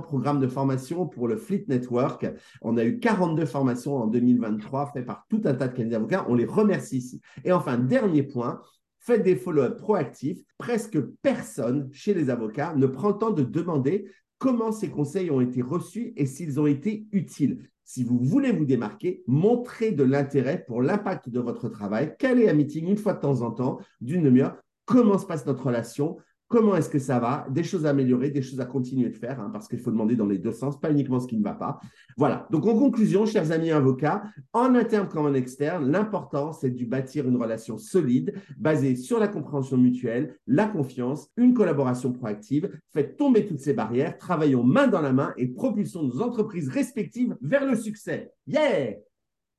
programme 0.00 0.40
de 0.40 0.46
formation 0.46 1.06
pour 1.06 1.28
le 1.28 1.36
Fleet 1.36 1.64
Network. 1.68 2.26
On 2.62 2.76
a 2.76 2.84
eu 2.84 2.98
42 2.98 3.44
formations 3.44 3.96
en 3.96 4.06
2023 4.06 4.92
faites 4.92 5.06
par 5.06 5.26
tout 5.28 5.42
un 5.44 5.54
tas 5.54 5.68
de 5.68 5.74
cabinets 5.74 5.90
d'avocats. 5.90 6.26
On 6.28 6.34
les 6.34 6.46
remercie 6.46 6.98
ici. 6.98 7.20
Et 7.44 7.52
enfin, 7.52 7.78
dernier 7.78 8.22
point, 8.22 8.60
Faites 9.04 9.24
des 9.24 9.34
follow-up 9.34 9.78
proactifs. 9.78 10.44
Presque 10.58 11.00
personne 11.22 11.88
chez 11.92 12.14
les 12.14 12.30
avocats 12.30 12.72
ne 12.76 12.86
prend 12.86 13.08
le 13.08 13.18
temps 13.18 13.32
de 13.32 13.42
demander 13.42 14.08
comment 14.38 14.70
ces 14.70 14.90
conseils 14.90 15.28
ont 15.32 15.40
été 15.40 15.60
reçus 15.60 16.12
et 16.16 16.24
s'ils 16.24 16.60
ont 16.60 16.68
été 16.68 17.08
utiles. 17.10 17.68
Si 17.82 18.04
vous 18.04 18.20
voulez 18.20 18.52
vous 18.52 18.64
démarquer, 18.64 19.24
montrez 19.26 19.90
de 19.90 20.04
l'intérêt 20.04 20.64
pour 20.64 20.82
l'impact 20.82 21.28
de 21.30 21.40
votre 21.40 21.68
travail. 21.68 22.14
Est 22.20 22.48
un 22.48 22.54
meeting 22.54 22.86
une 22.86 22.96
fois 22.96 23.14
de 23.14 23.20
temps 23.20 23.42
en 23.42 23.50
temps, 23.50 23.80
d'une 24.00 24.22
demi-heure 24.22 24.56
Comment 24.84 25.18
se 25.18 25.26
passe 25.26 25.46
notre 25.46 25.66
relation? 25.66 26.16
Comment 26.52 26.76
est-ce 26.76 26.90
que 26.90 26.98
ça 26.98 27.18
va, 27.18 27.46
des 27.48 27.64
choses 27.64 27.86
à 27.86 27.90
améliorer, 27.90 28.28
des 28.28 28.42
choses 28.42 28.60
à 28.60 28.66
continuer 28.66 29.08
de 29.08 29.16
faire, 29.16 29.40
hein, 29.40 29.48
parce 29.50 29.68
qu'il 29.68 29.78
faut 29.78 29.90
demander 29.90 30.16
dans 30.16 30.26
les 30.26 30.36
deux 30.36 30.52
sens, 30.52 30.78
pas 30.78 30.90
uniquement 30.90 31.18
ce 31.18 31.26
qui 31.26 31.38
ne 31.38 31.42
va 31.42 31.54
pas. 31.54 31.80
Voilà. 32.18 32.46
Donc, 32.50 32.66
en 32.66 32.78
conclusion, 32.78 33.24
chers 33.24 33.52
amis 33.52 33.70
avocats, 33.70 34.22
en 34.52 34.74
interne 34.74 35.08
comme 35.08 35.24
en 35.24 35.32
externe, 35.32 35.90
l'important, 35.90 36.52
c'est 36.52 36.68
de 36.68 36.84
bâtir 36.84 37.26
une 37.26 37.38
relation 37.38 37.78
solide, 37.78 38.34
basée 38.58 38.96
sur 38.96 39.18
la 39.18 39.28
compréhension 39.28 39.78
mutuelle, 39.78 40.36
la 40.46 40.66
confiance, 40.66 41.30
une 41.38 41.54
collaboration 41.54 42.12
proactive. 42.12 42.70
Faites 42.92 43.16
tomber 43.16 43.46
toutes 43.46 43.60
ces 43.60 43.72
barrières, 43.72 44.18
travaillons 44.18 44.62
main 44.62 44.88
dans 44.88 45.00
la 45.00 45.14
main 45.14 45.32
et 45.38 45.48
propulsons 45.48 46.02
nos 46.02 46.20
entreprises 46.20 46.68
respectives 46.68 47.34
vers 47.40 47.64
le 47.64 47.76
succès. 47.76 48.30
Yeah! 48.46 48.96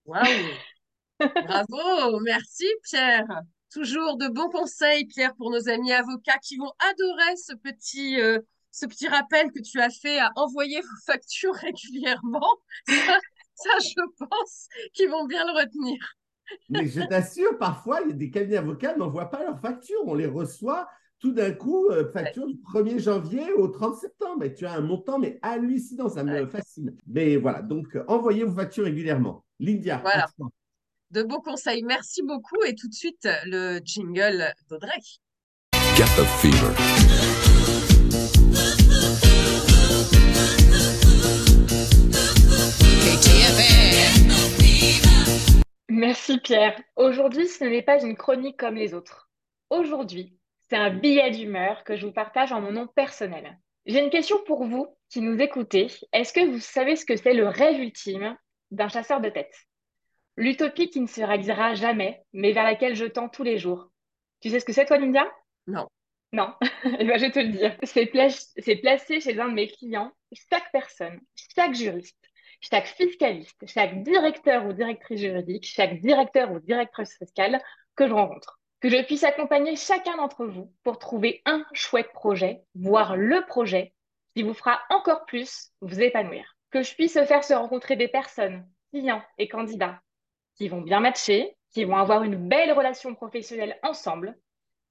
Waouh! 0.06 0.21
Bravo! 1.17 2.19
Merci, 2.19 2.67
Pierre! 2.83 3.25
Toujours 3.74 4.17
de 4.17 4.28
bons 4.28 4.50
conseils, 4.50 5.06
Pierre, 5.06 5.34
pour 5.36 5.50
nos 5.50 5.67
amis 5.67 5.92
avocats 5.92 6.38
qui 6.44 6.58
vont 6.58 6.71
adorer 6.78 7.36
ce 7.38 7.56
petit, 7.56 8.21
euh, 8.21 8.38
ce 8.69 8.86
petit 8.86 9.08
rappel 9.08 9.52
que 9.52 9.60
tu 9.62 9.82
as 9.82 9.90
fait 9.90 10.19
à 10.19 10.32
envoyer 10.36 10.80
vos 10.80 10.88
factures 11.08 11.56
régulièrement. 11.56 12.48
Ça, 12.88 13.71
je 13.82 14.26
pense 14.30 14.67
qu'ils 14.94 15.10
vont 15.10 15.26
bien 15.26 15.44
le 15.46 15.60
retenir. 15.60 15.98
Mais 16.69 16.86
je 16.88 17.02
t'assure, 17.02 17.58
parfois, 17.58 18.02
il 18.02 18.10
y 18.10 18.12
a 18.12 18.15
des 18.15 18.30
cabinets 18.30 18.58
avocats 18.58 18.96
n'envoient 18.96 19.32
pas 19.32 19.44
leurs 19.44 19.60
factures. 19.60 20.02
On 20.06 20.13
les 20.13 20.28
reçoit 20.28 20.88
tout 21.17 21.32
d'un 21.32 21.54
coup, 21.54 21.88
euh, 21.90 22.12
facture 22.12 22.46
du 22.46 22.56
1er 22.56 23.00
janvier 23.00 23.54
au 23.54 23.69
30 23.69 23.96
septembre. 23.96 24.44
Et 24.44 24.54
tu 24.54 24.67
as 24.67 24.74
un 24.74 24.82
montant, 24.82 25.17
mais 25.17 25.40
hallucinant, 25.42 26.10
ça 26.10 26.24
me 26.24 26.46
fascine. 26.46 26.96
Mais 27.08 27.38
voilà, 27.38 27.63
donc 27.63 27.96
euh, 27.96 28.04
envoyez 28.08 28.44
vos 28.44 28.54
factures 28.54 28.84
régulièrement. 28.84 29.44
Lydia, 29.60 29.98
voilà 30.04 30.28
de 31.14 31.22
beaux 31.22 31.42
conseils. 31.42 31.84
Merci 31.84 32.24
beaucoup 32.24 32.62
et 32.66 32.76
tout 32.76 32.88
de 32.88 32.94
suite 32.94 33.28
le 33.46 33.80
jingle 33.84 34.52
d'Audrey. 34.68 35.00
Fever. 36.42 36.74
Merci 45.90 46.40
Pierre. 46.40 46.80
Aujourd'hui, 46.96 47.48
ce 47.48 47.64
n'est 47.64 47.84
pas 47.84 48.04
une 48.04 48.18
chronique 48.18 48.58
comme 48.58 48.76
les 48.76 48.94
autres. 48.94 49.30
Aujourd'hui, 49.70 50.36
c'est 50.70 50.76
un 50.76 50.90
billet 50.90 51.30
d'humeur 51.30 51.84
que 51.84 51.96
je 51.96 52.08
vous 52.08 52.12
partage 52.12 52.52
en 52.52 52.60
mon 52.60 52.72
nom 52.72 52.88
personnel. 52.88 53.58
J'ai 53.86 54.04
une 54.04 54.10
question 54.10 54.38
pour 54.46 54.66
vous 54.66 54.88
qui 55.10 55.22
nous 55.22 55.40
écoutez. 55.40 55.88
Est-ce 56.12 56.34
que 56.34 56.46
vous 56.50 56.60
savez 56.60 56.96
ce 56.96 57.06
que 57.06 57.16
c'est 57.16 57.34
le 57.34 57.48
rêve 57.48 57.80
ultime 57.80 58.36
d'un 58.72 58.88
chasseur 58.88 59.22
de 59.22 59.30
tête? 59.30 59.54
L'utopie 60.36 60.90
qui 60.90 61.00
ne 61.00 61.08
se 61.08 61.21
réalisera 61.21 61.75
jamais, 61.75 62.23
mais 62.34 62.54
vers 62.54 62.63
laquelle 62.63 62.96
je 62.96 63.06
tends 63.06 63.29
tous 63.29 63.44
les 63.44 63.58
jours. 63.58 63.90
Tu 64.42 64.50
sais 64.50 64.60
ce 64.60 64.65
que 64.65 64.73
c'est, 64.73 64.86
toi, 64.86 64.98
Lydia 64.98 65.31
Non. 65.67 65.88
Non, 66.34 66.52
eh 67.00 67.06
ben, 67.06 67.19
je 67.19 67.25
vais 67.25 67.31
te 67.31 67.40
le 67.40 67.50
dire. 67.50 67.77
C'est 67.84 68.08
placé 68.77 69.21
chez 69.21 69.40
un 69.40 69.50
de 69.50 69.54
mes 69.54 69.67
clients, 69.67 70.12
chaque 70.50 70.71
personne, 70.71 71.21
chaque 71.56 71.75
juriste, 71.75 72.17
chaque 72.60 72.88
fiscaliste, 72.88 73.63
chaque 73.67 74.02
directeur 74.02 74.65
ou 74.65 74.73
directrice 74.73 75.21
juridique, 75.21 75.63
chaque 75.63 76.00
directeur 76.00 76.52
ou 76.52 76.60
directrice 76.60 77.15
fiscale 77.19 77.62
que 77.96 78.08
je 78.08 78.13
rencontre. 78.13 78.60
Que 78.79 78.90
je 78.90 79.04
puisse 79.04 79.23
accompagner 79.23 79.75
chacun 79.75 80.17
d'entre 80.17 80.48
vous 80.48 80.73
pour 80.84 80.98
trouver 80.98 81.44
un 81.46 81.63
chouette 81.73 82.12
projet, 82.13 82.62
voire 82.73 83.15
le 83.15 83.46
projet 83.46 83.94
qui 84.36 84.42
vous 84.42 84.56
fera 84.56 84.81
encore 84.90 85.25
plus 85.25 85.71
vous 85.81 86.02
épanouir. 86.02 86.58
Que 86.71 86.81
je 86.81 86.96
puisse 86.96 87.13
faire 87.13 87.44
se 87.44 87.54
rencontrer 87.54 87.96
des 87.96 88.08
personnes, 88.08 88.67
clients 88.92 89.23
et 89.38 89.48
candidats 89.48 90.02
qui 90.56 90.67
vont 90.67 90.81
bien 90.81 90.99
matcher, 90.99 91.56
qui 91.71 91.83
vont 91.83 91.97
avoir 91.97 92.23
une 92.23 92.47
belle 92.47 92.71
relation 92.71 93.15
professionnelle 93.15 93.79
ensemble, 93.83 94.37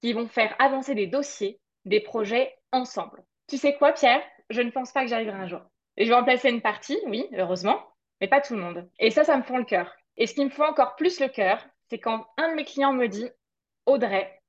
qui 0.01 0.13
vont 0.13 0.27
faire 0.27 0.55
avancer 0.59 0.95
des 0.95 1.07
dossiers, 1.07 1.61
des 1.85 2.01
projets 2.01 2.57
ensemble. 2.73 3.23
Tu 3.49 3.57
sais 3.57 3.77
quoi, 3.77 3.93
Pierre? 3.93 4.23
Je 4.51 4.61
ne 4.61 4.71
pense 4.71 4.93
pas 4.93 5.03
que 5.03 5.09
j'arriverai 5.09 5.37
un 5.37 5.47
jour. 5.47 5.61
Et 5.97 6.05
je 6.05 6.11
vais 6.11 6.17
en 6.17 6.25
placer 6.25 6.51
une 6.51 6.63
partie, 6.63 6.99
oui, 7.07 7.29
heureusement, 7.37 7.81
mais 8.21 8.29
pas 8.29 8.41
tout 8.41 8.55
le 8.55 8.63
monde. 8.63 8.89
Et 8.99 9.11
ça, 9.11 9.25
ça 9.25 9.37
me 9.37 9.43
fend 9.43 9.59
le 9.59 9.65
cœur. 9.65 9.95
Et 10.17 10.27
ce 10.27 10.35
qui 10.35 10.45
me 10.45 10.51
fend 10.51 10.69
encore 10.69 10.97
plus 10.97 11.21
le 11.21 11.29
cœur, 11.29 11.65
c'est 11.89 11.99
quand 11.99 12.27
un 12.37 12.51
de 12.51 12.55
mes 12.55 12.65
clients 12.65 12.93
me 12.93 13.09
dit 13.09 13.29
Audrey, 13.87 14.41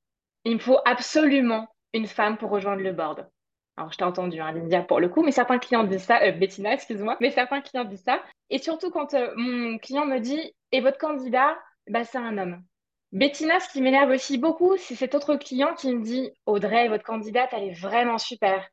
il 0.46 0.54
me 0.54 0.60
faut 0.60 0.80
absolument 0.86 1.68
une 1.94 2.08
femme 2.08 2.38
pour 2.38 2.50
rejoindre 2.50 2.82
le 2.82 2.94
board. 2.94 3.30
Alors, 3.76 3.92
je 3.92 3.98
t'ai 3.98 4.04
entendu, 4.04 4.40
hein, 4.40 4.52
Lydia, 4.52 4.84
pour 4.84 5.00
le 5.00 5.10
coup, 5.10 5.24
mais 5.24 5.32
certains 5.32 5.58
clients 5.58 5.84
disent 5.84 6.04
ça, 6.04 6.22
euh, 6.24 6.32
Bettina, 6.32 6.74
excuse-moi, 6.74 7.18
mais 7.20 7.32
certains 7.32 7.62
clients 7.62 7.86
disent 7.86 8.04
ça. 8.04 8.22
Et 8.50 8.60
surtout 8.60 8.92
quand 8.92 9.14
euh, 9.16 9.34
mon 9.36 9.78
client 9.80 10.06
me 10.06 10.20
dit, 10.20 10.54
et 10.72 10.82
votre 10.82 11.00
candidat, 11.00 11.58
bah, 11.90 12.04
c'est 12.04 12.20
un 12.20 12.38
homme. 12.38 12.64
Bettina, 13.12 13.60
ce 13.60 13.70
qui 13.70 13.82
m'énerve 13.82 14.12
aussi 14.12 14.38
beaucoup, 14.38 14.78
c'est 14.78 14.96
cet 14.96 15.16
autre 15.16 15.36
client 15.36 15.74
qui 15.76 15.94
me 15.94 16.04
dit, 16.04 16.32
Audrey, 16.46 16.88
votre 16.88 17.04
candidate, 17.04 17.50
elle 17.54 17.64
est 17.64 17.80
vraiment 17.80 18.18
super. 18.18 18.68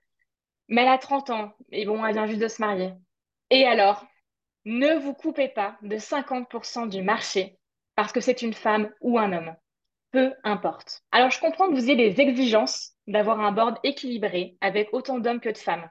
Mais 0.69 0.83
elle 0.83 0.89
a 0.89 0.99
30 0.99 1.31
ans, 1.31 1.53
et 1.73 1.87
bon, 1.87 2.05
elle 2.05 2.15
vient 2.15 2.27
juste 2.27 2.41
de 2.41 2.49
se 2.49 2.63
marier. 2.63 2.93
Et 3.51 3.67
alors, 3.67 4.07
ne 4.65 4.95
vous 4.99 5.15
coupez 5.15 5.49
pas 5.49 5.77
de 5.83 5.97
50% 5.97 6.89
du 6.89 7.03
marché 7.03 7.59
parce 7.97 8.13
que 8.13 8.21
c'est 8.21 8.43
une 8.43 8.55
femme 8.55 8.91
ou 9.01 9.19
un 9.19 9.33
homme. 9.33 9.55
Peu 10.11 10.35
importe. 10.43 11.03
Alors, 11.13 11.31
je 11.31 11.41
comprends 11.41 11.69
que 11.69 11.75
vous 11.75 11.91
ayez 11.91 11.97
des 12.11 12.21
exigences 12.21 12.93
d'avoir 13.07 13.41
un 13.41 13.53
board 13.53 13.79
équilibré 13.85 14.57
avec 14.61 14.89
autant 14.93 15.19
d'hommes 15.19 15.41
que 15.41 15.49
de 15.49 15.59
femmes. 15.59 15.89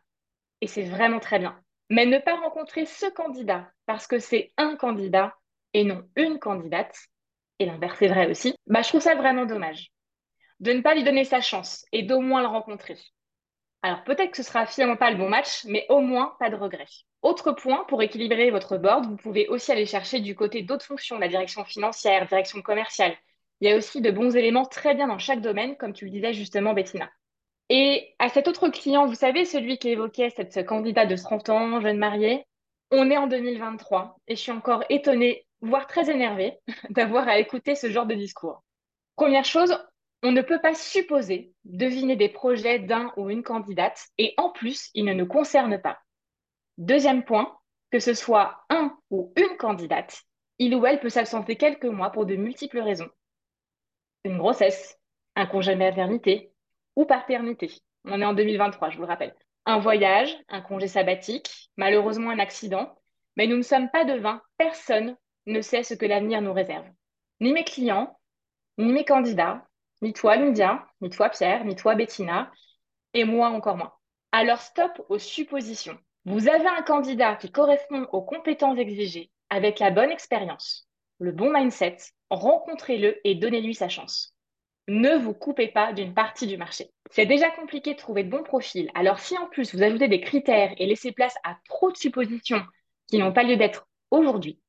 Et 0.61 0.67
c'est 0.67 0.83
vraiment 0.83 1.19
très 1.19 1.39
bien. 1.39 1.57
Mais 1.89 2.05
ne 2.05 2.19
pas 2.19 2.35
rencontrer 2.35 2.85
ce 2.85 3.05
candidat 3.07 3.71
parce 3.85 4.07
que 4.07 4.19
c'est 4.19 4.51
un 4.57 4.75
candidat 4.75 5.35
et 5.73 5.83
non 5.83 6.03
une 6.15 6.39
candidate, 6.39 6.95
et 7.59 7.65
l'inverse 7.65 8.01
est 8.01 8.07
vrai 8.07 8.29
aussi, 8.29 8.55
bah, 8.67 8.81
je 8.81 8.89
trouve 8.89 9.01
ça 9.01 9.15
vraiment 9.15 9.45
dommage. 9.45 9.91
De 10.59 10.71
ne 10.73 10.81
pas 10.81 10.95
lui 10.95 11.03
donner 11.03 11.23
sa 11.23 11.41
chance 11.41 11.85
et 11.91 12.03
d'au 12.03 12.19
moins 12.19 12.41
le 12.41 12.47
rencontrer. 12.47 12.97
Alors 13.81 14.03
peut-être 14.03 14.31
que 14.31 14.37
ce 14.37 14.43
sera 14.43 14.65
finalement 14.65 14.97
pas 14.97 15.11
le 15.11 15.17
bon 15.17 15.29
match, 15.29 15.63
mais 15.65 15.85
au 15.89 16.01
moins 16.01 16.35
pas 16.39 16.49
de 16.49 16.55
regret. 16.55 16.87
Autre 17.21 17.53
point, 17.53 17.85
pour 17.87 18.01
équilibrer 18.01 18.51
votre 18.51 18.77
board, 18.77 19.05
vous 19.05 19.15
pouvez 19.15 19.47
aussi 19.47 19.71
aller 19.71 19.85
chercher 19.85 20.19
du 20.19 20.35
côté 20.35 20.61
d'autres 20.63 20.85
fonctions, 20.85 21.17
la 21.17 21.27
direction 21.29 21.63
financière, 21.63 22.27
direction 22.27 22.61
commerciale, 22.61 23.15
il 23.61 23.69
y 23.69 23.71
a 23.71 23.75
aussi 23.75 24.01
de 24.01 24.11
bons 24.11 24.35
éléments 24.35 24.65
très 24.65 24.95
bien 24.95 25.07
dans 25.07 25.19
chaque 25.19 25.41
domaine, 25.41 25.75
comme 25.75 25.93
tu 25.93 26.05
le 26.05 26.11
disais 26.11 26.33
justement, 26.33 26.73
Bettina. 26.73 27.09
Et 27.69 28.15
à 28.17 28.29
cet 28.29 28.47
autre 28.47 28.69
client, 28.69 29.05
vous 29.05 29.15
savez, 29.15 29.45
celui 29.45 29.77
qui 29.77 29.89
évoquait 29.89 30.31
cette 30.31 30.65
candidat 30.65 31.05
de 31.05 31.15
30 31.15 31.49
ans, 31.49 31.81
jeune 31.81 31.97
mariée, 31.97 32.45
on 32.91 33.11
est 33.11 33.17
en 33.17 33.27
2023 33.27 34.17
et 34.27 34.35
je 34.35 34.41
suis 34.41 34.51
encore 34.51 34.83
étonnée, 34.89 35.45
voire 35.61 35.85
très 35.85 36.09
énervée, 36.09 36.57
d'avoir 36.89 37.27
à 37.27 37.37
écouter 37.37 37.75
ce 37.75 37.91
genre 37.91 38.07
de 38.07 38.15
discours. 38.15 38.63
Première 39.15 39.45
chose, 39.45 39.77
on 40.23 40.31
ne 40.31 40.41
peut 40.41 40.59
pas 40.59 40.73
supposer 40.73 41.53
deviner 41.65 42.15
des 42.15 42.29
projets 42.29 42.79
d'un 42.79 43.13
ou 43.17 43.29
une 43.29 43.43
candidate 43.43 44.07
et 44.17 44.33
en 44.37 44.49
plus, 44.49 44.89
ils 44.95 45.05
ne 45.05 45.13
nous 45.13 45.27
concernent 45.27 45.81
pas. 45.81 45.99
Deuxième 46.77 47.23
point, 47.23 47.55
que 47.91 47.99
ce 47.99 48.13
soit 48.13 48.63
un 48.69 48.97
ou 49.11 49.31
une 49.35 49.57
candidate, 49.57 50.23
il 50.57 50.73
ou 50.75 50.85
elle 50.85 50.99
peut 50.99 51.09
s'absenter 51.09 51.55
quelques 51.55 51.85
mois 51.85 52.09
pour 52.09 52.25
de 52.25 52.35
multiples 52.35 52.79
raisons 52.79 53.09
une 54.23 54.37
grossesse, 54.37 54.99
un 55.35 55.45
congé 55.45 55.75
maternité 55.75 56.51
ou 56.95 57.05
paternité. 57.05 57.71
On 58.05 58.21
est 58.21 58.25
en 58.25 58.33
2023, 58.33 58.89
je 58.89 58.95
vous 58.97 59.03
le 59.03 59.07
rappelle. 59.07 59.35
Un 59.65 59.79
voyage, 59.79 60.35
un 60.49 60.61
congé 60.61 60.87
sabbatique, 60.87 61.69
malheureusement 61.77 62.31
un 62.31 62.39
accident, 62.39 62.95
mais 63.35 63.47
nous 63.47 63.57
ne 63.57 63.61
sommes 63.61 63.89
pas 63.89 64.05
devins. 64.05 64.41
Personne 64.57 65.15
ne 65.45 65.61
sait 65.61 65.83
ce 65.83 65.93
que 65.93 66.05
l'avenir 66.05 66.41
nous 66.41 66.53
réserve. 66.53 66.87
Ni 67.39 67.53
mes 67.53 67.63
clients, 67.63 68.17
ni 68.77 68.91
mes 68.91 69.05
candidats, 69.05 69.65
ni 70.01 70.13
toi, 70.13 70.35
Lydia, 70.35 70.85
ni 71.01 71.09
toi, 71.09 71.29
Pierre, 71.29 71.65
ni 71.65 71.75
toi, 71.75 71.95
Bettina, 71.95 72.51
et 73.13 73.23
moi 73.23 73.49
encore 73.49 73.77
moins. 73.77 73.93
Alors 74.31 74.59
stop 74.59 74.91
aux 75.09 75.19
suppositions. 75.19 75.97
Vous 76.25 76.47
avez 76.49 76.67
un 76.67 76.81
candidat 76.83 77.35
qui 77.35 77.51
correspond 77.51 78.03
aux 78.11 78.21
compétences 78.21 78.77
exigées, 78.77 79.31
avec 79.49 79.79
la 79.79 79.91
bonne 79.91 80.11
expérience, 80.11 80.88
le 81.19 81.31
bon 81.31 81.51
mindset, 81.51 81.97
rencontrez-le 82.29 83.19
et 83.23 83.35
donnez-lui 83.35 83.75
sa 83.75 83.89
chance. 83.89 84.33
Ne 84.87 85.15
vous 85.17 85.33
coupez 85.33 85.67
pas 85.67 85.93
d'une 85.93 86.13
partie 86.13 86.47
du 86.47 86.57
marché. 86.57 86.89
C'est 87.11 87.25
déjà 87.25 87.51
compliqué 87.51 87.93
de 87.93 87.99
trouver 87.99 88.23
de 88.23 88.29
bons 88.29 88.43
profils. 88.43 88.89
Alors 88.95 89.19
si 89.19 89.37
en 89.37 89.47
plus 89.47 89.75
vous 89.75 89.83
ajoutez 89.83 90.07
des 90.07 90.21
critères 90.21 90.73
et 90.77 90.87
laissez 90.87 91.11
place 91.11 91.35
à 91.43 91.57
trop 91.65 91.91
de 91.91 91.97
suppositions 91.97 92.63
qui 93.07 93.19
n'ont 93.19 93.33
pas 93.33 93.43
lieu 93.43 93.57
d'être 93.57 93.87
aujourd'hui, 94.09 94.59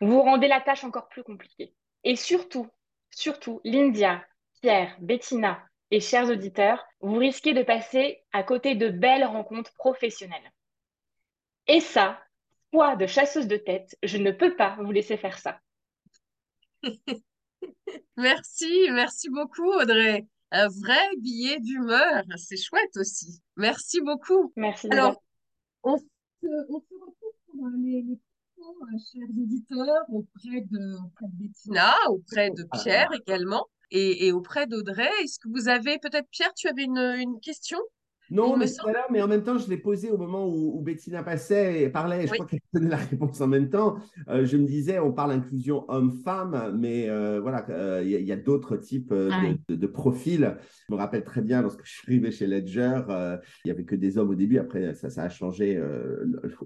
vous 0.00 0.20
rendez 0.20 0.48
la 0.48 0.60
tâche 0.60 0.84
encore 0.84 1.08
plus 1.08 1.24
compliquée. 1.24 1.74
Et 2.04 2.16
surtout, 2.16 2.68
surtout, 3.10 3.60
Lydia, 3.64 4.24
Pierre, 4.60 4.96
Bettina 5.00 5.62
et 5.90 6.00
chers 6.00 6.28
auditeurs, 6.28 6.84
vous 7.00 7.16
risquez 7.16 7.54
de 7.54 7.62
passer 7.62 8.22
à 8.32 8.42
côté 8.42 8.74
de 8.74 8.88
belles 8.88 9.24
rencontres 9.24 9.72
professionnelles. 9.74 10.52
Et 11.66 11.80
ça, 11.80 12.20
foi 12.70 12.96
de 12.96 13.06
chasseuse 13.06 13.48
de 13.48 13.56
tête, 13.56 13.96
je 14.02 14.18
ne 14.18 14.30
peux 14.30 14.54
pas 14.54 14.76
vous 14.80 14.92
laisser 14.92 15.16
faire 15.16 15.38
ça. 15.38 15.58
merci, 18.16 18.88
merci 18.90 19.28
beaucoup 19.30 19.70
Audrey. 19.72 20.26
Un 20.50 20.68
vrai 20.68 21.16
billet 21.18 21.58
d'humeur, 21.60 22.22
c'est 22.36 22.56
chouette 22.56 22.96
aussi. 22.96 23.40
Merci 23.56 24.00
beaucoup. 24.00 24.52
Merci. 24.56 24.88
Alors, 24.90 25.22
on 25.82 25.96
se, 25.98 26.04
retrouve 26.68 27.14
pour 27.48 27.68
les, 27.78 28.02
les 28.02 28.18
chers 28.98 29.28
éditeurs, 29.28 30.04
auprès 30.08 30.60
de, 30.60 31.04
auprès 31.04 31.26
de 31.26 31.32
Bettina, 31.32 31.94
auprès 32.08 32.50
de 32.50 32.64
Pierre 32.82 33.10
également. 33.12 33.66
et, 33.90 34.30
auprès 34.32 34.66
d'Audrey. 34.66 35.10
Est-ce 35.22 35.38
que 35.40 35.48
vous 35.48 35.68
avez, 35.68 35.98
peut-être 35.98 36.28
Pierre, 36.30 36.54
tu 36.54 36.68
avais 36.68 36.84
une 36.84 37.40
question? 37.40 37.80
Non, 38.30 38.56
mais 38.56 38.66
mais 39.10 39.22
en 39.22 39.28
même 39.28 39.42
temps, 39.42 39.58
je 39.58 39.68
l'ai 39.68 39.76
posé 39.76 40.10
au 40.10 40.16
moment 40.16 40.48
où, 40.48 40.80
Bettina 40.80 41.22
passait 41.22 41.82
et 41.82 41.88
parlait, 41.88 42.26
je 42.26 42.32
crois 42.32 42.46
qu'elle 42.46 42.60
donnait 42.72 42.88
la 42.88 42.96
réponse 42.96 43.40
en 43.40 43.46
même 43.46 43.68
temps. 43.68 43.96
Euh, 44.28 44.44
je 44.44 44.56
me 44.56 44.66
disais, 44.66 44.98
on 44.98 45.12
parle 45.12 45.32
inclusion 45.32 45.84
homme-femme, 45.88 46.76
mais 46.78 47.08
euh, 47.08 47.40
voilà, 47.40 47.66
euh, 47.70 48.02
il 48.04 48.10
y 48.10 48.32
a, 48.32 48.36
d'autres 48.36 48.76
types 48.76 49.12
de, 49.12 49.86
profils. 49.86 50.56
Je 50.88 50.94
me 50.94 50.98
rappelle 50.98 51.24
très 51.24 51.42
bien, 51.42 51.62
lorsque 51.62 51.84
je 51.84 51.90
suis 51.90 52.02
arrivé 52.08 52.30
chez 52.30 52.46
Ledger, 52.46 53.00
il 53.08 53.40
n'y 53.66 53.70
avait 53.70 53.84
que 53.84 53.94
des 53.94 54.18
hommes 54.18 54.30
au 54.30 54.34
début, 54.34 54.58
après 54.58 54.94
ça, 54.94 55.10
ça 55.10 55.22
a 55.22 55.28
changé 55.28 55.80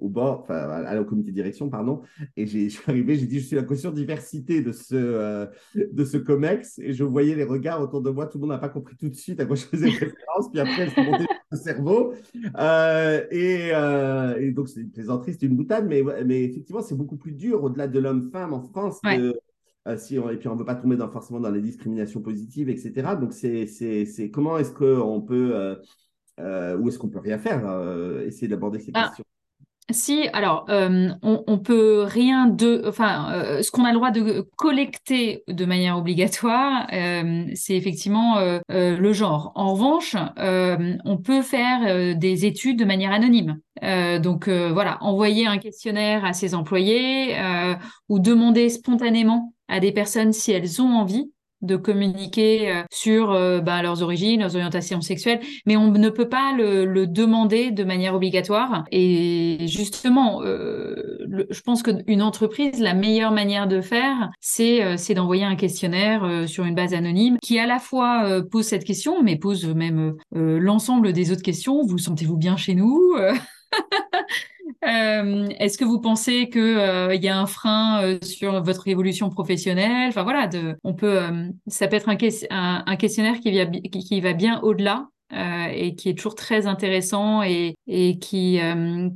au 0.00 0.08
bord, 0.08 0.40
enfin, 0.40 0.54
à 0.54 0.94
la 0.94 1.04
comité 1.04 1.30
de 1.30 1.34
direction, 1.34 1.68
pardon. 1.68 2.02
Et 2.36 2.46
je 2.46 2.68
suis 2.68 2.82
arrivé, 2.90 3.16
j'ai 3.16 3.26
dit, 3.26 3.40
je 3.40 3.46
suis 3.46 3.56
la 3.56 3.62
caution 3.62 3.90
diversité 3.90 4.62
de 4.62 4.72
ce, 4.72 5.46
de 5.74 6.04
ce 6.04 6.16
COMEX, 6.16 6.78
et 6.78 6.92
je 6.92 7.04
voyais 7.04 7.34
les 7.34 7.44
regards 7.44 7.80
autour 7.80 8.02
de 8.02 8.11
moi, 8.11 8.26
tout 8.26 8.38
le 8.38 8.42
monde 8.42 8.50
n'a 8.50 8.58
pas 8.58 8.68
compris 8.68 8.96
tout 8.96 9.08
de 9.08 9.14
suite 9.14 9.40
à 9.40 9.46
quoi 9.46 9.56
je 9.56 9.64
faisais 9.64 9.88
référence, 9.88 10.50
puis 10.50 10.61
après, 10.61 10.82
elle 10.82 10.90
s'est 10.90 11.26
cerveau. 11.57 12.14
Euh, 12.59 13.26
euh, 13.32 14.36
et, 14.38 14.53
donc, 14.53 14.68
c'est 14.68 14.80
une 14.80 14.90
plaisanterie, 14.90 15.32
c'est 15.32 15.46
une 15.46 15.57
boutade, 15.57 15.86
mais, 15.86 16.03
mais 16.24 16.44
effectivement, 16.44 16.82
c'est 16.82 16.94
beaucoup 16.94 17.16
plus 17.16 17.32
dur 17.32 17.62
au-delà 17.64 17.88
de 17.88 17.98
l'homme-femme 17.98 18.53
en 18.53 18.62
France. 18.62 19.01
Euh, 19.07 19.96
si 19.96 20.16
et 20.16 20.36
puis, 20.36 20.48
on 20.48 20.55
ne 20.55 20.59
veut 20.59 20.64
pas 20.64 20.74
tomber 20.74 20.96
dans, 20.96 21.09
forcément 21.09 21.40
dans 21.40 21.51
les 21.51 21.62
discriminations 21.62 22.20
positives, 22.20 22.68
etc. 22.68 23.16
Donc, 23.18 23.32
c'est 23.32 24.30
comment 24.32 24.59
est-ce 24.59 24.72
qu'on 24.72 25.20
peut, 25.22 25.76
ou 26.38 26.88
est-ce 26.88 26.98
qu'on 26.98 27.09
peut 27.09 27.18
rien 27.18 27.38
faire, 27.38 28.20
essayer 28.22 28.48
d'aborder 28.48 28.78
ces 28.78 28.92
ah. 28.94 29.07
questions? 29.07 29.24
Si, 29.91 30.28
alors, 30.33 30.66
euh, 30.68 31.11
on, 31.22 31.59
peut 31.59 32.05
rien 32.07 32.47
de, 32.47 32.83
enfin, 32.87 33.33
euh, 33.33 33.62
ce 33.62 33.70
qu'on 33.70 33.85
a 33.85 33.91
le 33.91 33.97
droit 33.97 34.11
de 34.11 34.49
collecter 34.57 35.43
de 35.49 35.64
manière 35.64 35.99
obligatoire, 35.99 36.87
euh, 36.93 37.47
c'est 37.55 37.74
effectivement 37.74 38.37
le 38.68 39.12
genre. 39.12 39.53
En 39.55 39.72
revanche, 39.72 40.16
on 40.37 41.16
peut 41.16 41.43
faire 41.43 42.16
des 42.16 42.47
études 42.47 42.78
de 42.78 42.85
manière 42.85 43.12
anonyme. 43.12 43.59
donc 44.22 44.49
voilà, 44.49 44.99
envoyer 45.03 45.47
un 45.47 45.59
questionnaire 45.59 46.24
à 46.24 46.33
ses 46.33 46.55
employés 46.55 47.37
ou 48.09 48.18
demander 48.18 48.68
spontanément 48.68 49.55
à 49.68 49.81
des 49.81 49.93
personnes 49.93 50.33
si 50.33 50.53
elles 50.53 50.81
ont 50.81 50.95
envie 50.95 51.33
de 51.62 51.76
communiquer 51.76 52.70
euh, 52.70 52.82
sur 52.90 53.32
euh, 53.32 53.61
ben, 53.61 53.82
leurs 53.82 54.02
origines, 54.02 54.40
leurs 54.40 54.56
orientations 54.56 55.00
sexuelles, 55.00 55.40
mais 55.66 55.76
on 55.76 55.90
ne 55.90 56.08
peut 56.08 56.28
pas 56.28 56.52
le, 56.56 57.06
demander 57.06 57.70
de 57.70 57.84
manière 57.84 58.14
obligatoire. 58.14 58.84
Et 58.90 59.58
justement, 59.66 60.42
euh, 60.42 60.94
je 61.50 61.61
pense 61.61 61.82
qu'une 61.82 62.22
entreprise, 62.22 62.80
la 62.80 62.94
meilleure 62.94 63.32
manière 63.32 63.68
de 63.68 63.80
faire, 63.80 64.30
c'est 64.40 65.14
d'envoyer 65.14 65.44
un 65.44 65.56
questionnaire 65.56 66.44
sur 66.46 66.64
une 66.64 66.74
base 66.74 66.94
anonyme 66.94 67.38
qui 67.42 67.58
à 67.58 67.66
la 67.66 67.78
fois 67.78 68.42
pose 68.50 68.66
cette 68.66 68.84
question, 68.84 69.22
mais 69.22 69.36
pose 69.36 69.66
même 69.66 70.14
l'ensemble 70.32 71.12
des 71.12 71.32
autres 71.32 71.42
questions. 71.42 71.84
Vous 71.84 71.98
sentez-vous 71.98 72.36
bien 72.36 72.56
chez 72.56 72.74
nous? 72.74 73.16
Euh, 74.85 75.49
est-ce 75.59 75.77
que 75.77 75.85
vous 75.85 76.01
pensez 76.01 76.49
qu'il 76.49 76.61
euh, 76.62 77.14
y 77.14 77.29
a 77.29 77.39
un 77.39 77.47
frein 77.47 78.03
euh, 78.03 78.18
sur 78.23 78.62
votre 78.62 78.89
évolution 78.89 79.29
professionnelle? 79.29 80.09
Enfin 80.09 80.23
voilà, 80.23 80.47
de, 80.47 80.77
on 80.85 80.95
peut, 80.95 81.21
ça 81.66 81.87
peut 81.87 81.97
être 81.97 82.09
un, 82.09 82.16
un, 82.87 82.97
questionnaire 82.97 83.41
qui, 83.41 83.91
qui, 83.91 84.21
va 84.21 84.33
bien 84.33 84.61
au-delà 84.62 85.09
et 85.33 85.95
qui 85.97 86.09
est 86.09 86.14
toujours 86.14 86.35
très 86.35 86.66
intéressant 86.66 87.43
et, 87.43 87.77
et 87.87 88.18
qui, 88.18 88.59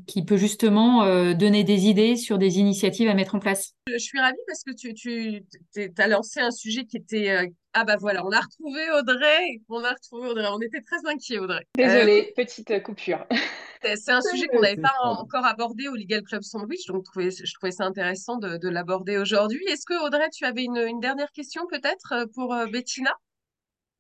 qui 0.07 0.25
peut 0.25 0.37
justement 0.37 1.05
donner 1.35 1.65
des 1.65 1.87
idées 1.87 2.17
sur 2.17 2.37
des 2.39 2.59
initiatives 2.59 3.09
à 3.09 3.15
mettre 3.15 3.35
en 3.35 3.41
place. 3.41 3.73
Je 3.91 3.99
suis 3.99 4.21
ravie 4.21 4.37
parce 4.47 4.63
que 4.65 4.73
tu, 4.73 4.95
tu 4.95 5.93
as 5.97 6.09
lancé 6.09 6.41
un 6.41 6.51
sujet 6.51 6.85
qui 6.85 6.99
était 6.99 7.49
ah 7.77 7.85
bah 7.85 7.97
voilà, 7.99 8.25
on 8.25 8.31
a 8.31 8.41
retrouvé 8.41 8.83
Audrey. 8.93 9.61
On 9.69 9.83
a 9.83 9.91
retrouvé 9.91 10.29
Audrey. 10.29 10.47
On 10.49 10.61
était 10.61 10.81
très 10.81 11.11
inquiets, 11.11 11.41
Audrey. 11.41 11.67
Désolée, 11.77 12.33
petite 12.37 12.83
coupure. 12.85 13.27
C'est 13.97 14.13
un 14.13 14.21
sujet 14.21 14.47
qu'on 14.49 14.61
n'avait 14.61 14.81
pas 14.81 14.95
encore 15.03 15.45
abordé 15.45 15.89
au 15.89 15.95
Legal 15.95 16.23
Club 16.23 16.43
Sandwich, 16.43 16.87
donc 16.87 17.05
je 17.17 17.55
trouvais 17.55 17.73
ça 17.73 17.85
intéressant 17.85 18.37
de, 18.39 18.69
l'aborder 18.69 19.19
aujourd'hui. 19.19 19.65
Est-ce 19.69 19.87
que 19.87 20.07
Audrey, 20.07 20.29
tu 20.31 20.45
avais 20.45 20.65
une, 20.65 21.01
dernière 21.01 21.31
question 21.33 21.67
peut-être 21.71 22.13
euh, 22.13 22.27
pour 22.35 22.55
euh, 22.55 22.67
Bettina? 22.67 23.11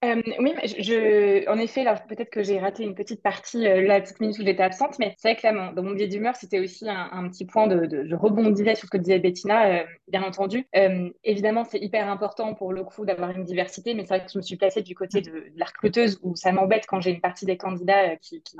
Euh, 0.04 0.20
oui, 0.38 0.52
je, 0.64 1.48
en 1.48 1.58
effet, 1.58 1.82
là, 1.82 1.94
peut-être 1.96 2.30
que 2.30 2.42
j'ai 2.42 2.58
raté 2.58 2.82
une 2.82 2.94
petite 2.94 3.22
partie, 3.22 3.62
la 3.62 4.00
petite 4.02 4.20
minute 4.20 4.38
où 4.38 4.44
j'étais 4.44 4.62
absente, 4.62 4.98
mais 4.98 5.14
c'est 5.18 5.32
vrai 5.32 5.40
que 5.40 5.46
là, 5.46 5.72
dans 5.72 5.82
mon 5.82 5.92
biais 5.92 6.08
d'humeur, 6.08 6.36
c'était 6.36 6.60
aussi 6.60 6.86
un, 6.90 7.28
petit 7.30 7.46
point 7.46 7.66
de, 7.66 8.04
Je 8.04 8.14
rebondissais 8.14 8.74
sur 8.74 8.86
ce 8.86 8.90
que 8.90 8.98
disait 8.98 9.18
Bettina, 9.18 9.84
bien 10.08 10.22
entendu. 10.22 10.66
évidemment, 11.24 11.64
c'est 11.64 11.78
hyper 11.78 12.10
important 12.10 12.54
pour 12.54 12.74
le 12.74 12.84
coup 12.84 13.06
d'avoir 13.06 13.30
une 13.30 13.44
diversité, 13.44 13.94
mais 13.94 14.02
c'est 14.02 14.16
vrai 14.16 14.26
que 14.26 14.30
je 14.30 14.36
me 14.36 14.42
suis 14.42 14.56
placée 14.56 14.82
du 14.82 14.94
côté 14.94 15.22
de, 15.22 15.46
la 15.56 15.64
recruteuse 15.64 16.20
où 16.22 16.36
ça 16.36 16.52
m'embête 16.52 16.84
quand 16.86 17.00
j'ai 17.00 17.12
une 17.12 17.22
partie 17.22 17.46
des 17.46 17.56
candidats 17.56 18.16
qui, 18.16 18.42
qui 18.42 18.58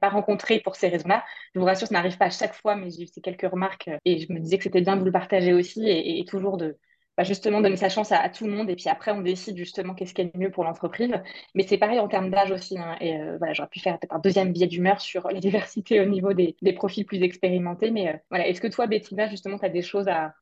pas 0.00 0.08
rencontré 0.10 0.60
pour 0.60 0.76
ces 0.76 0.88
raisons-là. 0.88 1.24
Je 1.54 1.60
vous 1.60 1.66
rassure, 1.66 1.88
ça 1.88 1.94
n'arrive 1.94 2.18
pas 2.18 2.26
à 2.26 2.30
chaque 2.30 2.54
fois, 2.54 2.76
mais 2.76 2.90
j'ai 2.90 3.04
eu 3.04 3.06
ces 3.06 3.20
quelques 3.20 3.50
remarques 3.50 3.88
euh, 3.88 3.98
et 4.04 4.18
je 4.18 4.32
me 4.32 4.38
disais 4.38 4.58
que 4.58 4.64
c'était 4.64 4.80
bien 4.80 4.94
de 4.94 5.00
vous 5.00 5.06
le 5.06 5.12
partager 5.12 5.52
aussi 5.54 5.88
et, 5.88 6.24
toujours 6.26 6.56
de 6.56 6.76
bah, 7.16 7.24
justement 7.24 7.60
donner 7.60 7.76
sa 7.76 7.88
chance 7.88 8.12
à, 8.12 8.28
tout 8.28 8.46
le 8.46 8.52
monde 8.52 8.70
et 8.70 8.76
puis 8.76 8.88
après 8.88 9.10
on 9.10 9.22
décide 9.22 9.56
justement 9.56 9.94
qu'est-ce 9.94 10.14
qui 10.14 10.20
est 10.20 10.30
le 10.32 10.38
mieux 10.38 10.50
pour 10.50 10.64
l'entreprise. 10.64 11.12
Mais 11.54 11.64
c'est 11.66 11.78
pareil 11.78 11.98
en 11.98 12.08
termes 12.08 12.30
d'âge 12.30 12.50
aussi. 12.52 12.78
Hein, 12.78 12.96
et 13.00 13.16
euh, 13.16 13.38
voilà, 13.38 13.54
j'aurais 13.54 13.68
pu 13.68 13.80
faire 13.80 13.98
peut-être 13.98 14.14
un 14.14 14.20
deuxième 14.20 14.52
biais 14.52 14.66
d'humeur 14.66 15.00
sur 15.00 15.28
la 15.32 15.40
diversité 15.40 16.00
au 16.00 16.04
niveau 16.04 16.32
des, 16.34 16.54
profils 16.74 17.06
plus 17.06 17.22
expérimentés. 17.22 17.90
Mais 17.90 18.08
euh, 18.08 18.16
voilà, 18.30 18.46
est-ce 18.46 18.60
que 18.60 18.68
toi, 18.68 18.86
Bettina, 18.86 19.28
justement, 19.28 19.58
tu 19.58 19.64
as 19.64 19.70
des 19.70 19.82
choses 19.82 20.08
à, 20.08 20.34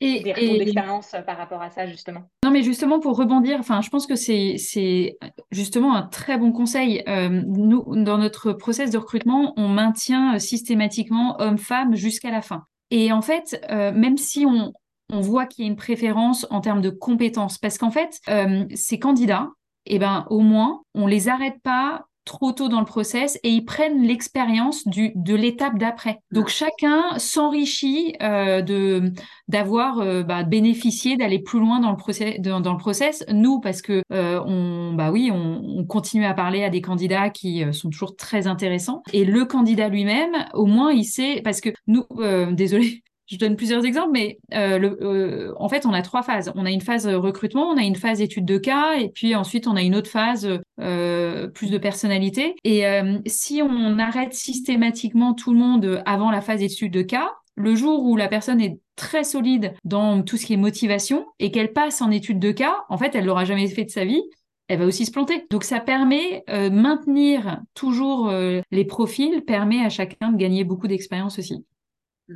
et, 0.00 0.20
des 0.20 0.32
retours 0.32 0.58
d'expérience 0.58 1.14
par 1.26 1.36
rapport 1.36 1.62
à 1.62 1.70
ça, 1.70 1.86
justement 1.86 2.22
Non, 2.44 2.50
mais 2.50 2.62
justement, 2.62 3.00
pour 3.00 3.16
rebondir, 3.16 3.58
enfin, 3.58 3.82
je 3.82 3.90
pense 3.90 4.06
que 4.06 4.16
c'est, 4.16 4.56
c'est 4.58 5.18
justement 5.50 5.94
un 5.94 6.02
très 6.02 6.38
bon 6.38 6.52
conseil. 6.52 7.02
Euh, 7.08 7.28
nous, 7.28 7.84
dans 8.02 8.18
notre 8.18 8.52
process 8.52 8.90
de 8.90 8.98
recrutement, 8.98 9.52
on 9.56 9.68
maintient 9.68 10.38
systématiquement 10.38 11.40
homme-femme 11.40 11.94
jusqu'à 11.94 12.30
la 12.30 12.42
fin. 12.42 12.64
Et 12.90 13.12
en 13.12 13.22
fait, 13.22 13.64
euh, 13.70 13.92
même 13.92 14.16
si 14.16 14.46
on, 14.46 14.72
on 15.12 15.20
voit 15.20 15.46
qu'il 15.46 15.64
y 15.64 15.68
a 15.68 15.70
une 15.70 15.76
préférence 15.76 16.46
en 16.50 16.60
termes 16.60 16.80
de 16.80 16.90
compétences, 16.90 17.58
parce 17.58 17.78
qu'en 17.78 17.90
fait, 17.90 18.20
euh, 18.28 18.64
ces 18.74 18.98
candidats, 18.98 19.48
eh 19.86 19.98
ben, 19.98 20.26
au 20.30 20.40
moins, 20.40 20.82
on 20.94 21.06
les 21.06 21.28
arrête 21.28 21.60
pas 21.62 22.06
trop 22.24 22.52
tôt 22.52 22.68
dans 22.68 22.80
le 22.80 22.86
process 22.86 23.38
et 23.42 23.50
ils 23.50 23.64
prennent 23.64 24.02
l'expérience 24.02 24.86
du 24.86 25.12
de 25.14 25.34
l'étape 25.34 25.78
d'après. 25.78 26.20
Donc 26.32 26.48
chacun 26.48 27.18
s'enrichit 27.18 28.14
euh, 28.22 28.62
de 28.62 29.12
d'avoir 29.48 30.00
euh, 30.00 30.22
bah, 30.22 30.42
bénéficié 30.42 31.16
d'aller 31.16 31.40
plus 31.40 31.60
loin 31.60 31.80
dans 31.80 31.90
le 31.90 31.96
process 31.96 32.38
dans, 32.40 32.60
le 32.60 32.78
process. 32.78 33.24
Nous 33.32 33.60
parce 33.60 33.82
que 33.82 34.02
euh, 34.12 34.40
on 34.46 34.92
bah 34.94 35.10
oui 35.10 35.30
on, 35.32 35.62
on, 35.78 35.84
continue 35.84 36.24
à 36.24 36.34
parler 36.34 36.62
à 36.62 36.70
des 36.70 36.80
candidats 36.80 37.30
qui 37.30 37.64
euh, 37.64 37.72
sont 37.72 37.90
toujours 37.90 38.16
très 38.16 38.46
intéressants 38.46 39.02
et 39.12 39.24
le 39.24 39.44
candidat 39.44 39.88
lui-même 39.88 40.32
au 40.54 40.66
moins 40.66 40.92
il 40.92 41.04
sait 41.04 41.40
parce 41.42 41.60
que 41.60 41.70
nous 41.86 42.04
euh, 42.18 42.52
désolé 42.52 43.02
je 43.30 43.38
donne 43.38 43.56
plusieurs 43.56 43.84
exemples, 43.84 44.10
mais 44.12 44.38
euh, 44.54 44.96
euh, 45.00 45.54
en 45.56 45.68
fait, 45.68 45.86
on 45.86 45.92
a 45.92 46.02
trois 46.02 46.22
phases. 46.22 46.52
On 46.56 46.66
a 46.66 46.70
une 46.70 46.80
phase 46.80 47.06
recrutement, 47.06 47.68
on 47.68 47.76
a 47.76 47.82
une 47.82 47.94
phase 47.94 48.20
étude 48.20 48.44
de 48.44 48.58
cas, 48.58 48.94
et 48.98 49.08
puis 49.08 49.36
ensuite, 49.36 49.68
on 49.68 49.76
a 49.76 49.82
une 49.82 49.94
autre 49.94 50.10
phase 50.10 50.48
euh, 50.80 51.48
plus 51.48 51.70
de 51.70 51.78
personnalité. 51.78 52.56
Et 52.64 52.84
si 53.26 53.62
on 53.62 53.98
arrête 53.98 54.34
systématiquement 54.34 55.34
tout 55.34 55.52
le 55.52 55.58
monde 55.58 56.02
avant 56.06 56.30
la 56.30 56.40
phase 56.40 56.62
étude 56.62 56.92
de 56.92 57.02
cas, 57.02 57.30
le 57.54 57.74
jour 57.74 58.04
où 58.04 58.16
la 58.16 58.28
personne 58.28 58.60
est 58.60 58.78
très 58.96 59.22
solide 59.22 59.74
dans 59.84 60.22
tout 60.22 60.36
ce 60.36 60.46
qui 60.46 60.54
est 60.54 60.58
motivation 60.58 61.26
et 61.38 61.50
qu'elle 61.50 61.72
passe 61.72 62.02
en 62.02 62.10
étude 62.10 62.38
de 62.38 62.52
cas, 62.52 62.76
en 62.88 62.98
fait, 62.98 63.14
elle 63.14 63.26
l'aura 63.26 63.44
jamais 63.44 63.68
fait 63.68 63.84
de 63.84 63.90
sa 63.90 64.04
vie. 64.04 64.22
Elle 64.68 64.78
va 64.78 64.86
aussi 64.86 65.04
se 65.04 65.10
planter. 65.10 65.46
Donc 65.50 65.64
ça 65.64 65.80
permet 65.80 66.44
euh, 66.48 66.70
maintenir 66.70 67.60
toujours 67.74 68.32
les 68.70 68.84
profils, 68.84 69.42
permet 69.44 69.84
à 69.84 69.88
chacun 69.88 70.32
de 70.32 70.36
gagner 70.36 70.64
beaucoup 70.64 70.88
d'expérience 70.88 71.38
aussi. 71.38 71.64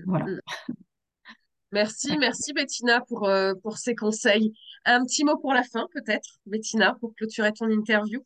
Voilà. 0.07 0.25
Mm. 0.27 0.41
Merci, 1.73 2.17
merci 2.19 2.53
Bettina 2.53 3.01
pour, 3.01 3.29
euh, 3.29 3.53
pour 3.61 3.79
ces 3.79 3.97
conseils. 3.97 4.53
Un 4.85 5.05
petit 5.05 5.25
mot 5.25 5.37
pour 5.37 5.53
la 5.53 5.65
fin, 5.65 5.89
peut-être, 5.93 6.39
Bettina, 6.47 6.97
pour 7.01 7.15
clôturer 7.17 7.53
ton 7.53 7.69
interview? 7.69 8.25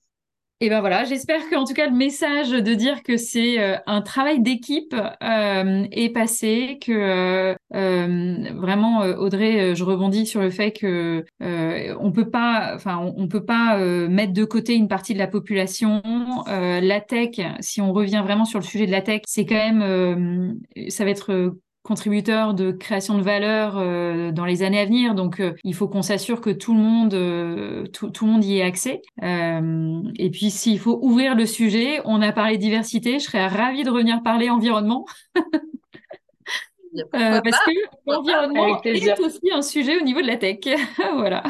Et 0.61 0.71
ben 0.71 0.81
voilà, 0.81 1.05
j'espère 1.05 1.49
qu'en 1.51 1.63
tout 1.65 1.73
cas 1.73 1.87
le 1.89 1.95
message 1.95 2.51
de 2.51 2.75
dire 2.75 3.05
que 3.05 3.17
c'est 3.17 3.61
euh, 3.61 3.77
un 3.87 4.03
travail 4.03 4.41
d'équipe 4.41 4.93
euh, 4.93 5.87
est 5.93 6.13
passé, 6.13 6.81
que 6.85 7.55
vraiment 7.71 9.03
Audrey, 9.03 9.77
je 9.77 9.85
rebondis 9.85 10.27
sur 10.27 10.41
le 10.41 10.51
fait 10.51 10.73
que 10.73 11.25
on 11.41 12.11
peut 12.11 12.29
pas, 12.29 12.73
enfin 12.75 12.99
on, 13.17 13.29
peut 13.29 13.45
pas 13.45 13.79
mettre 14.09 14.33
de 14.33 14.45
côté 14.45 14.75
une 14.75 14.89
partie 14.89 15.15
de 15.15 15.19
la 15.19 15.29
population. 15.29 16.03
la 16.47 17.01
tech, 17.01 17.41
si 17.61 17.81
on 17.81 17.93
revient 17.93 18.23
vraiment 18.25 18.45
sur 18.45 18.59
le 18.59 18.65
sujet 18.65 18.87
de 18.87 18.91
la 18.91 19.03
tech, 19.03 19.23
c'est 19.27 19.47
quand 19.47 19.55
même, 19.55 20.59
ça 20.89 21.05
va 21.05 21.11
être 21.11 21.55
contributeur 21.89 22.53
de 22.53 22.71
création 22.71 23.17
de 23.17 23.23
valeur 23.23 23.79
euh, 23.79 24.31
dans 24.31 24.45
les 24.45 24.63
années 24.63 24.79
à 24.79 24.85
venir. 24.85 25.15
Donc, 25.15 25.41
euh, 25.41 25.55
il 25.65 25.75
faut 25.75 25.89
qu'on 25.89 26.03
s'assure 26.03 26.43
que 26.43 26.51
tout 26.51 26.75
le 26.75 26.81
monde, 26.81 27.15
euh, 27.15 27.87
tout, 27.87 28.11
tout, 28.11 28.27
le 28.27 28.33
monde 28.33 28.45
y 28.45 28.59
ait 28.59 28.63
accès. 28.63 29.01
et 29.23 30.31
puis, 30.31 30.51
s'il 30.51 30.79
faut 30.79 30.99
ouvrir 31.01 31.35
le 31.35 31.47
sujet, 31.47 32.03
on 32.05 32.21
a 32.21 32.31
parlé 32.31 32.59
diversité. 32.59 33.19
Je 33.19 33.25
serais 33.25 33.47
ravie 33.47 33.85
de 33.85 33.91
revenir 33.91 34.23
parler 34.23 34.51
environnement. 34.51 35.07
parce 37.13 37.59
que 37.65 37.73
l'environnement 38.07 38.83
est 38.83 39.21
aussi 39.21 39.51
un 39.51 39.63
sujet 39.63 39.99
au 39.99 40.05
niveau 40.05 40.21
de 40.21 40.27
la 40.27 40.37
tech. 40.37 40.59
voilà. 41.17 41.43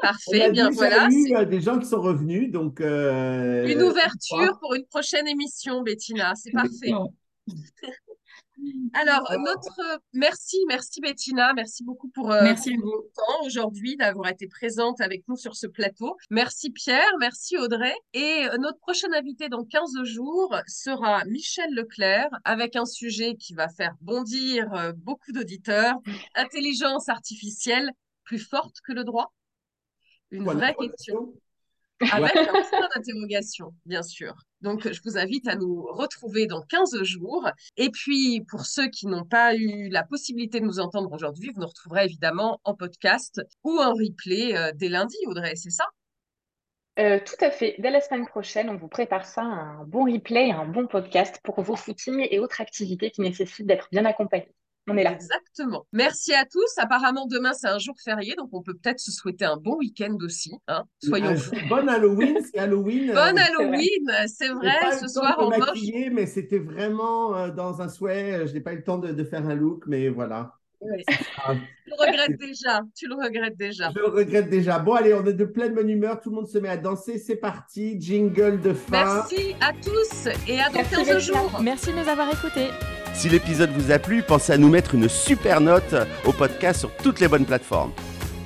Parfait. 0.00 0.52
Bien 0.52 0.70
voilà. 0.70 1.08
Il 1.10 1.28
y 1.28 1.34
a 1.34 1.44
des 1.44 1.60
gens 1.60 1.78
qui 1.78 1.86
sont 1.86 2.00
revenus, 2.00 2.50
donc. 2.50 2.80
Une 2.80 3.82
ouverture 3.82 4.58
pour 4.58 4.74
une 4.74 4.86
prochaine 4.86 5.28
émission, 5.28 5.82
Bettina. 5.82 6.32
C'est 6.34 6.52
parfait. 6.52 6.92
Alors, 8.94 9.30
notre 9.38 10.00
merci, 10.12 10.58
merci 10.68 11.00
Bettina, 11.00 11.52
merci 11.54 11.82
beaucoup 11.84 12.08
pour 12.08 12.30
euh, 12.30 12.42
merci 12.42 12.76
temps 12.76 13.46
aujourd'hui 13.46 13.96
d'avoir 13.96 14.28
été 14.28 14.46
présente 14.46 15.00
avec 15.00 15.26
nous 15.28 15.36
sur 15.36 15.56
ce 15.56 15.66
plateau. 15.66 16.16
Merci 16.30 16.70
Pierre, 16.70 17.10
merci 17.18 17.56
Audrey. 17.56 17.94
Et 18.12 18.46
euh, 18.46 18.56
notre 18.58 18.78
prochain 18.78 19.08
invité 19.14 19.48
dans 19.48 19.64
15 19.64 20.04
jours 20.04 20.54
sera 20.66 21.24
Michel 21.24 21.72
Leclerc 21.74 22.28
avec 22.44 22.76
un 22.76 22.86
sujet 22.86 23.34
qui 23.36 23.54
va 23.54 23.68
faire 23.68 23.94
bondir 24.00 24.72
euh, 24.74 24.92
beaucoup 24.94 25.32
d'auditeurs, 25.32 25.94
intelligence 26.34 27.08
artificielle 27.08 27.90
plus 28.24 28.38
forte 28.38 28.76
que 28.86 28.92
le 28.92 29.04
droit. 29.04 29.32
Une 30.30 30.44
vraie 30.44 30.74
question. 30.74 31.34
Avec 32.12 32.36
un 32.36 32.44
point 32.44 32.88
d'interrogation, 32.94 33.74
bien 33.86 34.02
sûr. 34.02 34.34
Donc, 34.62 34.90
je 34.90 35.00
vous 35.04 35.18
invite 35.18 35.48
à 35.48 35.56
nous 35.56 35.82
retrouver 35.82 36.46
dans 36.46 36.62
15 36.62 37.02
jours. 37.02 37.48
Et 37.76 37.90
puis, 37.90 38.42
pour 38.48 38.66
ceux 38.66 38.88
qui 38.88 39.06
n'ont 39.06 39.24
pas 39.24 39.54
eu 39.54 39.88
la 39.88 40.04
possibilité 40.04 40.60
de 40.60 40.64
nous 40.64 40.80
entendre 40.80 41.12
aujourd'hui, 41.12 41.50
vous 41.54 41.60
nous 41.60 41.66
retrouverez 41.66 42.04
évidemment 42.04 42.60
en 42.64 42.74
podcast 42.74 43.42
ou 43.64 43.78
en 43.78 43.92
replay 43.92 44.56
euh, 44.56 44.72
dès 44.74 44.88
lundi, 44.88 45.16
Audrey, 45.26 45.54
c'est 45.56 45.70
ça? 45.70 45.84
Euh, 46.98 47.18
tout 47.24 47.42
à 47.42 47.50
fait. 47.50 47.74
Dès 47.78 47.90
la 47.90 48.00
semaine 48.00 48.26
prochaine, 48.26 48.68
on 48.68 48.76
vous 48.76 48.88
prépare 48.88 49.24
ça, 49.24 49.42
un 49.42 49.84
bon 49.84 50.04
replay, 50.04 50.50
un 50.50 50.66
bon 50.66 50.86
podcast 50.86 51.40
pour 51.42 51.60
vos 51.62 51.76
footings 51.76 52.26
et 52.30 52.38
autres 52.38 52.60
activités 52.60 53.10
qui 53.10 53.22
nécessitent 53.22 53.66
d'être 53.66 53.88
bien 53.90 54.04
accompagnés. 54.04 54.54
On 54.88 54.96
est 54.96 55.04
là. 55.04 55.12
Exactement. 55.12 55.86
Merci 55.92 56.34
à 56.34 56.44
tous. 56.44 56.72
Apparemment, 56.78 57.26
demain, 57.26 57.52
c'est 57.52 57.68
un 57.68 57.78
jour 57.78 57.94
férié, 58.02 58.34
donc 58.36 58.48
on 58.52 58.62
peut 58.62 58.74
peut-être 58.74 58.98
se 58.98 59.12
souhaiter 59.12 59.44
un 59.44 59.56
bon 59.56 59.76
week-end 59.76 60.16
aussi. 60.22 60.52
Hein 60.66 60.84
Soyons 61.02 61.36
Bon 61.68 61.88
Halloween, 61.88 62.38
c'est 62.42 62.58
Halloween. 62.58 63.10
Euh, 63.10 63.14
bon 63.14 63.38
Halloween, 63.38 64.10
c'est 64.26 64.48
vrai. 64.48 64.98
Ce 65.00 65.06
soir, 65.06 65.36
on 65.38 65.50
moche. 65.50 65.78
Mais 66.12 66.26
c'était 66.26 66.58
vraiment 66.58 67.36
euh, 67.36 67.50
dans 67.50 67.80
un 67.80 67.88
souhait. 67.88 68.46
Je 68.46 68.52
n'ai 68.52 68.60
pas 68.60 68.72
eu 68.72 68.76
le 68.76 68.84
temps 68.84 68.98
de, 68.98 69.24
faire 69.24 69.46
un 69.46 69.54
look, 69.54 69.84
mais 69.86 70.08
voilà. 70.08 70.58
Tu 71.84 71.90
le 71.90 72.06
regrettes 72.06 72.38
déjà. 72.38 72.80
Tu 72.94 73.06
le 73.08 73.14
regrettes 73.14 73.56
déjà. 73.56 73.90
Je 73.94 73.98
le 73.98 74.06
regrette 74.06 74.48
déjà. 74.48 74.78
Bon, 74.78 74.94
allez, 74.94 75.12
on 75.14 75.24
est 75.26 75.32
de 75.32 75.44
pleine 75.44 75.74
bonne 75.74 75.90
humeur. 75.90 76.20
Tout 76.20 76.30
le 76.30 76.36
monde 76.36 76.48
se 76.48 76.58
met 76.58 76.68
à 76.68 76.76
danser. 76.76 77.18
C'est 77.18 77.36
parti. 77.36 78.00
Jingle 78.00 78.60
de 78.60 78.72
fin. 78.72 79.04
Merci 79.22 79.54
à 79.60 79.72
tous 79.72 80.28
et 80.48 80.60
à 80.60 80.70
dans 80.70 80.82
15 80.82 81.18
jours. 81.18 81.60
Merci 81.62 81.92
de 81.92 81.98
nous 81.98 82.08
avoir 82.08 82.32
écoutés. 82.32 82.68
Si 83.14 83.28
l'épisode 83.28 83.70
vous 83.70 83.90
a 83.90 83.98
plu, 83.98 84.22
pensez 84.22 84.52
à 84.52 84.58
nous 84.58 84.70
mettre 84.70 84.94
une 84.94 85.08
super 85.08 85.60
note 85.60 85.94
au 86.24 86.32
podcast 86.32 86.80
sur 86.80 86.96
toutes 86.96 87.20
les 87.20 87.28
bonnes 87.28 87.44
plateformes. 87.44 87.92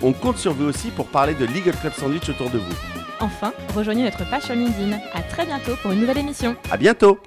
On 0.02 0.12
compte 0.12 0.38
sur 0.38 0.52
vous 0.52 0.64
aussi 0.64 0.90
pour 0.90 1.06
parler 1.06 1.34
de 1.34 1.46
Legal 1.46 1.74
Club 1.80 1.92
Sandwich 1.92 2.28
autour 2.28 2.50
de 2.50 2.58
vous. 2.58 2.74
Enfin, 3.20 3.52
rejoignez 3.74 4.04
notre 4.04 4.28
page 4.28 4.42
sur 4.42 4.54
LinkedIn. 4.54 4.98
À 5.14 5.22
très 5.22 5.46
bientôt 5.46 5.72
pour 5.82 5.92
une 5.92 6.00
nouvelle 6.00 6.18
émission. 6.18 6.56
À 6.70 6.76
bientôt. 6.76 7.18